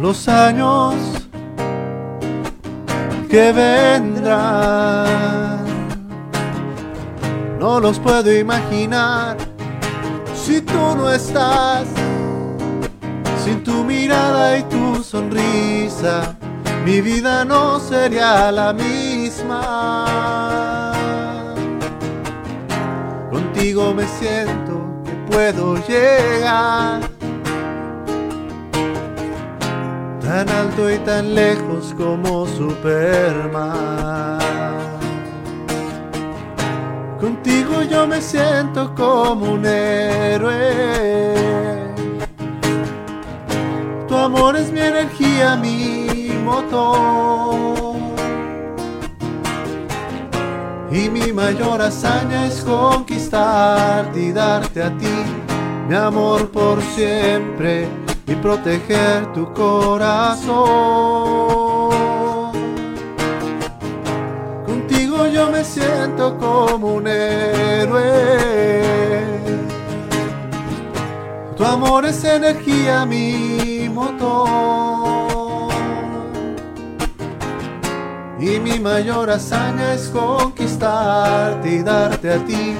[0.00, 0.94] los años
[3.28, 4.78] que vendrán.
[7.58, 9.36] No los puedo imaginar
[10.34, 11.88] si tú no estás.
[13.44, 16.36] Sin tu mirada y tu sonrisa,
[16.84, 20.04] mi vida no sería la misma.
[23.30, 27.17] Contigo me siento que puedo llegar
[30.28, 34.38] tan alto y tan lejos como Superman.
[37.18, 40.74] Contigo yo me siento como un héroe.
[44.06, 47.96] Tu amor es mi energía, mi motor.
[50.90, 55.24] Y mi mayor hazaña es conquistarte y darte a ti
[55.88, 60.58] mi amor por siempre y proteger tu corazón.
[64.66, 68.04] Contigo yo me siento como un héroe.
[71.56, 74.48] Tu amor es energía, mi motor.
[78.38, 82.76] Y mi mayor hazaña es conquistarte y darte a ti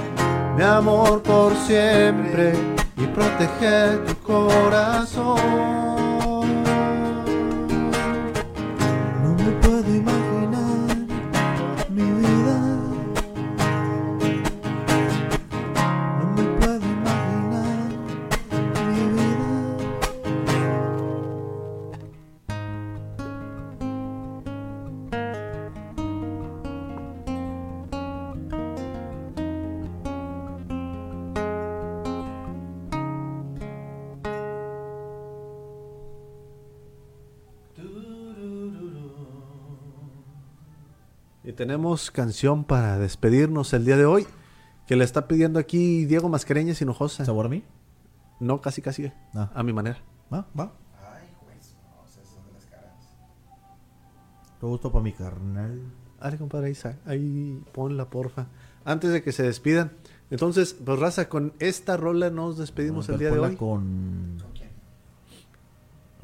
[0.57, 2.53] mi amor por siempre
[2.97, 5.78] y proteger tu corazón.
[41.59, 44.27] Tenemos canción para despedirnos el día de hoy.
[44.87, 47.25] Que le está pidiendo aquí Diego Mascareñas Hinojosa.
[47.25, 47.65] ¿Sabor a mí?
[48.39, 49.13] No, casi, casi.
[49.35, 49.51] Ah.
[49.53, 49.99] A mi manera.
[50.33, 50.73] Va, va.
[54.61, 55.81] Todo gusto para mi carnal.
[56.21, 58.47] Dale, compadre, ahí, sa- ahí ponla, porfa.
[58.85, 59.91] Antes de que se despidan.
[60.31, 63.57] Entonces, pues raza, con esta rola nos despedimos el día de hoy.
[63.57, 64.39] Con...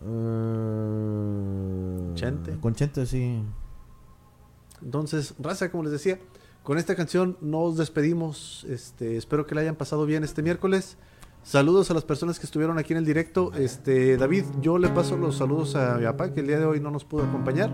[0.06, 2.56] Eh, Chente.
[2.60, 3.42] Con Chente, sí.
[4.84, 6.18] Entonces, raza, como les decía,
[6.62, 8.64] con esta canción nos despedimos.
[8.68, 10.96] Este, espero que la hayan pasado bien este miércoles.
[11.42, 13.52] Saludos a las personas que estuvieron aquí en el directo.
[13.54, 16.80] Este, David, yo le paso los saludos a mi papá, que el día de hoy
[16.80, 17.70] no nos pudo acompañar,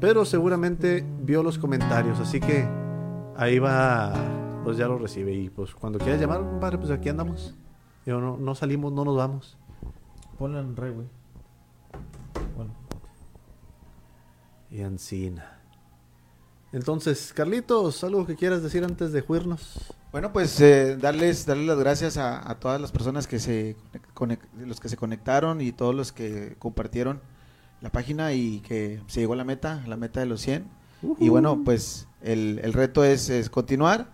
[0.00, 2.66] pero seguramente vio los comentarios, así que
[3.36, 4.14] ahí va,
[4.64, 5.34] pues ya lo recibe.
[5.34, 7.54] Y pues cuando quieras llamar, compadre, pues aquí andamos.
[8.06, 9.58] Digo, no, no salimos, no nos vamos.
[10.38, 11.06] Ponla en re, güey.
[12.56, 12.72] Bueno.
[14.70, 15.53] Y Ancina.
[16.74, 19.94] Entonces, Carlitos, ¿algo que quieras decir antes de juirnos?
[20.10, 23.76] Bueno, pues eh, darles, darles las gracias a, a todas las personas que se
[24.58, 27.20] los que se conectaron y todos los que compartieron
[27.80, 30.66] la página y que se llegó a la meta, la meta de los 100.
[31.20, 34.12] Y bueno, pues el, el reto es, es continuar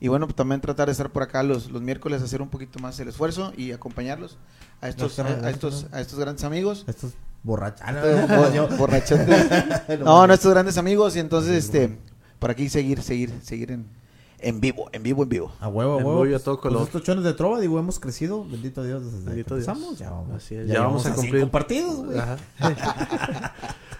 [0.00, 2.80] y bueno, pues, también tratar de estar por acá los, los miércoles, hacer un poquito
[2.80, 4.36] más el esfuerzo y acompañarlos
[4.80, 6.84] a estos, a, a estos, a estos grandes amigos.
[6.88, 7.12] Estos
[7.42, 7.80] borrachos.
[7.84, 8.68] Ah, no, yo-
[10.34, 11.98] estos grandes amigos y entonces este
[12.38, 13.86] por aquí seguir, seguir, seguir en,
[14.38, 15.52] en vivo, en vivo, en vivo.
[15.60, 16.22] A huevo, a huevo.
[16.22, 16.38] vivo y a
[16.78, 18.44] Pues, estos chones de trova, digo, hemos crecido.
[18.44, 19.68] Bendito Dios, desde Bendito que Dios.
[19.68, 19.98] empezamos.
[19.98, 21.40] Ya vamos, Así es, ya ya vamos vamos a cumplir.
[21.42, 22.18] compartidos, güey.
[22.18, 22.36] Ajá.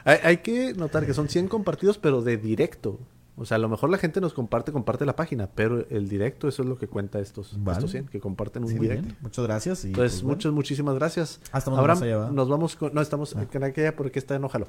[0.05, 2.99] hay, hay que notar que son 100 compartidos, pero de directo.
[3.37, 6.47] O sea, a lo mejor la gente nos comparte, comparte la página, pero el directo,
[6.49, 7.79] eso es lo que cuenta estos, Vale.
[7.79, 9.05] estos 100, que comparten un Sí, directo.
[9.05, 9.17] bien.
[9.23, 9.85] Muchas gracias.
[9.85, 10.37] Y, Entonces, pues, bueno.
[10.37, 11.41] muchas, muchísimas gracias.
[11.55, 12.93] Estamos Ahora allá, nos vamos con...
[12.95, 13.47] No, estamos Ah.
[13.51, 14.67] en aquella porque está en Ójalo.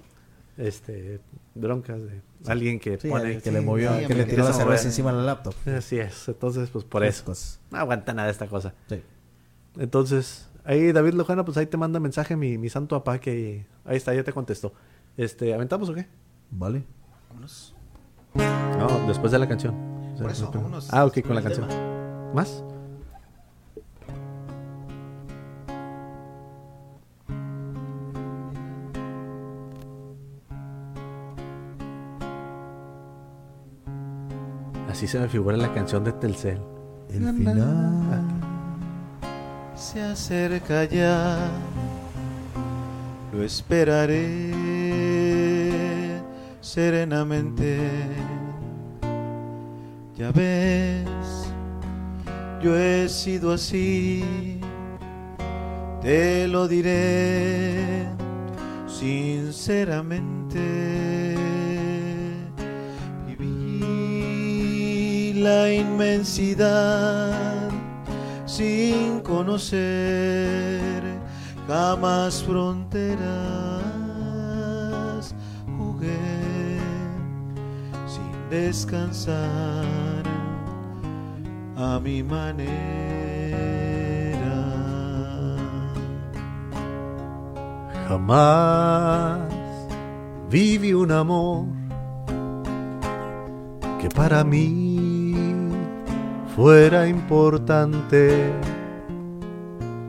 [0.58, 1.20] Este,
[1.56, 3.42] broncas de alguien que Sí, pone...
[3.42, 5.54] que le movió, sí, que le tiró la cerveza encima del laptop.
[5.66, 7.26] Así es, entonces, pues por eso.
[7.26, 7.60] cosas.
[7.72, 8.74] No aguanta nada esta cosa.
[8.90, 9.02] Sí.
[9.80, 13.98] Entonces, ahí David Lojana, pues ahí te manda mensaje mi, mi santo papá que ahí
[13.98, 14.74] está, ya te contestó.
[15.18, 16.08] Este, ¿aventamos o qué?
[16.52, 16.84] Vale.
[17.30, 17.76] Vámonos.
[18.36, 19.76] No, después de la canción.
[20.14, 21.68] O sea, Por eso, no, ah, ok, con la canción.
[21.68, 22.34] Tema.
[22.34, 22.64] ¿Más?
[34.90, 36.62] Así se me figura la canción de Telcel.
[37.10, 38.22] El final
[39.76, 41.50] se acerca ya.
[43.34, 44.71] Lo esperaré
[46.62, 47.78] serenamente.
[50.16, 51.52] Ya ves,
[52.62, 54.60] yo he sido así,
[56.02, 58.06] te lo diré
[58.88, 60.60] sinceramente.
[63.28, 67.72] Viví la inmensidad
[68.46, 71.02] sin conocer
[71.68, 73.61] jamás fronteras.
[78.52, 80.24] Descansar
[81.78, 82.68] a mi manera.
[88.10, 89.40] Jamás
[90.50, 91.66] viví un amor
[94.02, 95.34] que para mí
[96.54, 98.52] fuera importante.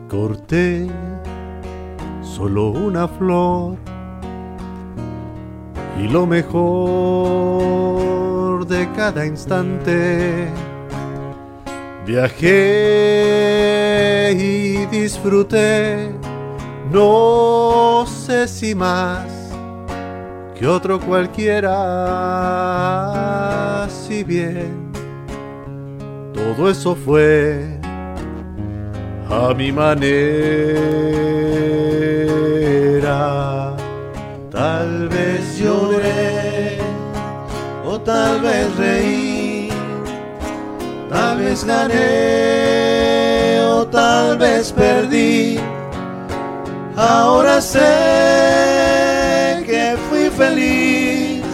[0.09, 0.87] Corté
[2.21, 3.77] solo una flor
[5.97, 8.22] y lo mejor
[8.65, 10.47] de cada instante.
[12.05, 13.23] Viajé
[14.37, 16.11] y disfruté,
[16.91, 19.25] no sé si más
[20.57, 21.79] que otro cualquiera,
[23.89, 24.91] si bien
[26.33, 27.79] todo eso fue
[29.29, 30.13] a mi manera.
[34.51, 36.12] Tal vez lloré
[38.43, 39.69] vez reí,
[41.09, 42.01] tal vez gané
[43.61, 45.59] o tal vez perdí.
[46.95, 47.79] Ahora sé
[49.65, 51.45] que fui feliz,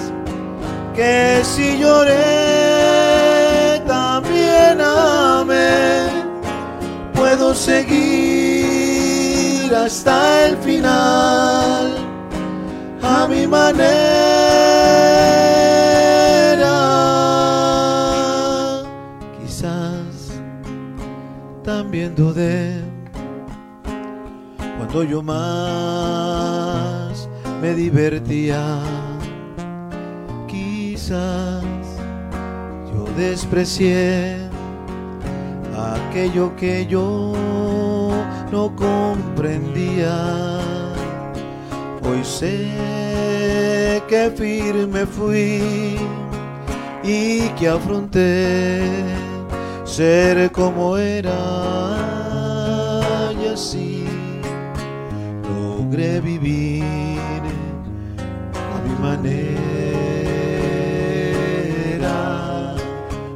[0.96, 2.16] que si lloré
[3.88, 6.10] también amé.
[7.14, 8.90] Puedo seguir
[9.76, 11.96] hasta el final
[13.04, 14.30] a mi manera.
[21.90, 22.84] También dudé
[24.78, 25.40] cuando yo más
[27.64, 28.80] me divertía.
[30.48, 31.64] Quizás
[32.94, 34.38] yo desprecié
[35.76, 37.34] aquello que yo
[38.52, 40.60] no comprendía.
[42.04, 42.68] Hoy sé
[44.08, 45.98] que firme fui
[47.04, 49.29] y que afronté
[50.00, 51.36] ser como era.
[53.38, 54.06] Y así
[55.44, 57.42] logré vivir
[58.74, 59.58] a mi manera.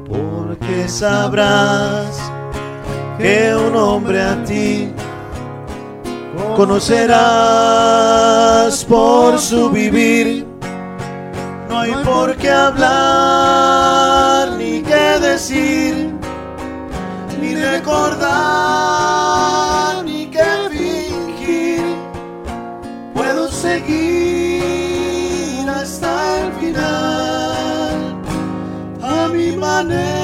[0.07, 2.31] Porque sabrás
[3.17, 4.89] que un hombre a ti
[6.55, 10.47] conocerás por su vivir.
[11.67, 16.02] No hay por qué hablar ni qué decir,
[17.43, 18.31] ni recordar
[20.05, 21.83] ni qué fingir.
[23.13, 24.69] Puedo seguir
[25.69, 28.21] hasta el final
[29.01, 30.23] a mi manera.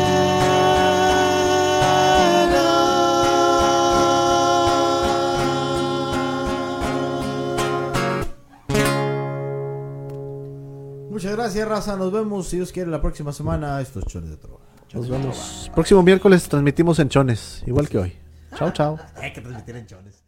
[11.09, 11.97] Muchas gracias, raza.
[11.97, 13.81] Nos vemos, si Dios quiere, la próxima semana.
[13.81, 14.68] Estos chones de trova.
[14.93, 15.71] Nos vemos.
[15.73, 18.13] Próximo miércoles transmitimos en Chones, igual que hoy.
[18.55, 18.99] Chao, chao.
[19.15, 20.18] Hay que transmitir en chones.